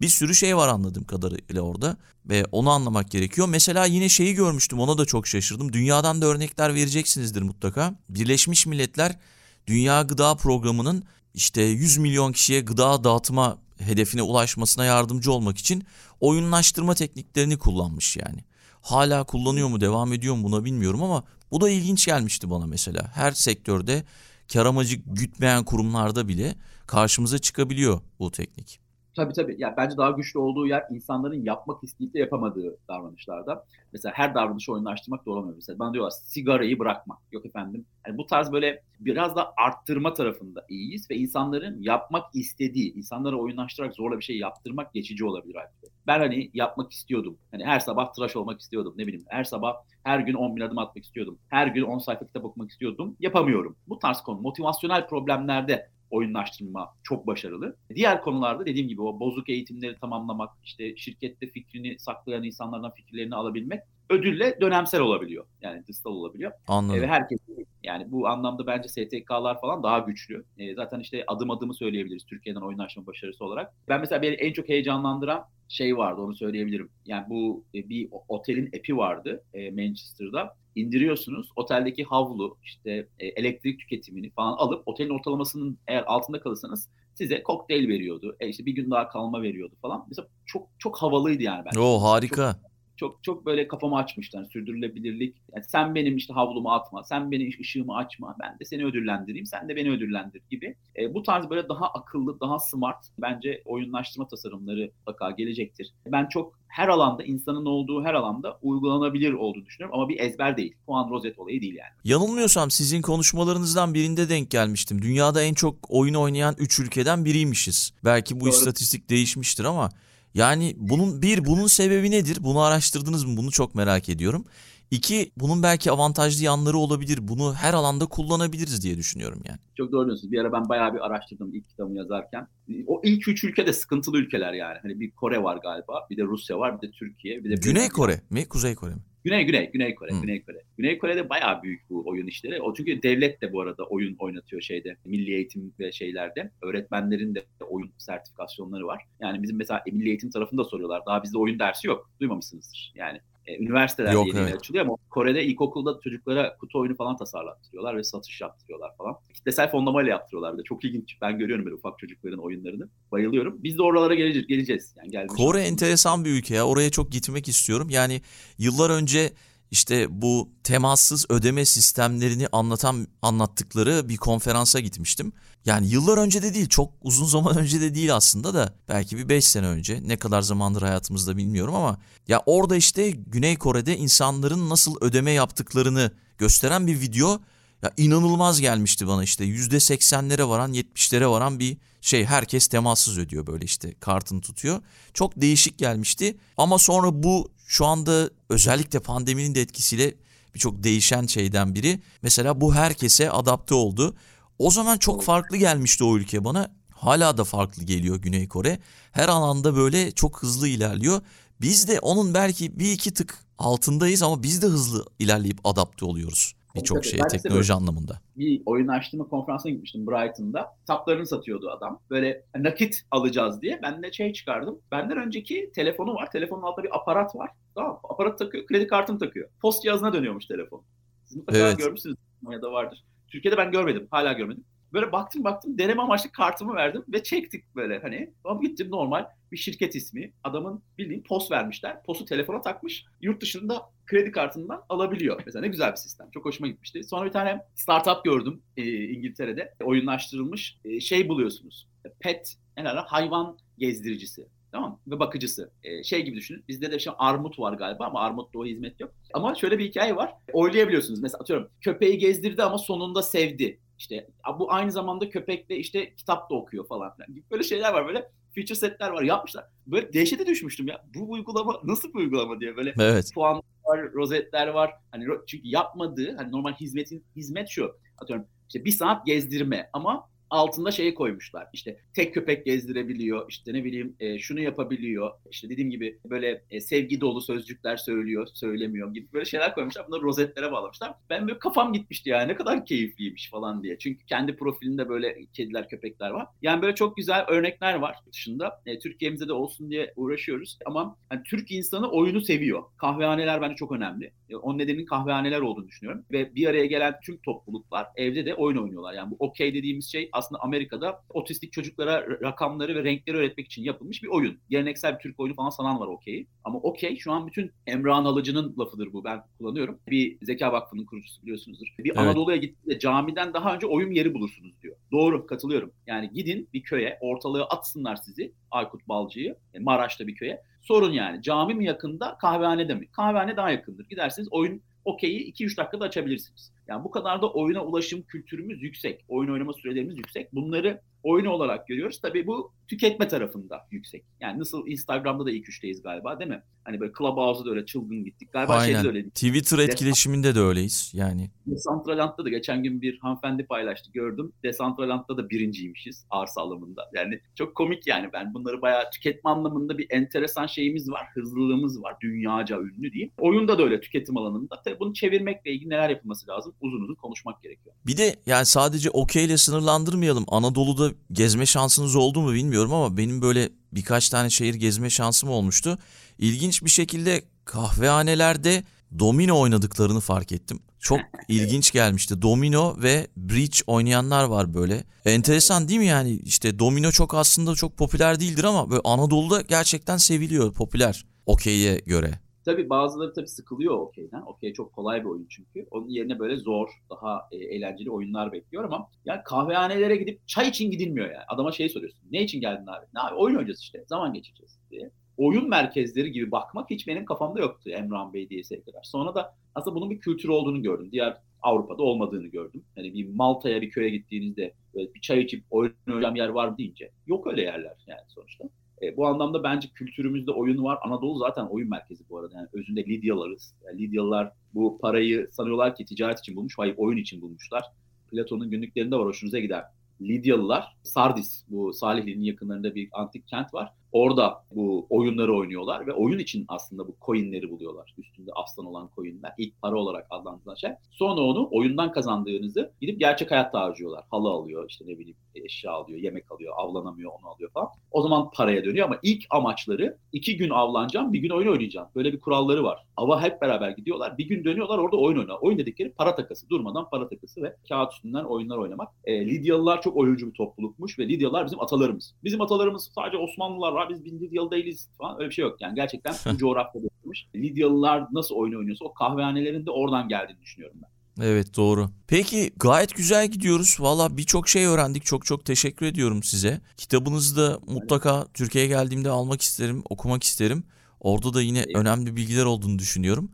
Bir 0.01 0.09
sürü 0.09 0.35
şey 0.35 0.57
var 0.57 0.69
anladığım 0.69 1.05
kadarıyla 1.05 1.63
orada 1.63 1.97
ve 2.27 2.45
onu 2.53 2.71
anlamak 2.71 3.11
gerekiyor. 3.11 3.49
Mesela 3.49 3.85
yine 3.85 4.09
şeyi 4.09 4.35
görmüştüm 4.35 4.81
ona 4.81 4.99
da 4.99 5.05
çok 5.05 5.27
şaşırdım. 5.27 5.73
Dünyadan 5.73 6.23
da 6.23 6.27
örnekler 6.27 6.75
vereceksinizdir 6.75 7.43
mutlaka. 7.43 7.95
Birleşmiş 8.09 8.67
Milletler 8.67 9.19
Dünya 9.67 10.03
Gıda 10.03 10.35
Programı'nın 10.35 11.05
işte 11.35 11.63
100 11.63 11.99
milyon 11.99 12.33
kişiye 12.33 12.61
gıda 12.61 13.05
dağıtma 13.05 13.59
hedefine 13.79 14.23
ulaşmasına 14.23 14.85
yardımcı 14.85 15.33
olmak 15.33 15.59
için 15.59 15.85
oyunlaştırma 16.21 16.95
tekniklerini 16.95 17.59
kullanmış 17.59 18.17
yani. 18.17 18.45
Hala 18.81 19.25
kullanıyor 19.25 19.69
mu, 19.69 19.81
devam 19.81 20.13
ediyor 20.13 20.35
mu 20.35 20.45
buna 20.45 20.65
bilmiyorum 20.65 21.03
ama 21.03 21.25
bu 21.51 21.61
da 21.61 21.71
ilginç 21.71 22.07
gelmişti 22.07 22.51
bana 22.51 22.67
mesela. 22.67 23.11
Her 23.15 23.33
sektörde 23.33 24.05
kar 24.53 24.67
amacı 24.67 24.97
gütmeyen 24.97 25.65
kurumlarda 25.65 26.29
bile 26.29 26.55
karşımıza 26.87 27.39
çıkabiliyor 27.39 28.01
bu 28.19 28.31
teknik. 28.31 28.88
Tabii 29.19 29.33
tabii. 29.33 29.55
Yani 29.59 29.75
bence 29.77 29.97
daha 29.97 30.11
güçlü 30.11 30.39
olduğu 30.39 30.67
yer 30.67 30.85
insanların 30.91 31.45
yapmak 31.45 31.85
isteyip 31.85 32.15
de 32.15 32.19
yapamadığı 32.19 32.77
davranışlarda. 32.89 33.65
Mesela 33.93 34.13
her 34.17 34.35
davranışı 34.35 34.73
oyunlaştırmak 34.73 35.27
da 35.27 35.31
olamıyor. 35.31 35.55
Mesela 35.55 35.79
bana 35.79 35.93
diyorlar 35.93 36.11
sigarayı 36.11 36.79
bırakmak. 36.79 37.19
Yok 37.33 37.47
efendim. 37.47 37.85
Yani 38.07 38.19
bu 38.19 38.27
tarz 38.27 38.53
böyle 38.53 38.83
biraz 39.01 39.37
da 39.37 39.53
arttırma 39.57 40.15
tarafında 40.15 40.65
iyiyiz 40.69 41.11
ve 41.11 41.17
insanların 41.17 41.83
yapmak 41.83 42.25
istediği, 42.35 42.95
insanları 42.95 43.39
oyunlaştırarak 43.39 43.95
zorla 43.95 44.19
bir 44.19 44.25
şey 44.25 44.39
yaptırmak 44.39 44.95
geçici 44.95 45.25
olabilir 45.25 45.55
artık. 45.55 45.93
Ben 46.07 46.19
hani 46.19 46.51
yapmak 46.55 46.93
istiyordum. 46.93 47.39
Hani 47.51 47.65
her 47.65 47.81
sabah 47.81 48.13
tıraş 48.13 48.37
olmak 48.37 48.61
istiyordum. 48.61 48.95
Ne 48.99 49.07
bileyim 49.07 49.25
her 49.29 49.45
sabah 49.45 49.75
her 50.05 50.19
gün 50.21 50.35
10 50.35 50.57
bin 50.57 50.61
adım 50.61 50.79
atmak 50.79 51.05
istiyordum. 51.05 51.39
Her 51.49 51.67
gün 51.67 51.83
10 51.83 51.99
sayfa 51.99 52.27
kitap 52.27 52.45
okumak 52.45 52.71
istiyordum. 52.71 53.17
Yapamıyorum. 53.21 53.77
Bu 53.89 53.99
tarz 53.99 54.21
konu 54.21 54.41
motivasyonel 54.41 55.07
problemlerde 55.07 55.89
oyunlaştırma 56.11 56.95
çok 57.03 57.27
başarılı. 57.27 57.77
Diğer 57.95 58.23
konularda 58.23 58.67
dediğim 58.67 58.89
gibi 58.89 59.03
o 59.03 59.21
bozuk 59.21 59.49
eğitimleri 59.49 59.97
tamamlamak, 60.01 60.51
işte 60.65 60.97
şirkette 60.97 61.47
fikrini 61.47 61.99
saklayan 61.99 62.43
insanlardan 62.43 62.95
fikirlerini 62.95 63.35
alabilmek 63.35 63.81
ödülle 64.11 64.59
dönemsel 64.61 65.01
olabiliyor. 65.01 65.47
Yani 65.63 65.87
dışsal 65.87 66.11
olabiliyor. 66.11 66.53
Anladım. 66.67 67.03
Ve 67.03 67.07
herkes 67.07 67.39
yani 67.83 68.11
bu 68.11 68.29
anlamda 68.29 68.67
bence 68.67 68.89
STK'lar 68.89 69.61
falan 69.61 69.83
daha 69.83 69.99
güçlü. 69.99 70.45
E, 70.59 70.75
zaten 70.75 71.01
işte 71.01 71.25
adım 71.27 71.51
adımı 71.51 71.75
söyleyebiliriz 71.75 72.25
Türkiye'den 72.25 72.61
oyunlaşma 72.61 73.07
başarısı 73.07 73.45
olarak. 73.45 73.75
Ben 73.89 74.01
mesela 74.01 74.23
beni 74.23 74.35
en 74.35 74.53
çok 74.53 74.69
heyecanlandıran 74.69 75.45
şey 75.69 75.97
vardı 75.97 76.21
onu 76.21 76.35
söyleyebilirim. 76.35 76.91
Yani 77.07 77.25
bu 77.29 77.65
e, 77.75 77.89
bir 77.89 78.09
otelin 78.29 78.67
app'i 78.67 78.97
vardı 78.97 79.45
e, 79.55 79.71
Manchester'da. 79.71 80.57
İndiriyorsunuz 80.75 81.51
oteldeki 81.57 82.05
havlu 82.05 82.57
işte 82.65 83.09
e, 83.19 83.27
elektrik 83.27 83.81
tüketimini 83.81 84.31
falan 84.31 84.53
alıp 84.53 84.89
otelin 84.89 85.11
ortalamasının 85.11 85.79
eğer 85.87 86.05
altında 86.07 86.41
kalırsanız 86.41 86.89
size 87.15 87.43
kokteyl 87.43 87.89
veriyordu. 87.89 88.37
E 88.41 88.49
işte 88.49 88.67
bir 88.67 88.73
gün 88.73 88.91
daha 88.91 89.09
kalma 89.09 89.43
veriyordu 89.43 89.75
falan. 89.83 90.05
Mesela 90.09 90.29
çok 90.47 90.69
çok 90.79 91.03
havalıydı 91.03 91.43
yani 91.43 91.65
bence. 91.67 91.81
Oo 91.81 92.03
harika. 92.03 92.53
Çok, 92.53 92.68
çok 92.99 93.25
çok 93.25 93.47
böyle 93.47 93.69
kafamı 93.69 93.97
açmışlar. 93.97 94.39
Yani 94.39 94.51
sürdürülebilirlik. 94.51 95.37
Yani 95.55 95.65
sen 95.65 95.95
benim 95.95 96.17
işte 96.17 96.35
havlumu 96.35 96.71
atma, 96.71 97.05
sen 97.05 97.31
benim 97.31 97.51
ışığımı 97.61 97.97
açma, 97.97 98.37
ben 98.41 98.59
de 98.59 98.65
seni 98.65 98.85
ödüllendireyim, 98.85 99.47
sen 99.47 99.69
de 99.69 99.77
beni 99.77 99.91
ödüllendir 99.91 100.43
gibi. 100.51 100.75
E, 100.99 101.15
bu 101.15 101.23
tarz 101.23 101.51
böyle 101.51 101.69
daha 101.69 101.87
akıllı, 101.87 102.41
daha 102.41 102.59
smart 102.59 103.07
bence 103.19 103.63
oyunlaştırma 103.65 104.29
tasarımları 104.29 104.91
mutlaka 104.99 105.31
gelecektir. 105.31 105.93
Ben 106.07 106.27
çok 106.27 106.59
her 106.69 106.89
alanda 106.89 107.25
insanın 107.25 107.67
olduğu 107.67 108.05
her 108.05 108.15
alanda 108.15 108.59
uygulanabilir 108.63 109.33
olduğunu 109.33 109.67
düşünüyorum 109.67 110.01
ama 110.01 110.09
bir 110.09 110.21
ezber 110.21 110.57
değil. 110.57 110.75
Puan 110.87 111.11
rozet 111.11 111.39
olayı 111.39 111.61
değil 111.61 111.75
yani. 111.75 111.91
Yanılmıyorsam 112.05 112.71
sizin 112.71 113.03
konuşmalarınızdan 113.03 113.95
birinde 113.95 114.29
denk 114.29 114.51
gelmiştim. 114.51 115.03
Dünyada 115.03 115.43
en 115.43 115.55
çok 115.55 115.75
oyun 115.89 116.15
oynayan 116.15 116.55
3 116.59 116.79
ülkeden 116.81 117.25
biriymişiz. 117.25 117.93
Belki 118.05 118.37
bu 118.37 118.41
Doğru. 118.41 118.51
istatistik 118.51 119.11
değişmiştir 119.11 119.65
ama 119.65 119.91
yani 120.35 120.75
bunun 120.79 121.23
bir 121.23 121.45
bunun 121.45 121.67
sebebi 121.67 122.11
nedir? 122.11 122.39
Bunu 122.41 122.61
araştırdınız 122.61 123.25
mı? 123.25 123.37
Bunu 123.37 123.51
çok 123.51 123.75
merak 123.75 124.09
ediyorum. 124.09 124.45
İki, 124.91 125.33
bunun 125.37 125.63
belki 125.63 125.91
avantajlı 125.91 126.45
yanları 126.45 126.79
olabilir. 126.79 127.19
Bunu 127.23 127.55
her 127.55 127.75
alanda 127.75 128.07
kullanabiliriz 128.07 128.83
diye 128.83 128.97
düşünüyorum 128.97 129.43
yani. 129.49 129.59
Çok 129.77 129.93
doğru 129.93 130.07
diyorsunuz. 130.07 130.33
Bir 130.33 130.39
ara 130.39 130.53
ben 130.53 130.69
bayağı 130.69 130.95
bir 130.95 131.07
araştırdım 131.07 131.55
ilk 131.55 131.69
kitabımı 131.69 131.99
yazarken. 131.99 132.49
O 132.87 133.01
ilk 133.05 133.29
üç 133.29 133.45
ülke 133.45 133.67
de 133.67 133.73
sıkıntılı 133.73 134.19
ülkeler 134.19 134.53
yani. 134.53 134.79
Hani 134.83 135.01
bir 135.01 135.11
Kore 135.11 135.43
var 135.43 135.57
galiba, 135.57 136.07
bir 136.11 136.17
de 136.17 136.23
Rusya 136.23 136.59
var, 136.59 136.83
bir 136.83 136.89
de 136.89 136.93
Türkiye, 136.93 137.45
bir 137.45 137.51
de 137.51 137.55
Güney 137.55 137.89
Kore 137.89 138.21
mi, 138.31 138.49
Kuzey 138.49 138.75
Kore 138.75 138.95
mi? 138.95 139.03
Güney 139.25 139.45
Güney 139.45 139.71
Güney 139.71 139.95
Kore 139.95 140.11
hmm. 140.11 140.21
Güney 140.23 140.43
Kore. 140.43 140.63
Güney 140.77 140.99
Kore'de 140.99 141.29
bayağı 141.29 141.63
büyük 141.63 141.91
bu 141.91 142.09
oyun 142.09 142.27
işleri. 142.27 142.63
O 142.63 142.75
çünkü 142.75 143.03
devlet 143.03 143.43
de 143.43 143.53
bu 143.53 143.61
arada 143.61 143.85
oyun 143.85 144.17
oynatıyor 144.19 144.63
şeyde. 144.63 144.97
Milli 145.05 145.35
eğitim 145.35 145.73
ve 145.79 145.93
şeylerde. 145.93 146.51
Öğretmenlerin 146.63 147.35
de 147.35 147.45
oyun 147.69 147.93
sertifikasyonları 147.99 148.87
var. 148.87 149.03
Yani 149.21 149.43
bizim 149.43 149.57
mesela 149.57 149.83
milli 149.87 150.09
eğitim 150.09 150.31
tarafında 150.31 150.65
soruyorlar. 150.65 151.03
Daha 151.07 151.23
bizde 151.23 151.39
oyun 151.39 151.59
dersi 151.59 151.87
yok. 151.89 152.11
Duymamışsınızdır. 152.21 152.93
Yani 152.95 153.21
üniversiteler 153.59 154.13
Yok, 154.13 154.27
yeni 154.27 154.39
evet. 154.39 154.55
açılıyor 154.55 154.85
ama 154.85 154.97
Kore'de 155.11 155.45
ilkokulda 155.45 156.01
çocuklara 156.05 156.57
kutu 156.57 156.81
oyunu 156.81 156.97
falan 156.97 157.17
tasarlattırıyorlar 157.17 157.97
ve 157.97 158.05
satış 158.05 158.41
yaptırıyorlar 158.41 158.97
falan. 158.99 159.17
Kitlesel 159.35 159.71
fonlamayla 159.71 160.11
yaptırıyorlar 160.11 160.53
bir 160.55 160.59
de. 160.59 160.63
Çok 160.63 160.85
ilginç. 160.85 161.17
Ben 161.23 161.39
görüyorum 161.39 161.65
böyle 161.65 161.77
ufak 161.77 161.99
çocukların 161.99 162.39
oyunlarını. 162.39 162.89
Bayılıyorum. 163.13 163.63
Biz 163.63 163.79
de 163.79 163.83
oralara 163.83 164.15
geleceğiz. 164.15 164.47
geleceğiz. 164.47 164.95
Yani 165.11 165.27
Kore 165.27 165.59
aslında. 165.59 165.73
enteresan 165.73 166.25
bir 166.25 166.31
ülke 166.31 166.55
ya. 166.55 166.67
Oraya 166.67 166.91
çok 166.91 167.13
gitmek 167.13 167.49
istiyorum. 167.49 167.89
Yani 167.91 168.21
yıllar 168.59 168.91
önce 168.91 169.33
işte 169.71 170.23
bu 170.23 170.51
temassız 170.65 171.27
ödeme 171.29 171.65
sistemlerini 171.65 172.49
anlatan 172.53 173.09
anlattıkları 173.23 174.09
bir 174.09 174.17
konferansa 174.17 174.81
gitmiştim. 174.81 175.33
Yani 175.65 175.89
yıllar 175.89 176.19
önce 176.19 176.43
de 176.43 176.55
değil, 176.55 176.69
çok 176.69 176.93
uzun 177.03 177.27
zaman 177.39 177.57
önce 177.59 177.81
de 177.81 177.95
değil 177.95 178.17
aslında 178.17 178.55
da 178.55 178.75
belki 178.89 179.17
bir 179.17 179.29
5 179.29 179.45
sene 179.45 179.67
önce. 179.67 180.01
Ne 180.07 180.17
kadar 180.17 180.43
zamandır 180.43 180.83
hayatımızda 180.83 181.37
bilmiyorum 181.37 181.75
ama 181.75 181.99
ya 182.29 182.43
orada 182.47 182.77
işte 182.77 183.11
Güney 183.11 183.57
Kore'de 183.57 183.97
insanların 183.97 184.69
nasıl 184.71 184.95
ödeme 185.01 185.31
yaptıklarını 185.31 186.11
gösteren 186.39 186.87
bir 186.87 187.01
video 187.01 187.41
ya 187.83 187.93
inanılmaz 187.97 188.61
gelmişti 188.61 189.07
bana 189.07 189.25
işte 189.25 189.45
yüzde 189.45 189.81
seksenlere 189.81 190.49
varan 190.49 190.75
70'lere 190.75 191.31
varan 191.31 191.59
bir 191.59 191.77
şey 192.01 192.25
herkes 192.25 192.69
temassız 192.69 193.19
ödüyor 193.19 193.47
böyle 193.47 193.65
işte 193.65 193.95
kartını 194.01 194.41
tutuyor. 194.41 194.83
Çok 195.15 195.41
değişik 195.41 195.79
gelmişti 195.79 196.37
ama 196.57 196.79
sonra 196.79 197.23
bu 197.23 197.51
şu 197.67 197.87
anda 197.87 198.31
özellikle 198.49 199.01
pandeminin 199.01 199.55
de 199.55 199.61
etkisiyle 199.61 200.15
birçok 200.55 200.83
değişen 200.83 201.27
şeyden 201.27 201.75
biri. 201.75 202.01
Mesela 202.23 202.61
bu 202.61 202.75
herkese 202.75 203.31
adapte 203.31 203.75
oldu. 203.75 204.17
O 204.59 204.71
zaman 204.71 204.99
çok 204.99 205.23
farklı 205.23 205.57
gelmişti 205.57 206.05
o 206.05 206.17
ülke 206.17 206.45
bana. 206.45 206.71
Hala 206.91 207.37
da 207.37 207.45
farklı 207.45 207.83
geliyor 207.83 208.17
Güney 208.17 208.49
Kore. 208.49 208.79
Her 209.13 209.29
alanda 209.29 209.77
böyle 209.77 210.11
çok 210.11 210.43
hızlı 210.43 210.69
ilerliyor. 210.69 211.21
Biz 211.61 211.89
de 211.89 212.01
onun 212.01 212.35
belki 212.35 212.79
bir 212.79 212.93
iki 212.93 213.15
tık 213.15 213.39
altındayız 213.59 214.23
ama 214.23 214.43
biz 214.43 214.63
de 214.63 214.67
hızlı 214.67 215.07
ilerleyip 215.19 215.61
adapte 215.65 216.05
oluyoruz. 216.05 216.55
Birçok 216.75 217.05
de 217.05 217.29
teknoloji 217.29 217.73
anlamında. 217.73 218.21
bir 218.37 218.63
oyun 218.67 218.89
araştırma 218.89 219.25
konferansına 219.25 219.73
gitmiştim 219.73 220.07
Brighton'da. 220.07 220.77
Kitaplarını 220.81 221.27
satıyordu 221.27 221.71
adam. 221.71 222.01
Böyle 222.11 222.45
nakit 222.57 223.03
alacağız 223.11 223.63
diye. 223.63 223.81
Ben 223.83 224.03
de 224.03 224.13
şey 224.13 224.33
çıkardım. 224.33 224.79
Benden 224.91 225.17
önceki 225.19 225.73
telefonu 225.75 226.15
var. 226.15 226.31
Telefonun 226.31 226.63
altında 226.63 226.87
bir 226.87 226.97
aparat 226.97 227.37
var. 227.37 227.51
Tamam? 227.75 228.01
Aparat 228.05 228.39
takıyor. 228.39 228.67
Kredi 228.67 228.87
kartını 228.87 229.19
takıyor. 229.19 229.49
Post 229.63 229.83
cihazına 229.83 230.13
dönüyormuş 230.13 230.47
telefon. 230.47 230.83
Siz 231.25 231.37
mutlaka 231.37 231.59
Evet. 231.59 231.79
görmüşsünüz. 231.79 232.17
Ya 232.51 232.63
da 232.63 232.73
vardır. 232.73 233.05
Türkiye'de 233.29 233.57
ben 233.57 233.73
görmedim. 233.73 234.09
Hala 234.11 234.33
görmedim. 234.33 234.65
Böyle 234.93 235.13
baktım 235.13 235.45
baktım 235.45 235.79
deneme 235.79 236.03
amaçlı 236.03 236.33
kartımı 236.33 236.75
verdim 236.75 237.05
ve 237.09 237.23
çektik 237.23 237.77
böyle 237.77 237.99
hani. 237.99 238.33
Ama 238.45 238.61
gittim 238.61 238.91
normal 238.91 239.27
bir 239.53 239.57
şirket 239.57 239.95
ismi. 239.95 240.33
Adamın 240.45 240.83
bildiğin 240.99 241.23
post 241.23 241.51
vermişler. 241.51 242.03
Postu 242.03 242.25
telefona 242.25 242.61
takmış. 242.61 243.05
Yurt 243.21 243.43
dışında 243.43 243.83
kredi 244.07 244.33
kartından 244.33 244.85
alabiliyor. 244.89 245.43
Mesela 245.47 245.63
ne 245.63 245.69
güzel 245.69 245.91
bir 245.91 245.97
sistem. 245.97 246.31
Çok 246.31 246.45
hoşuma 246.45 246.69
gitmişti. 246.69 247.05
Sonra 247.05 247.27
bir 247.27 247.33
tane 247.33 247.61
startup 247.75 248.25
gördüm 248.25 248.63
e, 248.77 249.05
İngiltere'de. 249.05 249.75
Oyunlaştırılmış 249.85 250.79
e, 250.85 251.01
şey 251.01 251.29
buluyorsunuz. 251.29 251.89
Pet, 252.21 252.55
ne 252.77 252.85
derler? 252.85 253.05
Hayvan 253.07 253.59
gezdiricisi. 253.79 254.49
Tamam? 254.73 255.01
Ve 255.07 255.19
bakıcısı. 255.21 255.71
E, 255.83 256.05
şey 256.05 256.25
gibi 256.25 256.37
düşünün. 256.37 256.65
Bizde 256.69 256.91
de 256.91 256.99
şu 256.99 257.13
armut 257.19 257.59
var 257.59 257.73
galiba 257.73 258.07
ama 258.07 258.21
armutta 258.21 258.59
o 258.59 258.67
hizmet 258.67 259.01
yok. 259.01 259.13
Ama 259.35 259.55
şöyle 259.55 259.79
bir 259.79 259.85
hikaye 259.85 260.17
var. 260.17 260.35
Oylayabiliyorsunuz. 260.53 261.21
Mesela 261.21 261.41
atıyorum 261.41 261.69
köpeği 261.81 262.19
gezdirdi 262.19 262.63
ama 262.63 262.79
sonunda 262.79 263.23
sevdi. 263.23 263.81
İşte 263.99 264.31
bu 264.59 264.73
aynı 264.73 264.93
zamanda 264.93 265.29
köpekle 265.29 265.77
işte 265.77 266.15
kitap 266.15 266.51
da 266.51 266.55
okuyor 266.55 266.87
falan 266.87 267.13
gibi 267.29 267.43
Böyle 267.51 267.63
şeyler 267.63 267.93
var 267.93 268.07
böyle 268.07 268.31
feature 268.55 268.75
setler 268.75 269.11
var 269.11 269.23
yapmışlar. 269.23 269.65
Böyle 269.87 270.13
dehşete 270.13 270.47
düşmüştüm 270.47 270.89
ya. 270.89 271.05
Bu 271.15 271.31
uygulama 271.31 271.81
nasıl 271.85 272.09
bir 272.09 272.19
uygulama 272.19 272.61
diye 272.61 272.77
böyle 272.77 272.95
Evet. 272.99 273.31
puan 273.35 273.63
var, 273.85 274.13
rozetler 274.13 274.69
var. 274.69 274.95
Hani 275.11 275.27
çünkü 275.47 275.69
yapmadığı 275.69 276.37
hani 276.37 276.53
normal 276.53 276.73
hizmetin 276.73 277.25
hizmet 277.37 277.69
şu. 277.69 277.97
Atıyorum 278.19 278.47
işte 278.69 278.85
bir 278.85 278.91
saat 278.91 279.27
gezdirme 279.27 279.91
ama 279.93 280.29
altında 280.51 280.91
şeyi 280.91 281.15
koymuşlar. 281.15 281.67
İşte 281.73 281.97
tek 282.15 282.35
köpek 282.35 282.67
gezdirebiliyor. 282.67 283.47
işte 283.49 283.75
ne 283.75 283.85
bileyim 283.85 284.17
e, 284.21 284.39
şunu 284.39 284.61
yapabiliyor. 284.61 285.31
İşte 285.51 285.69
dediğim 285.71 285.91
gibi 285.91 286.19
böyle 286.25 286.63
e, 286.71 286.81
sevgi 286.81 287.21
dolu 287.21 287.41
sözcükler 287.41 287.97
söylüyor, 287.97 288.47
söylemiyor 288.55 289.15
gibi 289.15 289.33
böyle 289.33 289.45
şeyler 289.45 289.75
koymuşlar. 289.75 290.09
Bunları 290.09 290.23
rozetlere 290.23 290.73
bağlamışlar. 290.73 291.15
Ben 291.31 291.49
böyle 291.49 291.59
kafam 291.59 291.93
gitmişti 291.93 292.31
yani 292.31 292.49
ne 292.49 292.57
kadar 292.57 292.85
keyifliymiş 292.85 293.51
falan 293.51 293.83
diye. 293.83 293.99
Çünkü 293.99 294.27
kendi 294.27 294.57
profilinde 294.57 295.09
böyle 295.09 295.45
kediler, 295.53 295.89
köpekler 295.89 296.31
var. 296.31 296.47
Yani 296.63 296.83
böyle 296.83 296.95
çok 296.95 297.17
güzel 297.17 297.45
örnekler 297.49 297.95
var 297.95 298.17
dışında. 298.33 298.83
E, 298.87 298.99
Türkiye'mizde 298.99 299.49
de 299.49 299.53
olsun 299.53 299.91
diye 299.91 300.13
uğraşıyoruz. 300.17 300.79
Ama 300.87 301.17
hani 301.29 301.43
Türk 301.43 301.71
insanı 301.71 302.11
oyunu 302.11 302.41
seviyor. 302.41 302.83
Kahvehaneler 302.97 303.61
bence 303.63 303.77
çok 303.77 303.93
önemli. 303.93 304.33
E, 304.51 304.57
onun 304.57 304.79
nedeninin 304.79 305.07
kahvehaneler 305.07 305.61
olduğunu 305.61 305.89
düşünüyorum. 305.89 306.25
Ve 306.33 306.55
bir 306.55 306.67
araya 306.67 306.87
gelen 306.87 307.15
tüm 307.25 307.37
topluluklar 307.37 308.07
evde 308.17 308.47
de 308.47 308.55
oyun 308.55 308.77
oynuyorlar. 308.77 309.15
Yani 309.15 309.31
bu 309.31 309.37
okey 309.39 309.75
dediğimiz 309.75 310.13
şey 310.13 310.31
aslında 310.39 310.63
Amerika'da 310.63 311.23
otistik 311.29 311.73
çocuklara 311.73 312.27
rakamları 312.43 312.95
ve 312.95 313.05
renkleri 313.05 313.37
öğretmek 313.37 313.67
için 313.67 313.83
yapılmış 313.85 314.23
bir 314.23 314.29
oyun. 314.29 314.59
Geleneksel 314.71 315.15
bir 315.15 315.19
Türk 315.19 315.41
oyunu 315.41 315.55
falan 315.55 315.71
sanan 315.71 316.01
var 316.01 316.07
okeyi. 316.07 316.47
Ama 316.65 316.79
okey 316.79 317.17
şu 317.19 317.33
an 317.33 317.47
bütün 317.47 317.73
Emrah 317.87 318.17
Alıcı'nın 318.17 318.75
lafıdır 318.79 319.13
bu. 319.13 319.25
Ben 319.25 319.43
kullanıyorum. 319.59 319.99
Bir 320.11 320.39
Zeka 320.43 320.73
Vakfı'nın 320.73 321.05
kurucusu 321.05 321.43
biliyorsunuzdur. 321.43 321.95
Bir 321.99 322.11
Evet. 322.11 322.19
Anadolu'ya 322.19 322.57
gittiğinde 322.57 322.99
camiden 322.99 323.55
daha 323.55 323.75
önce 323.75 323.87
oyun 323.87 324.11
yeri 324.11 324.35
bulursunuz 324.35 324.83
diyor. 324.83 324.97
Doğru 325.13 325.47
katılıyorum. 325.47 325.93
Yani 326.07 326.31
gidin 326.31 326.69
bir 326.73 326.83
köye 326.83 327.19
ortalığı 327.21 327.65
atsınlar 327.65 328.17
sizi 328.17 328.53
Aykut 328.71 329.09
Balcı'yı 329.09 329.57
e, 329.75 329.79
Maraş'ta 329.79 330.27
bir 330.27 330.35
köye. 330.35 330.63
Sorun 330.83 331.13
yani 331.13 331.43
cami 331.43 331.75
mi 331.75 331.85
yakında 331.85 332.37
kahvehanede 332.41 332.95
mi? 332.95 333.07
Kahvehane 333.11 333.57
daha 333.57 333.71
yakındır. 333.71 334.09
Gidersiniz 334.09 334.49
oyun 334.51 334.83
okeyi 335.05 335.53
2-3 335.53 335.77
dakikada 335.77 336.05
açabilirsiniz. 336.05 336.73
Yani 336.89 337.05
bu 337.05 337.11
kadar 337.11 337.43
da 337.43 337.51
oyuna 337.53 337.85
ulaşım 337.85 338.23
kültürümüz 338.23 338.83
yüksek. 338.83 339.25
Oyun 339.29 339.53
oynama 339.53 339.73
sürelerimiz 339.73 340.19
yüksek. 340.19 340.53
Bunları 340.53 341.01
oyun 341.23 341.47
olarak 341.47 341.89
görüyoruz. 341.89 342.21
Tabii 342.21 342.47
bu 342.47 342.73
tüketme 342.89 343.29
tarafında 343.29 343.87
yüksek. 343.91 344.25
Yani 344.41 344.61
nasıl 344.61 344.87
Instagram'da 344.87 345.47
da 345.47 345.51
ilk 345.51 345.69
üçteyiz 345.69 346.03
galiba 346.03 346.39
değil 346.39 346.51
mi? 346.51 346.63
Hani 346.85 347.01
böyle 347.01 347.13
Clubhouse'da 347.19 347.67
da 347.67 347.71
öyle 347.71 347.87
çılgın 347.87 348.25
gittik. 348.25 348.53
Galiba 348.53 348.81
şeyde 348.81 348.95
de 348.95 348.99
Aynen. 348.99 349.17
öyle. 349.17 349.29
Twitter 349.29 349.79
etkileşiminde 349.79 350.55
de 350.55 350.61
öyleyiz 350.61 351.13
yani. 351.15 351.51
Decentraland'da 351.67 352.45
da 352.45 352.49
geçen 352.49 352.83
gün 352.83 353.03
bir 353.03 353.19
hanımefendi 353.19 353.67
paylaştı 353.67 354.13
gördüm. 354.13 354.53
Decentraland'da 354.65 355.37
da 355.37 355.51
birinciymişiz 355.51 356.27
arsa 356.31 356.61
alımında. 356.61 357.11
Yani 357.15 357.41
çok 357.55 357.75
komik 357.75 358.07
yani 358.07 358.29
ben 358.33 358.55
bunları 358.55 358.83
bayağı 358.83 359.11
tüketme 359.11 359.51
anlamında 359.51 359.99
bir 359.99 360.07
enteresan 360.11 360.67
şeyimiz 360.67 361.11
var. 361.11 361.27
Hızlılığımız 361.35 362.03
var. 362.03 362.17
Dünyaca 362.21 362.81
ünlü 362.81 363.13
diyeyim. 363.13 363.33
Oyunda 363.39 363.79
da 363.79 363.83
öyle 363.83 364.01
tüketim 364.01 364.37
alanında. 364.37 364.83
Tabii 364.85 365.01
bunu 365.01 365.15
çevirmekle 365.15 365.73
ilgili 365.73 365.91
neler 365.91 366.11
yapılması 366.11 366.49
lazım? 366.49 366.75
Uzun 366.81 367.01
uzun 367.01 367.15
konuşmak 367.15 367.63
gerekiyor. 367.63 367.95
Bir 368.07 368.17
de 368.17 368.37
yani 368.47 368.67
sadece 368.67 369.11
okeyle 369.11 369.59
sınırlandırmayalım. 369.59 370.45
Anadolu'da 370.49 371.15
gezme 371.33 371.67
şansınız 371.67 372.17
oldu 372.17 372.41
mu 372.41 372.53
bilmiyorum 372.53 372.93
ama 372.93 373.17
benim 373.17 373.43
böyle 373.43 373.69
birkaç 373.93 374.29
tane 374.29 374.51
şehir 374.51 374.75
gezme 374.75 375.11
şansım 375.11 375.49
olmuştu. 375.49 375.99
İlginç 376.39 376.85
bir 376.85 376.91
şekilde 376.91 377.43
kahvehanelerde 377.65 378.85
domino 379.19 379.61
oynadıklarını 379.61 380.21
fark 380.21 380.53
ettim. 380.53 380.81
Çok 381.01 381.21
ilginç 381.49 381.91
gelmişti. 381.93 382.43
Domino 382.43 382.97
ve 383.03 383.27
bridge 383.37 383.79
oynayanlar 383.87 384.45
var 384.45 384.75
böyle. 384.75 385.05
Enteresan 385.25 385.89
değil 385.89 386.01
mi 386.01 386.07
yani? 386.07 386.31
İşte 386.31 386.79
domino 386.79 387.13
çok 387.13 387.35
aslında 387.35 387.75
çok 387.75 387.97
popüler 387.97 388.41
değildir 388.41 388.65
ama 388.65 388.91
böyle 388.91 389.03
Anadolu'da 389.05 389.61
gerçekten 389.61 390.17
seviliyor, 390.17 390.73
popüler 390.73 391.25
okey'e 391.47 391.99
göre. 391.99 392.41
Tabii 392.69 392.91
bazıları 392.91 393.33
tabii 393.33 393.49
sıkılıyor 393.49 393.99
okeyden. 393.99 394.41
Okey 394.41 394.73
çok 394.73 394.93
kolay 394.93 395.21
bir 395.21 395.29
oyun 395.29 395.47
çünkü. 395.51 395.87
Onun 395.91 396.09
yerine 396.09 396.39
böyle 396.39 396.57
zor, 396.57 396.89
daha 397.11 397.49
e, 397.53 397.57
eğlenceli 397.57 398.11
oyunlar 398.11 398.53
bekliyor 398.53 398.85
ama 398.85 399.09
yani 399.25 399.41
kahvehanelere 399.45 400.17
gidip 400.17 400.49
çay 400.49 400.69
için 400.69 400.91
gidilmiyor 400.91 401.27
yani. 401.27 401.45
Adama 401.49 401.73
şey 401.73 401.89
soruyorsun. 401.89 402.21
Ne 402.31 402.43
için 402.43 402.61
geldin 402.61 402.87
abi? 402.87 403.07
Ne 403.15 403.21
abi? 403.21 403.35
Oyun 403.35 403.55
oynayacağız 403.55 403.81
işte. 403.81 404.05
Zaman 404.07 404.33
geçireceğiz 404.33 404.79
diye. 404.91 405.11
Oyun 405.37 405.69
merkezleri 405.69 406.33
gibi 406.33 406.51
bakmak 406.51 406.91
hiç 406.91 407.07
benim 407.07 407.25
kafamda 407.25 407.61
yoktu 407.61 407.91
Emrah 407.91 408.33
Bey 408.33 408.51
diye 408.51 408.63
kadar. 408.63 409.03
Sonra 409.03 409.35
da 409.35 409.55
aslında 409.75 409.97
bunun 409.97 410.11
bir 410.11 410.19
kültür 410.19 410.49
olduğunu 410.49 410.83
gördüm. 410.83 411.09
Diğer 411.13 411.37
Avrupa'da 411.63 412.03
olmadığını 412.03 412.47
gördüm. 412.47 412.85
Hani 412.97 413.15
bir 413.15 413.29
Malta'ya 413.29 413.83
bir 413.83 413.91
köye 413.91 414.11
gittiğinizde 414.11 414.75
böyle 414.95 415.15
bir 415.15 415.21
çay 415.21 415.41
içip 415.41 415.65
oyun 415.71 415.95
oynayacağım 416.09 416.37
yer 416.37 416.49
var 416.49 416.69
mı 416.69 416.79
deyince. 416.79 417.11
Yok 417.27 417.47
öyle 417.47 417.63
yerler 417.63 417.97
yani 418.07 418.23
sonuçta. 418.29 418.65
E, 419.03 419.17
bu 419.17 419.27
anlamda 419.27 419.63
bence 419.63 419.89
kültürümüzde 419.89 420.51
oyun 420.51 420.85
var. 420.85 420.99
Anadolu 421.03 421.39
zaten 421.39 421.65
oyun 421.65 421.91
merkezi 421.91 422.25
bu 422.31 422.39
arada. 422.39 422.55
Yani 422.57 422.69
özünde 422.73 423.05
Lidyalarız. 423.05 423.75
Yani 423.87 423.99
Lidyalılar 423.99 424.53
bu 424.75 424.99
parayı 424.99 425.49
sanıyorlar 425.53 425.97
ki 425.97 426.05
ticaret 426.05 426.39
için 426.39 426.57
bulmuş. 426.57 426.79
Hayır 426.79 426.95
oyun 426.97 427.19
için 427.19 427.41
bulmuşlar. 427.41 427.85
Platon'un 428.31 428.71
günlüklerinde 428.71 429.17
var 429.17 429.27
hoşunuza 429.27 429.59
gider. 429.59 429.85
Lidyalılar 430.21 430.97
Sardis 431.03 431.65
bu 431.69 431.93
Salihli'nin 431.93 432.45
yakınlarında 432.45 432.95
bir 432.95 433.09
antik 433.13 433.49
kent 433.49 433.75
var. 433.75 433.93
Orada 434.13 434.65
bu 434.75 435.07
oyunları 435.11 435.57
oynuyorlar 435.57 436.07
ve 436.07 436.13
oyun 436.13 436.39
için 436.39 436.65
aslında 436.69 437.09
bu 437.09 437.17
coinleri 437.27 437.71
buluyorlar. 437.71 438.15
Üstünde 438.19 438.51
aslan 438.55 438.87
olan 438.87 439.11
coinler. 439.17 439.53
İlk 439.59 439.83
para 439.83 439.97
olarak 439.97 440.27
adlandırılan 440.31 440.75
şey. 440.75 440.91
Sonra 441.11 441.41
onu 441.41 441.69
oyundan 441.73 442.13
kazandığınızı 442.13 442.93
gidip 443.01 443.21
gerçek 443.21 443.51
hayatta 443.51 443.81
harcıyorlar. 443.81 444.25
Halı 444.31 444.49
alıyor, 444.49 444.87
işte 444.89 445.05
ne 445.07 445.19
bileyim 445.19 445.37
eşya 445.55 445.93
alıyor, 445.93 446.19
yemek 446.19 446.53
alıyor, 446.53 446.75
avlanamıyor, 446.77 447.33
onu 447.41 447.49
alıyor 447.49 447.71
falan. 447.71 447.89
O 448.11 448.23
zaman 448.23 448.51
paraya 448.51 448.85
dönüyor 448.85 449.07
ama 449.07 449.19
ilk 449.23 449.45
amaçları 449.51 450.19
iki 450.33 450.57
gün 450.57 450.71
avlanacağım, 450.71 451.33
bir 451.33 451.39
gün 451.39 451.51
oyun 451.51 451.69
oynayacağım. 451.69 452.09
Böyle 452.15 452.33
bir 452.33 452.41
kuralları 452.41 452.85
var. 452.85 453.05
Ava 453.17 453.43
hep 453.43 453.63
beraber 453.63 453.91
gidiyorlar. 453.91 454.39
Bir 454.39 454.49
gün 454.49 454.65
dönüyorlar 454.65 454.99
orada 454.99 455.17
oyun 455.17 455.39
oynuyorlar. 455.39 455.67
Oyun 455.67 455.79
dedikleri 455.79 456.13
para 456.13 456.35
takası. 456.35 456.69
Durmadan 456.71 457.11
para 457.11 457.29
takası 457.29 457.63
ve 457.63 457.77
kağıt 457.89 458.13
üstünden 458.13 458.45
oyunlar 458.45 458.77
oynamak. 458.77 459.09
E, 459.25 459.47
Lidyalılar 459.47 460.03
çok 460.03 460.17
oyuncu 460.17 460.47
bir 460.47 460.55
toplulukmuş 460.55 461.19
ve 461.19 461.29
Lidyalılar 461.29 461.67
bizim 461.67 461.81
atalarımız. 461.81 462.35
Bizim 462.45 462.61
atalarımız 462.61 463.11
sadece 463.15 463.37
Osmanlılar 463.37 463.93
var. 463.99 464.09
Biz, 464.09 464.25
biz 464.25 464.43
Lidyalı 464.43 464.71
değiliz 464.71 465.09
falan. 465.19 465.39
Öyle 465.39 465.49
bir 465.49 465.55
şey 465.55 465.63
yok. 465.63 465.81
Yani 465.81 465.95
gerçekten 465.95 466.35
bu 466.53 466.59
coğrafyada 466.59 467.05
yapılmış. 467.05 467.47
Lidyalılar 467.55 468.27
nasıl 468.33 468.55
oyun 468.55 468.79
oynuyorsa 468.79 469.05
o 469.05 469.15
kahvehanelerin 469.15 469.87
de 469.87 469.91
oradan 469.91 470.29
geldiğini 470.29 470.61
düşünüyorum 470.61 470.97
ben. 471.03 471.09
Evet 471.45 471.77
doğru. 471.77 472.11
Peki 472.27 472.71
gayet 472.77 473.17
güzel 473.17 473.49
gidiyoruz. 473.49 473.97
Valla 474.01 474.37
birçok 474.37 474.69
şey 474.69 474.85
öğrendik. 474.85 475.25
Çok 475.25 475.47
çok 475.47 475.65
teşekkür 475.65 476.07
ediyorum 476.07 476.43
size. 476.43 476.81
Kitabınızı 476.97 477.57
da 477.57 477.81
mutlaka 477.87 478.47
Türkiye'ye 478.55 478.89
geldiğimde 478.89 479.31
almak 479.31 479.63
isterim, 479.63 480.03
okumak 480.11 480.43
isterim. 480.43 480.85
Orada 481.21 481.55
da 481.55 481.63
yine 481.63 481.85
önemli 481.95 482.37
bilgiler 482.37 482.65
olduğunu 482.65 482.99
düşünüyorum. 482.99 483.51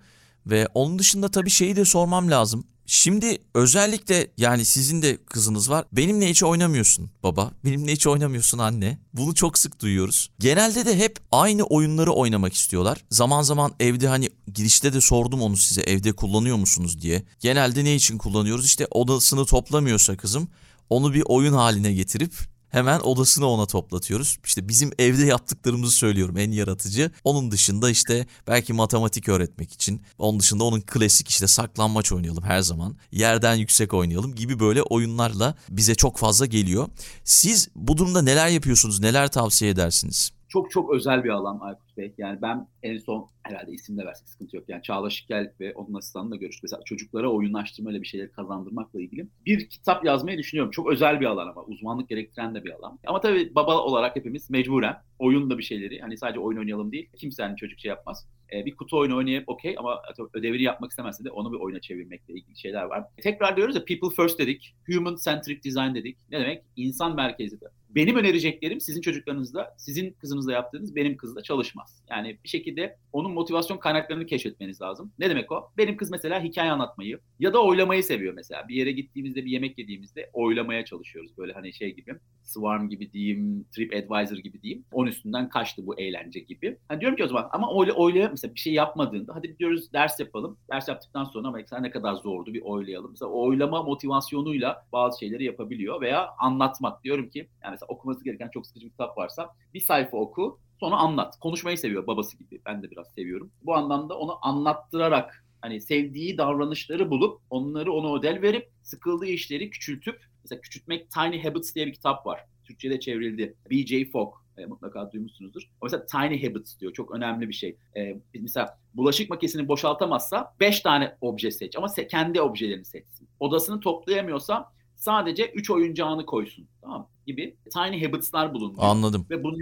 Ve 0.47 0.67
onun 0.75 0.99
dışında 0.99 1.31
tabii 1.31 1.51
şeyi 1.51 1.77
de 1.77 1.85
sormam 1.85 2.31
lazım. 2.31 2.67
Şimdi 2.87 3.39
özellikle 3.55 4.31
yani 4.39 4.65
sizin 4.65 5.03
de 5.03 5.17
kızınız 5.17 5.71
var. 5.71 5.85
Benimle 5.93 6.31
hiç 6.31 6.43
oynamıyorsun 6.43 7.11
baba. 7.23 7.51
Benimle 7.65 7.93
hiç 7.93 8.07
oynamıyorsun 8.07 8.59
anne. 8.59 8.99
Bunu 9.13 9.35
çok 9.35 9.59
sık 9.59 9.81
duyuyoruz. 9.81 10.31
Genelde 10.39 10.87
de 10.87 10.99
hep 10.99 11.17
aynı 11.33 11.63
oyunları 11.65 12.13
oynamak 12.13 12.55
istiyorlar. 12.55 13.05
Zaman 13.11 13.43
zaman 13.43 13.75
evde 13.81 14.09
hani 14.09 14.29
girişte 14.55 14.93
de 14.93 15.01
sordum 15.01 15.43
onu 15.43 15.57
size 15.57 15.81
evde 15.81 16.13
kullanıyor 16.13 16.57
musunuz 16.57 17.01
diye. 17.03 17.23
Genelde 17.41 17.85
ne 17.85 17.95
için 17.95 18.19
kullanıyoruz? 18.19 18.67
İşte 18.67 18.87
odasını 18.91 19.47
toplamıyorsa 19.47 20.17
kızım 20.17 20.49
onu 20.91 21.15
bir 21.15 21.23
oyun 21.27 21.53
haline 21.53 21.93
getirip 21.93 22.35
Hemen 22.75 23.01
odasını 23.01 23.47
ona 23.47 23.67
toplatıyoruz. 23.67 24.39
İşte 24.45 24.69
bizim 24.69 24.91
evde 24.99 25.27
yaptıklarımızı 25.27 25.97
söylüyorum 25.97 26.37
en 26.39 26.51
yaratıcı. 26.51 27.11
Onun 27.25 27.51
dışında 27.51 27.91
işte 27.91 28.27
belki 28.49 28.73
matematik 28.73 29.29
öğretmek 29.29 29.73
için. 29.73 30.03
Onun 30.19 30.41
dışında 30.41 30.65
onun 30.65 30.81
klasik 30.81 31.29
işte 31.29 31.47
saklanmaç 31.47 32.13
oynayalım 32.13 32.45
her 32.45 32.61
zaman. 32.61 32.97
Yerden 33.13 33.55
yüksek 33.55 33.95
oynayalım 33.95 34.35
gibi 34.35 34.61
böyle 34.61 34.83
oyunlarla 34.83 35.55
bize 35.69 35.95
çok 35.95 36.19
fazla 36.19 36.47
geliyor. 36.47 36.89
Siz 37.25 37.69
bu 37.77 37.97
durumda 37.97 38.23
neler 38.23 38.49
yapıyorsunuz? 38.49 39.01
Neler 39.01 39.29
tavsiye 39.29 39.71
edersiniz? 39.71 40.33
Çok 40.49 40.71
çok 40.71 40.95
özel 40.95 41.25
bir 41.25 41.31
alan 41.31 41.59
Aykut 41.61 41.94
Bey. 41.97 42.15
Yani 42.19 42.43
ben 42.43 42.69
en 42.83 42.99
son 42.99 43.29
herhalde 43.43 43.73
isim 43.73 43.99
de 43.99 44.07
versek 44.07 44.29
sıkıntı 44.29 44.57
yok. 44.57 44.65
Yani 44.69 44.83
Çağla 44.83 45.11
Şikel 45.11 45.53
ve 45.61 45.75
onun 45.75 45.95
asistanıyla 45.95 46.37
görüştük. 46.37 46.63
Mesela 46.63 46.83
çocuklara 46.85 47.33
oyunlaştırmayla 47.33 48.03
bir 48.03 48.07
şeyler 48.07 48.33
kazandırmakla 48.33 49.01
ilgili 49.01 49.27
bir 49.47 49.69
kitap 49.69 50.05
yazmayı 50.05 50.39
düşünüyorum. 50.39 50.71
Çok 50.71 50.93
özel 50.93 51.21
bir 51.21 51.27
alan 51.27 51.49
ama 51.49 51.63
uzmanlık 51.65 52.09
gerektiren 52.09 52.55
de 52.55 52.65
bir 52.65 52.71
alan. 52.71 52.99
Ama 53.07 53.21
tabii 53.21 53.55
baba 53.55 53.79
olarak 53.79 54.17
hepimiz 54.17 54.51
mecburen 54.51 54.97
oyunla 55.19 55.59
bir 55.59 55.63
şeyleri 55.63 56.01
hani 56.01 56.17
sadece 56.17 56.41
oyun 56.41 56.59
oynayalım 56.59 56.93
değil. 56.93 57.09
Kimse 57.17 57.43
hani 57.43 57.57
çocuk 57.57 57.81
şey 57.81 57.89
yapmaz. 57.89 58.29
Ee, 58.53 58.67
bir 58.67 58.77
kutu 58.77 58.99
oyunu 58.99 59.17
oynayıp 59.17 59.49
okey 59.49 59.75
ama 59.79 60.03
ödevini 60.35 60.63
yapmak 60.63 60.91
istemezse 60.91 61.25
de 61.25 61.31
onu 61.31 61.53
bir 61.53 61.59
oyuna 61.59 61.81
çevirmekle 61.81 62.35
ilgili 62.35 62.59
şeyler 62.59 62.85
var. 62.85 63.05
Tekrar 63.17 63.57
diyoruz 63.57 63.77
ya 63.77 63.85
people 63.85 64.23
first 64.23 64.39
dedik. 64.39 64.75
Human 64.87 65.17
centric 65.25 65.63
design 65.65 65.95
dedik. 65.95 66.19
Ne 66.31 66.41
demek? 66.41 66.63
İnsan 66.77 67.17
merkezli. 67.17 67.59
Benim 67.91 68.17
önereceklerim 68.17 68.81
sizin 68.81 69.01
çocuklarınızda, 69.01 69.75
sizin 69.79 70.13
kızınızda 70.13 70.53
yaptığınız 70.53 70.97
benim 70.97 71.17
kızda 71.17 71.43
çalışmaz. 71.85 72.03
Yani 72.11 72.39
bir 72.45 72.49
şekilde 72.49 72.97
onun 73.13 73.33
motivasyon 73.33 73.79
kaynaklarını 73.79 74.27
keşfetmeniz 74.27 74.81
lazım. 74.81 75.13
Ne 75.19 75.31
demek 75.31 75.53
o? 75.53 75.71
Benim 75.79 75.97
kız 75.97 76.11
mesela 76.11 76.43
hikaye 76.43 76.71
anlatmayı 76.71 77.19
ya 77.41 77.53
da 77.53 77.65
oylamayı 77.65 78.05
seviyor 78.05 78.35
mesela. 78.35 78.69
Bir 78.69 78.75
yere 78.75 78.93
gittiğimizde, 78.93 79.45
bir 79.45 79.51
yemek 79.51 79.79
yediğimizde 79.79 80.31
oylamaya 80.33 80.85
çalışıyoruz. 80.85 81.39
Böyle 81.39 81.53
hani 81.53 81.73
şey 81.73 81.95
gibi, 81.95 82.15
Swarm 82.43 82.89
gibi 82.89 83.13
diyeyim, 83.13 83.67
Trip 83.77 83.95
Advisor 83.95 84.37
gibi 84.37 84.63
diyeyim. 84.63 84.85
Onun 84.93 85.09
üstünden 85.09 85.49
kaçtı 85.49 85.87
bu 85.87 86.01
eğlence 86.01 86.41
gibi. 86.41 86.77
Hani 86.89 87.01
diyorum 87.01 87.17
ki 87.17 87.25
o 87.25 87.29
zaman 87.29 87.49
ama 87.53 87.71
oyla, 87.71 87.93
oyla 87.93 88.29
mesela 88.29 88.55
bir 88.55 88.61
şey 88.61 88.73
yapmadığında 88.73 89.35
hadi 89.35 89.59
diyoruz 89.59 89.93
ders 89.93 90.21
yapalım. 90.21 90.59
Ders 90.73 90.89
yaptıktan 90.89 91.25
sonra 91.25 91.49
ama 91.49 91.57
mesela 91.57 91.83
ne 91.83 91.91
kadar 91.91 92.15
zordu 92.15 92.55
bir 92.55 92.63
oylayalım. 92.63 93.11
Mesela 93.11 93.31
oylama 93.31 93.83
motivasyonuyla 93.83 94.87
bazı 94.93 95.19
şeyleri 95.19 95.45
yapabiliyor 95.45 96.01
veya 96.01 96.29
anlatmak. 96.39 97.05
Diyorum 97.05 97.29
ki 97.29 97.39
yani 97.39 97.71
mesela 97.71 97.87
okuması 97.89 98.25
gereken 98.25 98.49
çok 98.55 98.67
sıkıcı 98.67 98.87
bir 98.87 98.91
kitap 98.91 99.19
varsa 99.19 99.51
bir 99.75 99.81
sayfa 99.81 100.17
oku 100.17 100.59
sonra 100.81 100.97
anlat. 100.97 101.39
Konuşmayı 101.41 101.79
seviyor 101.79 102.07
babası 102.07 102.39
gibi. 102.39 102.61
Ben 102.67 102.83
de 102.83 102.91
biraz 102.91 103.07
seviyorum. 103.15 103.51
Bu 103.63 103.75
anlamda 103.75 104.19
onu 104.19 104.39
anlattırarak 104.43 105.45
hani 105.61 105.81
sevdiği 105.81 106.39
davranışları 106.39 107.11
bulup 107.11 107.41
onları 107.51 107.93
ona 107.93 108.19
ödel 108.19 108.43
verip 108.43 108.71
sıkıldığı 108.83 109.27
işleri 109.27 109.71
küçültüp 109.71 110.21
mesela 110.45 110.61
küçültmek 110.61 111.11
Tiny 111.11 111.43
Habits 111.43 111.75
diye 111.75 111.87
bir 111.87 111.93
kitap 111.93 112.27
var. 112.27 112.41
Türkçe'de 112.65 113.01
çevrildi. 113.01 113.55
B.J. 113.71 114.11
Fogg 114.11 114.35
e, 114.59 114.67
mutlaka 114.67 115.13
duymuşsunuzdur. 115.13 115.63
O 115.81 115.85
mesela 115.87 116.07
tiny 116.07 116.47
habits 116.49 116.81
diyor. 116.81 116.93
Çok 116.93 117.15
önemli 117.17 117.49
bir 117.49 117.55
şey. 117.55 117.77
E, 117.97 118.17
mesela 118.35 118.79
bulaşık 118.95 119.31
makinesini 119.31 119.69
boşaltamazsa 119.69 120.55
5 120.61 120.81
tane 120.81 121.17
obje 121.21 121.51
seç 121.51 121.77
ama 121.77 121.87
se- 121.87 122.07
kendi 122.07 122.41
objelerini 122.41 122.85
seçsin. 122.85 123.29
Odasını 123.41 123.81
toplayamıyorsa 123.81 124.73
sadece 124.97 125.47
3 125.47 125.71
oyuncağını 125.71 126.27
koysun. 126.27 126.67
Tamam 126.83 127.09
gibi 127.27 127.57
tiny 127.73 128.05
habits'lar 128.07 128.55
bulun. 128.55 128.75
Anladım. 128.79 129.27
Ve 129.31 129.45
bunu 129.45 129.59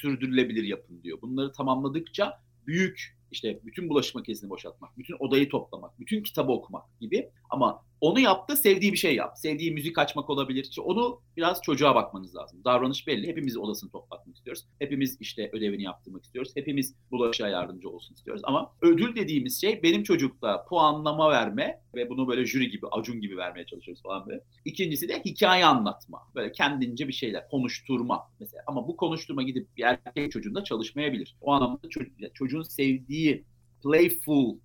sürdürülebilir 0.00 0.64
yapın 0.64 1.02
diyor. 1.02 1.18
Bunları 1.22 1.52
tamamladıkça 1.52 2.40
büyük 2.66 3.16
işte 3.30 3.60
bütün 3.64 3.88
bulaşık 3.88 4.14
makinesini 4.14 4.50
boşaltmak, 4.50 4.98
bütün 4.98 5.16
odayı 5.18 5.48
toplamak, 5.48 6.00
bütün 6.00 6.22
kitabı 6.22 6.52
okumak 6.52 7.00
gibi. 7.00 7.30
Ama 7.50 7.84
onu 8.00 8.20
yaptı, 8.20 8.56
sevdiği 8.56 8.92
bir 8.92 8.96
şey 8.98 9.14
yap. 9.14 9.38
Sevdiği 9.38 9.72
müzik 9.72 9.98
açmak 9.98 10.30
olabilir. 10.30 10.64
İşte 10.64 10.80
onu 10.80 11.20
biraz 11.36 11.62
çocuğa 11.62 11.94
bakmanız 11.94 12.36
lazım. 12.36 12.64
Davranış 12.64 13.06
belli. 13.06 13.28
Hepimiz 13.28 13.56
odasını 13.56 13.90
toplatmak 13.90 14.36
istiyoruz. 14.36 14.64
Hepimiz 14.78 15.16
işte 15.20 15.50
ödevini 15.52 15.82
yaptırmak 15.82 16.24
istiyoruz. 16.24 16.52
Hepimiz 16.54 16.94
bulaşığa 17.10 17.48
yardımcı 17.48 17.88
olsun 17.88 18.14
istiyoruz. 18.14 18.42
Ama 18.44 18.72
ödül 18.82 19.16
dediğimiz 19.16 19.60
şey 19.60 19.82
benim 19.82 20.02
çocukta 20.02 20.64
puanlama 20.64 21.30
verme 21.30 21.80
ve 21.94 22.10
bunu 22.10 22.28
böyle 22.28 22.46
jüri 22.46 22.70
gibi, 22.70 22.86
acun 22.86 23.20
gibi 23.20 23.36
vermeye 23.36 23.66
çalışıyoruz 23.66 24.02
falan 24.02 24.28
böyle. 24.28 24.40
İkincisi 24.64 25.08
de 25.08 25.22
hikaye 25.24 25.64
anlatma. 25.64 26.18
Böyle 26.34 26.52
kendince 26.52 27.08
bir 27.08 27.12
şeyler, 27.12 27.48
konuşturma 27.48 28.30
mesela. 28.40 28.62
Ama 28.66 28.88
bu 28.88 28.96
konuşturma 28.96 29.42
gidip 29.42 29.76
bir 29.76 29.82
erkek 29.82 30.32
çocuğunda 30.32 30.64
çalışmayabilir. 30.64 31.36
O 31.40 31.52
anlamda 31.52 31.88
çocuğun 32.34 32.62
sevdiği 32.62 33.44
playful 33.82 34.58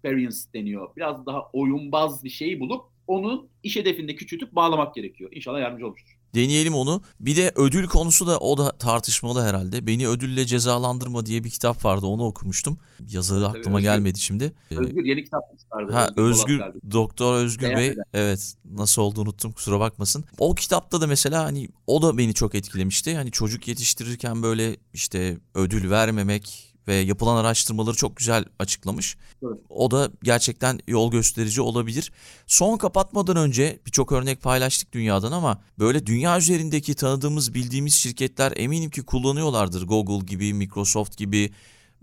experience 0.00 0.36
deniyor. 0.54 0.88
Biraz 0.96 1.26
daha 1.26 1.42
oyunbaz 1.52 2.24
bir 2.24 2.30
şeyi 2.30 2.60
bulup 2.60 2.84
onun 3.06 3.48
iş 3.62 3.76
hedefinde 3.76 4.14
küçültüp 4.14 4.54
bağlamak 4.54 4.94
gerekiyor. 4.94 5.30
İnşallah 5.32 5.60
yardımcı 5.60 5.86
olmuştur. 5.86 6.16
Deneyelim 6.34 6.74
onu. 6.74 7.02
Bir 7.20 7.36
de 7.36 7.52
ödül 7.56 7.86
konusu 7.86 8.26
da 8.26 8.38
o 8.38 8.58
da 8.58 8.72
tartışmalı 8.78 9.42
herhalde. 9.42 9.86
Beni 9.86 10.08
ödülle 10.08 10.44
cezalandırma 10.46 11.26
diye 11.26 11.44
bir 11.44 11.50
kitap 11.50 11.84
vardı. 11.84 12.06
Onu 12.06 12.24
okumuştum. 12.24 12.78
Yazarı 13.08 13.44
Tabii, 13.44 13.58
aklıma 13.58 13.76
Özgür. 13.78 13.90
gelmedi 13.90 14.20
şimdi. 14.20 14.52
Ee, 14.70 14.76
Özgür 14.78 15.04
yeni 15.04 15.24
kitap 15.24 15.42
çıkardı. 15.60 15.92
Ha 15.92 16.10
Özgür 16.16 16.58
Polatlar'da. 16.58 16.92
Doktor 16.92 17.34
Özgür 17.34 17.68
Bey 17.68 17.76
Beğenmeden. 17.76 18.02
evet 18.14 18.54
nasıl 18.64 19.02
olduğunu 19.02 19.28
unuttum 19.28 19.52
kusura 19.52 19.80
bakmasın. 19.80 20.24
O 20.38 20.54
kitapta 20.54 21.00
da 21.00 21.06
mesela 21.06 21.44
hani 21.44 21.68
o 21.86 22.02
da 22.02 22.18
beni 22.18 22.34
çok 22.34 22.54
etkilemişti. 22.54 23.16
Hani 23.16 23.30
çocuk 23.30 23.68
yetiştirirken 23.68 24.42
böyle 24.42 24.76
işte 24.94 25.38
ödül 25.54 25.90
vermemek 25.90 26.69
ve 26.88 26.94
yapılan 26.94 27.36
araştırmaları 27.36 27.96
çok 27.96 28.16
güzel 28.16 28.44
açıklamış. 28.58 29.16
Evet. 29.42 29.58
O 29.68 29.90
da 29.90 30.10
gerçekten 30.22 30.80
yol 30.88 31.10
gösterici 31.10 31.60
olabilir. 31.60 32.12
Son 32.46 32.78
kapatmadan 32.78 33.36
önce 33.36 33.78
birçok 33.86 34.12
örnek 34.12 34.42
paylaştık 34.42 34.92
dünyadan 34.92 35.32
ama 35.32 35.62
böyle 35.78 36.06
dünya 36.06 36.38
üzerindeki 36.38 36.94
tanıdığımız 36.94 37.54
bildiğimiz 37.54 37.94
şirketler 37.94 38.52
eminim 38.56 38.90
ki 38.90 39.02
kullanıyorlardır. 39.02 39.86
Google 39.86 40.26
gibi, 40.26 40.54
Microsoft 40.54 41.16
gibi. 41.16 41.50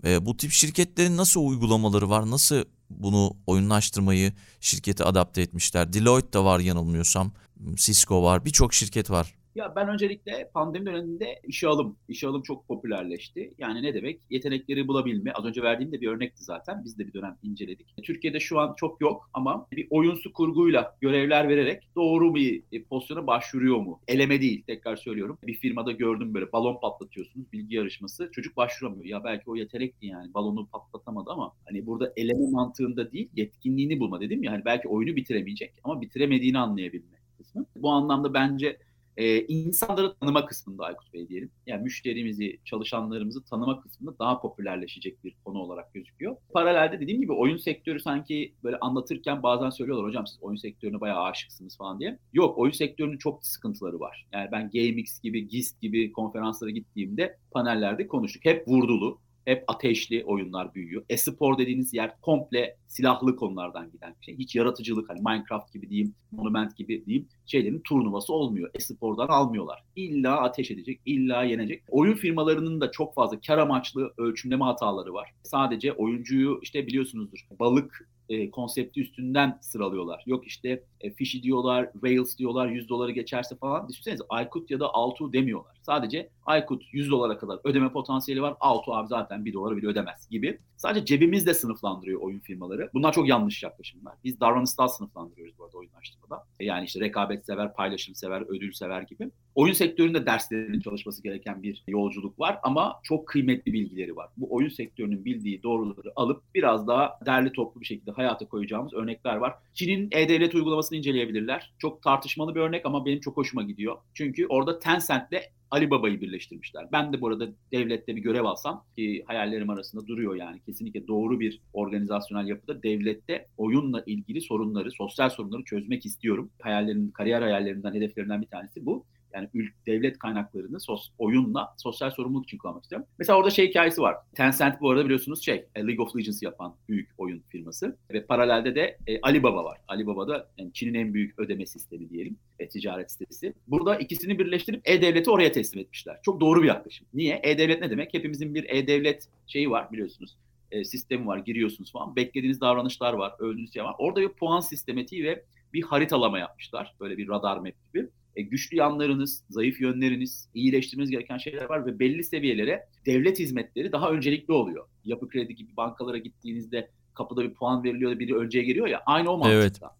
E, 0.04 0.26
bu 0.26 0.36
tip 0.36 0.52
şirketlerin 0.52 1.16
nasıl 1.16 1.40
uygulamaları 1.40 2.10
var? 2.10 2.30
Nasıl 2.30 2.64
bunu 2.90 3.36
oyunlaştırmayı 3.46 4.32
şirkete 4.60 5.04
adapte 5.04 5.42
etmişler? 5.42 5.92
Deloitte 5.92 6.38
de 6.38 6.44
var 6.44 6.60
yanılmıyorsam. 6.60 7.32
Cisco 7.74 8.22
var. 8.22 8.44
Birçok 8.44 8.74
şirket 8.74 9.10
var. 9.10 9.34
Ya 9.58 9.72
ben 9.76 9.88
öncelikle 9.88 10.50
pandemi 10.54 10.86
döneminde 10.86 11.40
işe 11.44 11.68
alım, 11.68 11.96
işe 12.08 12.28
alım 12.28 12.42
çok 12.42 12.68
popülerleşti. 12.68 13.54
Yani 13.58 13.82
ne 13.82 13.94
demek? 13.94 14.20
Yetenekleri 14.30 14.88
bulabilme. 14.88 15.32
Az 15.32 15.44
önce 15.44 15.62
verdiğim 15.62 15.92
de 15.92 16.00
bir 16.00 16.08
örnekti 16.08 16.44
zaten. 16.44 16.84
Biz 16.84 16.98
de 16.98 17.06
bir 17.06 17.12
dönem 17.12 17.36
inceledik. 17.42 17.94
Türkiye'de 18.02 18.40
şu 18.40 18.58
an 18.58 18.74
çok 18.76 19.00
yok 19.00 19.30
ama 19.34 19.66
bir 19.72 19.86
oyunsu 19.90 20.32
kurguyla 20.32 20.96
görevler 21.00 21.48
vererek 21.48 21.82
doğru 21.96 22.34
bir 22.34 22.62
e, 22.72 22.82
pozisyona 22.82 23.26
başvuruyor 23.26 23.76
mu? 23.76 24.00
Eleme 24.08 24.40
değil 24.40 24.62
tekrar 24.66 24.96
söylüyorum. 24.96 25.38
Bir 25.42 25.54
firmada 25.54 25.92
gördüm 25.92 26.34
böyle 26.34 26.52
balon 26.52 26.80
patlatıyorsunuz 26.80 27.52
bilgi 27.52 27.76
yarışması. 27.76 28.30
Çocuk 28.32 28.56
başvuramıyor. 28.56 29.04
Ya 29.04 29.24
belki 29.24 29.50
o 29.50 29.56
yetenekti 29.56 30.06
yani 30.06 30.34
balonu 30.34 30.66
patlatamadı 30.66 31.30
ama 31.30 31.52
hani 31.64 31.86
burada 31.86 32.12
eleme 32.16 32.50
mantığında 32.50 33.12
değil 33.12 33.28
yetkinliğini 33.34 34.00
bulma 34.00 34.20
dedim 34.20 34.42
ya. 34.42 34.52
Hani 34.52 34.64
belki 34.64 34.88
oyunu 34.88 35.16
bitiremeyecek 35.16 35.72
ama 35.84 36.00
bitiremediğini 36.00 36.58
anlayabilme 36.58 37.18
kısmı. 37.38 37.66
Bu 37.76 37.90
anlamda 37.90 38.34
bence 38.34 38.78
e, 39.18 39.46
insanları 39.46 40.14
tanıma 40.14 40.46
kısmında 40.46 40.84
Aykut 40.84 41.14
Bey 41.14 41.28
diyelim. 41.28 41.50
Yani 41.66 41.82
müşterimizi, 41.82 42.58
çalışanlarımızı 42.64 43.44
tanıma 43.44 43.80
kısmında 43.80 44.18
daha 44.18 44.40
popülerleşecek 44.40 45.24
bir 45.24 45.36
konu 45.44 45.58
olarak 45.58 45.94
gözüküyor. 45.94 46.36
Paralelde 46.52 47.00
dediğim 47.00 47.20
gibi 47.20 47.32
oyun 47.32 47.56
sektörü 47.56 48.00
sanki 48.00 48.54
böyle 48.64 48.78
anlatırken 48.80 49.42
bazen 49.42 49.70
söylüyorlar 49.70 50.06
hocam 50.06 50.26
siz 50.26 50.38
oyun 50.40 50.56
sektörüne 50.56 51.00
bayağı 51.00 51.22
aşıksınız 51.22 51.76
falan 51.76 52.00
diye. 52.00 52.18
Yok 52.32 52.58
oyun 52.58 52.72
sektörünün 52.72 53.18
çok 53.18 53.46
sıkıntıları 53.46 54.00
var. 54.00 54.26
Yani 54.32 54.48
ben 54.52 54.70
GameX 54.70 55.20
gibi, 55.20 55.48
GIST 55.48 55.80
gibi 55.80 56.12
konferanslara 56.12 56.70
gittiğimde 56.70 57.38
panellerde 57.50 58.08
konuştuk. 58.08 58.44
Hep 58.44 58.68
vurdulu, 58.68 59.20
hep 59.48 59.64
ateşli 59.68 60.24
oyunlar 60.24 60.74
büyüyor. 60.74 61.02
E-spor 61.08 61.58
dediğiniz 61.58 61.94
yer 61.94 62.20
komple 62.20 62.76
silahlı 62.86 63.36
konulardan 63.36 63.90
giden 63.92 64.14
bir 64.20 64.24
şey. 64.24 64.38
Hiç 64.38 64.56
yaratıcılık 64.56 65.10
hani 65.10 65.20
Minecraft 65.20 65.72
gibi 65.72 65.90
diyeyim, 65.90 66.14
Monument 66.32 66.76
gibi 66.76 67.06
diyeyim 67.06 67.28
şeylerin 67.46 67.80
turnuvası 67.80 68.32
olmuyor. 68.32 68.70
E-spordan 68.74 69.28
almıyorlar. 69.28 69.84
İlla 69.96 70.40
ateş 70.40 70.70
edecek, 70.70 71.00
illa 71.06 71.42
yenecek. 71.42 71.82
Oyun 71.88 72.14
firmalarının 72.14 72.80
da 72.80 72.90
çok 72.90 73.14
fazla 73.14 73.40
kar 73.46 73.58
amaçlı 73.58 74.12
ölçümleme 74.18 74.64
hataları 74.64 75.14
var. 75.14 75.30
Sadece 75.42 75.92
oyuncuyu 75.92 76.58
işte 76.62 76.86
biliyorsunuzdur 76.86 77.46
balık 77.60 78.08
e, 78.28 78.50
konsepti 78.50 79.00
üstünden 79.00 79.58
sıralıyorlar. 79.60 80.22
Yok 80.26 80.46
işte 80.46 80.82
e, 81.00 81.10
Fishy 81.12 81.42
diyorlar, 81.42 81.92
Wales 81.92 82.38
diyorlar 82.38 82.68
100 82.68 82.88
doları 82.88 83.10
geçerse 83.12 83.56
falan. 83.56 83.88
Düşünsenize 83.88 84.24
Aykut 84.28 84.70
ya 84.70 84.80
da 84.80 84.94
Altu 84.94 85.32
demiyorlar. 85.32 85.76
Sadece 85.82 86.28
Aykut 86.46 86.82
100 86.92 87.10
dolara 87.10 87.38
kadar 87.38 87.58
ödeme 87.64 87.92
potansiyeli 87.92 88.42
var. 88.42 88.54
Altu 88.60 88.94
abi 88.94 89.08
zaten 89.08 89.44
1 89.44 89.52
dolara 89.52 89.76
bile 89.76 89.86
ödemez 89.86 90.28
gibi. 90.30 90.58
Sadece 90.76 91.04
cebimizle 91.04 91.54
sınıflandırıyor 91.54 92.20
oyun 92.20 92.38
firmaları. 92.38 92.90
Bunlar 92.94 93.12
çok 93.12 93.28
yanlış 93.28 93.62
yaklaşımlar. 93.62 94.14
Biz 94.24 94.40
davranışsal 94.40 94.88
sınıflandırıyoruz 94.88 95.58
bu 95.58 95.64
arada 95.64 95.78
oyunlaştırmada. 95.78 96.44
E, 96.60 96.64
Yani 96.64 96.84
işte 96.84 97.00
rekabet 97.00 97.46
sever, 97.46 97.74
paylaşım 97.74 98.14
sever, 98.14 98.42
ödül 98.48 98.72
sever 98.72 99.02
gibi. 99.02 99.30
oyun 99.54 99.72
sektöründe 99.72 100.26
derslerinin 100.26 100.80
çalışması 100.80 101.22
gereken 101.22 101.62
bir 101.62 101.84
yolculuk 101.88 102.38
var 102.40 102.58
ama 102.62 103.00
çok 103.02 103.26
kıymetli 103.28 103.72
bilgileri 103.72 104.16
var. 104.16 104.28
Bu 104.36 104.46
oyun 104.54 104.68
sektörünün 104.68 105.24
bildiği 105.24 105.62
doğruları 105.62 106.12
alıp 106.16 106.42
biraz 106.54 106.86
daha 106.86 107.18
derli 107.26 107.52
toplu 107.52 107.80
bir 107.80 107.86
şekilde 107.86 108.10
hayata 108.18 108.48
koyacağımız 108.48 108.94
örnekler 108.94 109.36
var. 109.36 109.54
Çin'in 109.74 110.08
e-devlet 110.12 110.54
uygulamasını 110.54 110.98
inceleyebilirler. 110.98 111.72
Çok 111.78 112.02
tartışmalı 112.02 112.54
bir 112.54 112.60
örnek 112.60 112.86
ama 112.86 113.06
benim 113.06 113.20
çok 113.20 113.36
hoşuma 113.36 113.62
gidiyor. 113.62 113.96
Çünkü 114.14 114.46
orada 114.46 114.78
Tencent'le 114.78 115.42
Alibaba'yı 115.70 116.20
birleştirmişler. 116.20 116.88
Ben 116.92 117.12
de 117.12 117.20
bu 117.20 117.28
arada 117.28 117.48
devlette 117.72 118.16
bir 118.16 118.22
görev 118.22 118.44
alsam 118.44 118.84
ki 118.96 119.24
hayallerim 119.26 119.70
arasında 119.70 120.06
duruyor 120.06 120.34
yani 120.34 120.60
kesinlikle 120.60 121.08
doğru 121.08 121.40
bir 121.40 121.60
organizasyonel 121.72 122.48
yapıda 122.48 122.82
devlette 122.82 123.46
oyunla 123.56 124.02
ilgili 124.06 124.40
sorunları, 124.40 124.90
sosyal 124.90 125.30
sorunları 125.30 125.64
çözmek 125.64 126.06
istiyorum. 126.06 126.50
Hayallerim, 126.62 127.10
kariyer 127.10 127.42
hayallerimden, 127.42 127.94
hedeflerimden 127.94 128.42
bir 128.42 128.46
tanesi 128.46 128.86
bu. 128.86 129.04
Yani 129.38 129.68
devlet 129.86 130.18
kaynaklarını 130.18 130.80
sos, 130.80 131.10
oyunla 131.18 131.74
sosyal 131.78 132.10
sorumluluk 132.10 132.44
için 132.44 132.58
kullanmak 132.58 132.82
istiyorum. 132.82 133.08
Mesela 133.18 133.38
orada 133.38 133.50
şey 133.50 133.68
hikayesi 133.68 134.00
var. 134.00 134.16
Tencent 134.34 134.80
bu 134.80 134.90
arada 134.90 135.04
biliyorsunuz 135.04 135.44
şey 135.44 135.66
e, 135.74 135.86
League 135.86 136.06
of 136.06 136.16
Legends 136.16 136.42
yapan 136.42 136.74
büyük 136.88 137.10
oyun 137.18 137.42
firması. 137.48 137.96
Ve 138.12 138.26
paralelde 138.26 138.74
de 138.74 138.98
e, 139.06 139.20
Alibaba 139.20 139.64
var. 139.64 139.78
Alibaba 139.88 140.28
da 140.28 140.50
yani 140.58 140.72
Çin'in 140.72 140.94
en 140.94 141.14
büyük 141.14 141.38
ödeme 141.38 141.66
sistemi 141.66 142.10
diyelim. 142.10 142.36
E, 142.58 142.68
ticaret 142.68 143.12
sitesi. 143.12 143.54
Burada 143.66 143.96
ikisini 143.96 144.38
birleştirip 144.38 144.80
e-devleti 144.84 145.30
oraya 145.30 145.52
teslim 145.52 145.82
etmişler. 145.82 146.18
Çok 146.22 146.40
doğru 146.40 146.62
bir 146.62 146.68
yaklaşım. 146.68 147.06
Niye? 147.14 147.40
E-devlet 147.42 147.80
ne 147.80 147.90
demek? 147.90 148.14
Hepimizin 148.14 148.54
bir 148.54 148.64
e-devlet 148.68 149.28
şeyi 149.46 149.70
var 149.70 149.92
biliyorsunuz 149.92 150.36
e, 150.70 150.84
sistemi 150.84 151.26
var. 151.26 151.38
Giriyorsunuz 151.38 151.92
falan. 151.92 152.16
Beklediğiniz 152.16 152.60
davranışlar 152.60 153.12
var. 153.12 153.32
Öldüğünüz 153.38 153.74
şey 153.74 153.84
var. 153.84 153.94
Orada 153.98 154.20
bir 154.20 154.28
puan 154.28 154.60
sistematiği 154.60 155.24
ve 155.24 155.44
bir 155.72 155.82
haritalama 155.82 156.38
yapmışlar. 156.38 156.94
Böyle 157.00 157.18
bir 157.18 157.28
radar 157.28 157.56
map 157.56 157.74
gibi. 157.94 158.08
E, 158.36 158.42
güçlü 158.42 158.76
yanlarınız, 158.76 159.44
zayıf 159.50 159.80
yönleriniz, 159.80 160.48
iyileştirmeniz 160.54 161.10
gereken 161.10 161.38
şeyler 161.38 161.68
var 161.68 161.86
ve 161.86 161.98
belli 161.98 162.24
seviyelere 162.24 162.86
devlet 163.06 163.38
hizmetleri 163.38 163.92
daha 163.92 164.10
öncelikli 164.10 164.52
oluyor. 164.52 164.86
Yapı 165.04 165.28
kredi 165.28 165.54
gibi 165.54 165.76
bankalara 165.76 166.18
gittiğinizde 166.18 166.90
kapıda 167.14 167.42
bir 167.42 167.54
puan 167.54 167.84
veriliyor, 167.84 168.18
biri 168.18 168.36
önceye 168.36 168.64
geliyor 168.64 168.86
ya 168.86 169.02
aynı 169.06 169.30
o 169.30 169.38
mantıkta. 169.38 169.86
Evet 169.86 169.98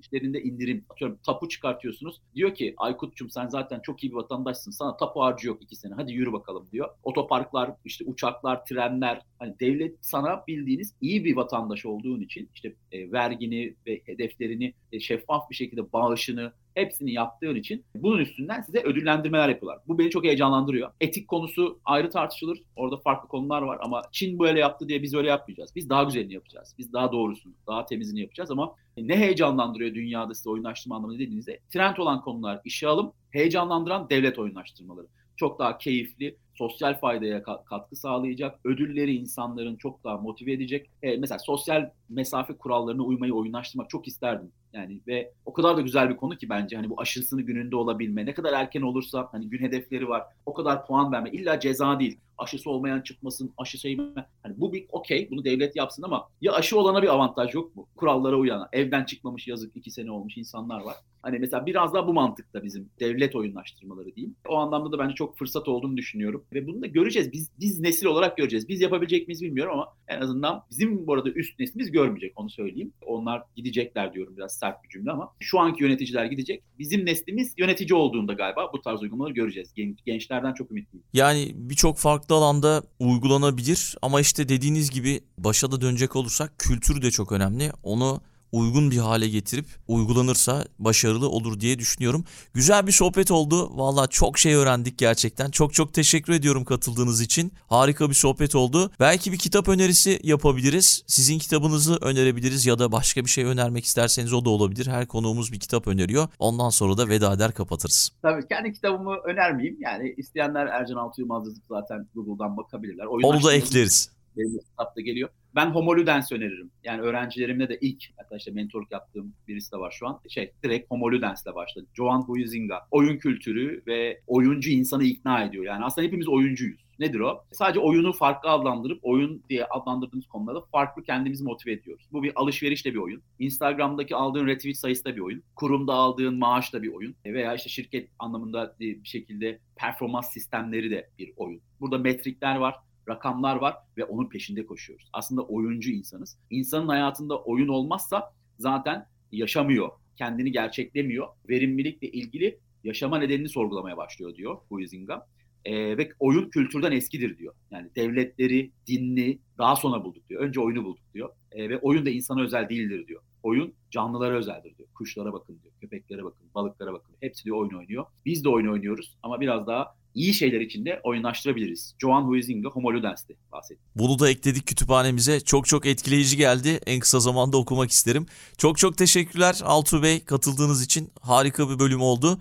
işlerinde 0.00 0.42
indirim 0.42 0.84
atıyorum 0.90 1.18
tapu 1.26 1.48
çıkartıyorsunuz. 1.48 2.20
Diyor 2.34 2.54
ki 2.54 2.74
Aykut'cum 2.76 3.30
sen 3.30 3.48
zaten 3.48 3.80
çok 3.80 4.04
iyi 4.04 4.10
bir 4.10 4.16
vatandaşsın. 4.16 4.70
Sana 4.70 4.96
tapu 4.96 5.22
harcı 5.22 5.48
yok 5.48 5.62
iki 5.62 5.76
sene. 5.76 5.94
Hadi 5.94 6.12
yürü 6.12 6.32
bakalım 6.32 6.66
diyor. 6.72 6.88
Otoparklar, 7.02 7.70
işte 7.84 8.04
uçaklar, 8.04 8.64
trenler. 8.64 9.22
Hani 9.38 9.60
devlet 9.60 9.96
sana 10.00 10.44
bildiğiniz 10.48 10.94
iyi 11.00 11.24
bir 11.24 11.36
vatandaş 11.36 11.86
olduğun 11.86 12.20
için 12.20 12.50
işte 12.54 12.74
e, 12.92 13.12
vergini 13.12 13.74
ve 13.86 14.02
hedeflerini 14.06 14.74
e, 14.92 15.00
şeffaf 15.00 15.50
bir 15.50 15.54
şekilde 15.54 15.92
bağışını 15.92 16.52
hepsini 16.74 17.12
yaptığın 17.12 17.54
için 17.54 17.84
bunun 17.94 18.18
üstünden 18.18 18.60
size 18.60 18.80
ödüllendirmeler 18.80 19.48
yapıyorlar. 19.48 19.82
Bu 19.88 19.98
beni 19.98 20.10
çok 20.10 20.24
heyecanlandırıyor. 20.24 20.90
Etik 21.00 21.28
konusu 21.28 21.80
ayrı 21.84 22.10
tartışılır. 22.10 22.62
Orada 22.76 22.96
farklı 22.96 23.28
konular 23.28 23.62
var 23.62 23.78
ama 23.82 24.02
Çin 24.12 24.38
böyle 24.38 24.60
yaptı 24.60 24.88
diye 24.88 25.02
biz 25.02 25.14
öyle 25.14 25.28
yapmayacağız. 25.28 25.76
Biz 25.76 25.88
daha 25.90 26.04
güzelini 26.04 26.34
yapacağız. 26.34 26.74
Biz 26.78 26.92
daha 26.92 27.12
doğrusunu, 27.12 27.52
daha 27.66 27.86
temizini 27.86 28.20
yapacağız 28.20 28.50
ama 28.50 28.74
ne 28.96 29.16
heyecanlandırıyor 29.16 29.94
dünyada 29.94 30.34
size 30.34 30.50
oyunlaştırma 30.50 30.96
anlamında 30.96 31.18
dediğinizde 31.18 31.60
trend 31.70 31.96
olan 31.96 32.20
konular 32.20 32.60
işe 32.64 32.88
alım, 32.88 33.12
heyecanlandıran 33.30 34.10
devlet 34.10 34.38
oyunlaştırmaları. 34.38 35.06
Çok 35.36 35.58
daha 35.58 35.78
keyifli, 35.78 36.36
sosyal 36.54 37.00
faydaya 37.00 37.42
katkı 37.42 37.96
sağlayacak, 37.96 38.60
ödülleri 38.64 39.14
insanların 39.14 39.76
çok 39.76 40.04
daha 40.04 40.16
motive 40.16 40.52
edecek. 40.52 40.90
E, 41.02 41.16
mesela 41.16 41.38
sosyal 41.38 41.90
mesafe 42.08 42.56
kurallarına 42.56 43.02
uymayı 43.02 43.32
oyunlaştırmak 43.32 43.90
çok 43.90 44.08
isterdim. 44.08 44.52
Yani 44.72 45.00
ve 45.06 45.32
o 45.44 45.52
kadar 45.52 45.76
da 45.76 45.80
güzel 45.80 46.10
bir 46.10 46.16
konu 46.16 46.36
ki 46.36 46.48
bence 46.48 46.76
hani 46.76 46.90
bu 46.90 47.00
aşısını 47.00 47.42
gününde 47.42 47.76
olabilme. 47.76 48.26
Ne 48.26 48.34
kadar 48.34 48.52
erken 48.52 48.82
olursa 48.82 49.28
hani 49.32 49.48
gün 49.48 49.58
hedefleri 49.58 50.08
var. 50.08 50.22
O 50.46 50.54
kadar 50.54 50.86
puan 50.86 51.12
verme. 51.12 51.30
İlla 51.30 51.60
ceza 51.60 52.00
değil. 52.00 52.18
Aşısı 52.40 52.70
olmayan 52.70 53.00
çıkmasın, 53.00 53.52
aşı 53.58 53.78
şeyme. 53.78 54.26
Hani 54.42 54.54
bu 54.60 54.72
bir 54.72 54.86
okey 54.88 55.28
bunu 55.30 55.44
devlet 55.44 55.76
yapsın 55.76 56.02
ama 56.02 56.28
ya 56.40 56.52
aşı 56.52 56.78
olana 56.78 57.02
bir 57.02 57.08
avantaj 57.08 57.54
yok 57.54 57.76
mu? 57.76 57.86
Kurallara 57.96 58.36
uyana. 58.36 58.68
Evden 58.72 59.04
çıkmamış 59.04 59.48
yazık 59.48 59.76
iki 59.76 59.90
sene 59.90 60.10
olmuş 60.10 60.36
insanlar 60.36 60.80
var. 60.80 60.96
Hani 61.22 61.38
mesela 61.38 61.66
biraz 61.66 61.94
daha 61.94 62.06
bu 62.06 62.12
mantıkta 62.12 62.62
bizim 62.62 62.88
devlet 63.00 63.36
oyunlaştırmaları 63.36 64.14
diyeyim. 64.16 64.36
O 64.48 64.56
anlamda 64.56 64.92
da 64.92 64.98
bence 64.98 65.14
çok 65.14 65.38
fırsat 65.38 65.68
olduğunu 65.68 65.96
düşünüyorum. 65.96 66.44
Ve 66.52 66.66
bunu 66.66 66.82
da 66.82 66.86
göreceğiz. 66.86 67.32
Biz 67.32 67.50
biz 67.60 67.80
nesil 67.80 68.06
olarak 68.06 68.36
göreceğiz. 68.36 68.68
Biz 68.68 68.80
yapabilecek 68.80 69.28
miyiz 69.28 69.42
bilmiyorum 69.42 69.72
ama 69.72 69.88
en 70.08 70.20
azından 70.20 70.62
bizim 70.70 71.06
bu 71.06 71.14
arada 71.14 71.30
üst 71.30 71.58
neslimiz 71.58 71.90
görmeyecek 71.90 72.32
onu 72.36 72.50
söyleyeyim. 72.50 72.92
Onlar 73.06 73.42
gidecekler 73.56 74.12
diyorum 74.12 74.36
biraz 74.36 74.52
sert 74.58 74.84
bir 74.84 74.88
cümle 74.88 75.10
ama 75.10 75.32
şu 75.40 75.58
anki 75.58 75.84
yöneticiler 75.84 76.24
gidecek. 76.24 76.62
Bizim 76.78 77.06
neslimiz 77.06 77.54
yönetici 77.58 77.94
olduğunda 77.94 78.32
galiba 78.32 78.70
bu 78.72 78.80
tarz 78.80 79.02
uygulamaları 79.02 79.34
göreceğiz. 79.34 79.74
Gen- 79.74 79.96
gençlerden 80.06 80.54
çok 80.54 80.70
ümitliyim. 80.70 81.04
Yani 81.12 81.52
birçok 81.54 81.98
farklı 81.98 82.29
alanda 82.34 82.82
uygulanabilir 82.98 83.96
ama 84.02 84.20
işte 84.20 84.48
dediğiniz 84.48 84.90
gibi 84.90 85.20
başa 85.38 85.72
da 85.72 85.80
dönecek 85.80 86.16
olursak 86.16 86.58
kültür 86.58 87.02
de 87.02 87.10
çok 87.10 87.32
önemli. 87.32 87.72
Onu 87.82 88.20
uygun 88.52 88.90
bir 88.90 88.98
hale 88.98 89.28
getirip 89.28 89.66
uygulanırsa 89.88 90.64
başarılı 90.78 91.28
olur 91.28 91.60
diye 91.60 91.78
düşünüyorum. 91.78 92.24
Güzel 92.54 92.86
bir 92.86 92.92
sohbet 92.92 93.30
oldu. 93.30 93.78
Valla 93.78 94.06
çok 94.06 94.38
şey 94.38 94.54
öğrendik 94.54 94.98
gerçekten. 94.98 95.50
Çok 95.50 95.74
çok 95.74 95.94
teşekkür 95.94 96.32
ediyorum 96.32 96.64
katıldığınız 96.64 97.20
için. 97.20 97.52
Harika 97.66 98.08
bir 98.08 98.14
sohbet 98.14 98.54
oldu. 98.54 98.90
Belki 99.00 99.32
bir 99.32 99.38
kitap 99.38 99.68
önerisi 99.68 100.20
yapabiliriz. 100.22 101.02
Sizin 101.06 101.38
kitabınızı 101.38 101.96
önerebiliriz 102.00 102.66
ya 102.66 102.78
da 102.78 102.92
başka 102.92 103.24
bir 103.24 103.30
şey 103.30 103.44
önermek 103.44 103.84
isterseniz 103.84 104.32
o 104.32 104.44
da 104.44 104.50
olabilir. 104.50 104.86
Her 104.86 105.06
konuğumuz 105.06 105.52
bir 105.52 105.60
kitap 105.60 105.86
öneriyor. 105.88 106.28
Ondan 106.38 106.70
sonra 106.70 106.98
da 106.98 107.08
veda 107.08 107.34
eder 107.34 107.52
kapatırız. 107.52 108.10
Tabii 108.22 108.48
kendi 108.48 108.72
kitabımı 108.72 109.16
önermeyeyim. 109.24 109.76
Yani 109.80 110.14
isteyenler 110.16 110.66
Ercan 110.66 110.96
Altuğ 110.96 111.26
yazıp 111.30 111.64
zaten 111.68 112.08
Google'dan 112.14 112.56
bakabilirler. 112.56 113.04
Onu 113.04 113.42
da 113.42 113.54
ekleriz. 113.54 114.10
Benim 114.36 114.58
kitapta 114.58 115.00
geliyor. 115.00 115.28
Ben 115.54 115.66
Homo 115.66 115.96
Ludens 115.96 116.32
öneririm. 116.32 116.70
Yani 116.84 117.02
öğrencilerimle 117.02 117.68
de 117.68 117.78
ilk 117.80 118.04
hatta 118.16 118.36
işte 118.36 118.50
mentorluk 118.50 118.92
yaptığım 118.92 119.34
birisi 119.48 119.72
de 119.72 119.76
var 119.76 119.90
şu 119.98 120.08
an. 120.08 120.20
Şey 120.28 120.52
direkt 120.64 120.90
Homo 120.90 121.12
Ludens'le 121.12 121.54
başladı. 121.54 121.86
Joan 121.94 122.22
Huizinga. 122.22 122.80
Oyun 122.90 123.18
kültürü 123.18 123.82
ve 123.86 124.20
oyuncu 124.26 124.70
insanı 124.70 125.04
ikna 125.04 125.44
ediyor. 125.44 125.64
Yani 125.64 125.84
aslında 125.84 126.06
hepimiz 126.06 126.28
oyuncuyuz. 126.28 126.80
Nedir 126.98 127.20
o? 127.20 127.44
Sadece 127.52 127.80
oyunu 127.80 128.12
farklı 128.12 128.50
adlandırıp 128.50 128.98
oyun 129.02 129.42
diye 129.48 129.64
adlandırdığımız 129.64 130.26
konularda 130.26 130.60
farklı 130.72 131.02
kendimizi 131.02 131.44
motive 131.44 131.72
ediyoruz. 131.72 132.08
Bu 132.12 132.22
bir 132.22 132.32
alışverişle 132.34 132.92
bir 132.92 132.98
oyun. 132.98 133.22
Instagram'daki 133.38 134.16
aldığın 134.16 134.46
retweet 134.46 134.76
sayısı 134.76 135.04
da 135.04 135.16
bir 135.16 135.20
oyun. 135.20 135.42
Kurumda 135.56 135.94
aldığın 135.94 136.38
maaş 136.38 136.72
da 136.72 136.82
bir 136.82 136.92
oyun. 136.92 137.14
Veya 137.24 137.54
işte 137.54 137.68
şirket 137.68 138.08
anlamında 138.18 138.76
bir 138.80 139.04
şekilde 139.04 139.58
performans 139.76 140.32
sistemleri 140.32 140.90
de 140.90 141.10
bir 141.18 141.32
oyun. 141.36 141.60
Burada 141.80 141.98
metrikler 141.98 142.56
var 142.56 142.74
rakamlar 143.08 143.56
var 143.56 143.76
ve 143.96 144.04
onun 144.04 144.28
peşinde 144.28 144.66
koşuyoruz. 144.66 145.08
Aslında 145.12 145.42
oyuncu 145.42 145.90
insanız. 145.90 146.38
İnsanın 146.50 146.88
hayatında 146.88 147.42
oyun 147.42 147.68
olmazsa 147.68 148.32
zaten 148.58 149.06
yaşamıyor, 149.32 149.88
kendini 150.16 150.52
gerçeklemiyor. 150.52 151.28
Verimlilikle 151.48 152.10
ilgili 152.10 152.58
yaşama 152.84 153.18
nedenini 153.18 153.48
sorgulamaya 153.48 153.96
başlıyor 153.96 154.34
diyor 154.34 154.58
Huizinga. 154.68 155.26
E, 155.64 155.98
ve 155.98 156.12
oyun 156.18 156.50
kültürden 156.50 156.92
eskidir 156.92 157.38
diyor. 157.38 157.54
Yani 157.70 157.90
devletleri, 157.96 158.70
dinli 158.86 159.38
daha 159.58 159.76
sonra 159.76 160.04
bulduk 160.04 160.28
diyor. 160.28 160.42
Önce 160.42 160.60
oyunu 160.60 160.84
bulduk 160.84 161.14
diyor. 161.14 161.30
E, 161.52 161.70
ve 161.70 161.78
oyun 161.78 162.06
da 162.06 162.10
insana 162.10 162.42
özel 162.42 162.68
değildir 162.68 163.06
diyor. 163.06 163.22
Oyun 163.42 163.74
canlılara 163.90 164.36
özeldir 164.36 164.78
diyor. 164.78 164.88
Kuşlara 164.94 165.32
bakın 165.32 165.60
diyor. 165.62 165.74
Köpeklere 165.80 166.24
bakın, 166.24 166.46
balıklara 166.54 166.92
bakın. 166.92 167.14
Hepsi 167.20 167.44
diyor 167.44 167.56
oyun 167.56 167.74
oynuyor. 167.74 168.06
Biz 168.26 168.44
de 168.44 168.48
oyun 168.48 168.66
oynuyoruz 168.66 169.16
ama 169.22 169.40
biraz 169.40 169.66
daha 169.66 169.94
iyi 170.14 170.34
şeyler 170.34 170.60
için 170.60 170.84
de 170.84 171.00
oyunlaştırabiliriz. 171.04 171.94
Joan 171.98 172.22
Huizinga 172.22 172.68
Homo 172.68 172.92
Ludens'ti 172.94 173.36
bahsetti. 173.52 173.80
Bunu 173.96 174.18
da 174.18 174.30
ekledik 174.30 174.66
kütüphanemize. 174.66 175.40
Çok 175.40 175.66
çok 175.66 175.86
etkileyici 175.86 176.36
geldi. 176.36 176.80
En 176.86 177.00
kısa 177.00 177.20
zamanda 177.20 177.56
okumak 177.56 177.90
isterim. 177.90 178.26
Çok 178.58 178.78
çok 178.78 178.98
teşekkürler 178.98 179.60
Altuğ 179.64 180.02
Bey 180.02 180.24
katıldığınız 180.24 180.84
için. 180.84 181.10
Harika 181.20 181.70
bir 181.70 181.78
bölüm 181.78 182.00
oldu. 182.00 182.40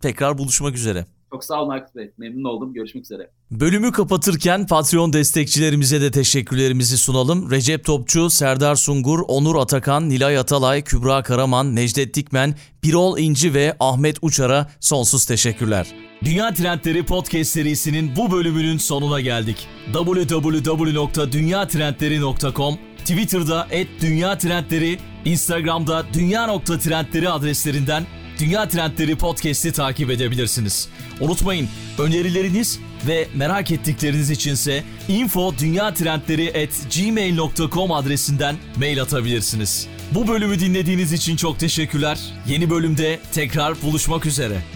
Tekrar 0.00 0.38
buluşmak 0.38 0.74
üzere. 0.74 1.06
Çok 1.30 1.44
sağ 1.44 1.62
olun 1.62 1.70
Aykut 1.70 1.96
Bey. 1.96 2.12
Memnun 2.18 2.44
oldum. 2.44 2.74
Görüşmek 2.74 3.04
üzere. 3.04 3.30
Bölümü 3.50 3.92
kapatırken 3.92 4.66
Patreon 4.66 5.12
destekçilerimize 5.12 6.00
de 6.00 6.10
teşekkürlerimizi 6.10 6.98
sunalım. 6.98 7.50
Recep 7.50 7.84
Topçu, 7.84 8.30
Serdar 8.30 8.76
Sungur, 8.76 9.20
Onur 9.28 9.56
Atakan, 9.56 10.08
Nilay 10.08 10.38
Atalay, 10.38 10.84
Kübra 10.84 11.22
Karaman, 11.22 11.76
Necdet 11.76 12.14
Dikmen, 12.14 12.54
Birol 12.84 13.18
İnci 13.18 13.54
ve 13.54 13.76
Ahmet 13.80 14.16
Uçar'a 14.22 14.70
sonsuz 14.80 15.24
teşekkürler. 15.24 15.86
Dünya 16.24 16.54
Trendleri 16.54 17.04
Podcast 17.04 17.50
serisinin 17.50 18.16
bu 18.16 18.30
bölümünün 18.30 18.78
sonuna 18.78 19.20
geldik. 19.20 19.68
www.dünyatrendleri.com 19.92 22.78
Twitter'da 22.98 23.68
@dünya_trendleri, 24.00 24.98
Instagram'da 25.24 26.04
dünya.trendleri 26.14 27.30
adreslerinden 27.30 28.06
Dünya 28.38 28.68
Trendleri 28.68 29.16
Podcast'i 29.16 29.72
takip 29.72 30.10
edebilirsiniz. 30.10 30.88
Unutmayın 31.20 31.68
önerileriniz 31.98 32.78
ve 33.06 33.28
merak 33.34 33.70
ettikleriniz 33.70 34.30
içinse 34.30 34.84
info 35.08 35.54
gmail.com 36.96 37.92
adresinden 37.92 38.56
mail 38.76 39.02
atabilirsiniz. 39.02 39.86
Bu 40.10 40.28
bölümü 40.28 40.60
dinlediğiniz 40.60 41.12
için 41.12 41.36
çok 41.36 41.58
teşekkürler. 41.58 42.18
Yeni 42.48 42.70
bölümde 42.70 43.18
tekrar 43.32 43.82
buluşmak 43.82 44.26
üzere. 44.26 44.75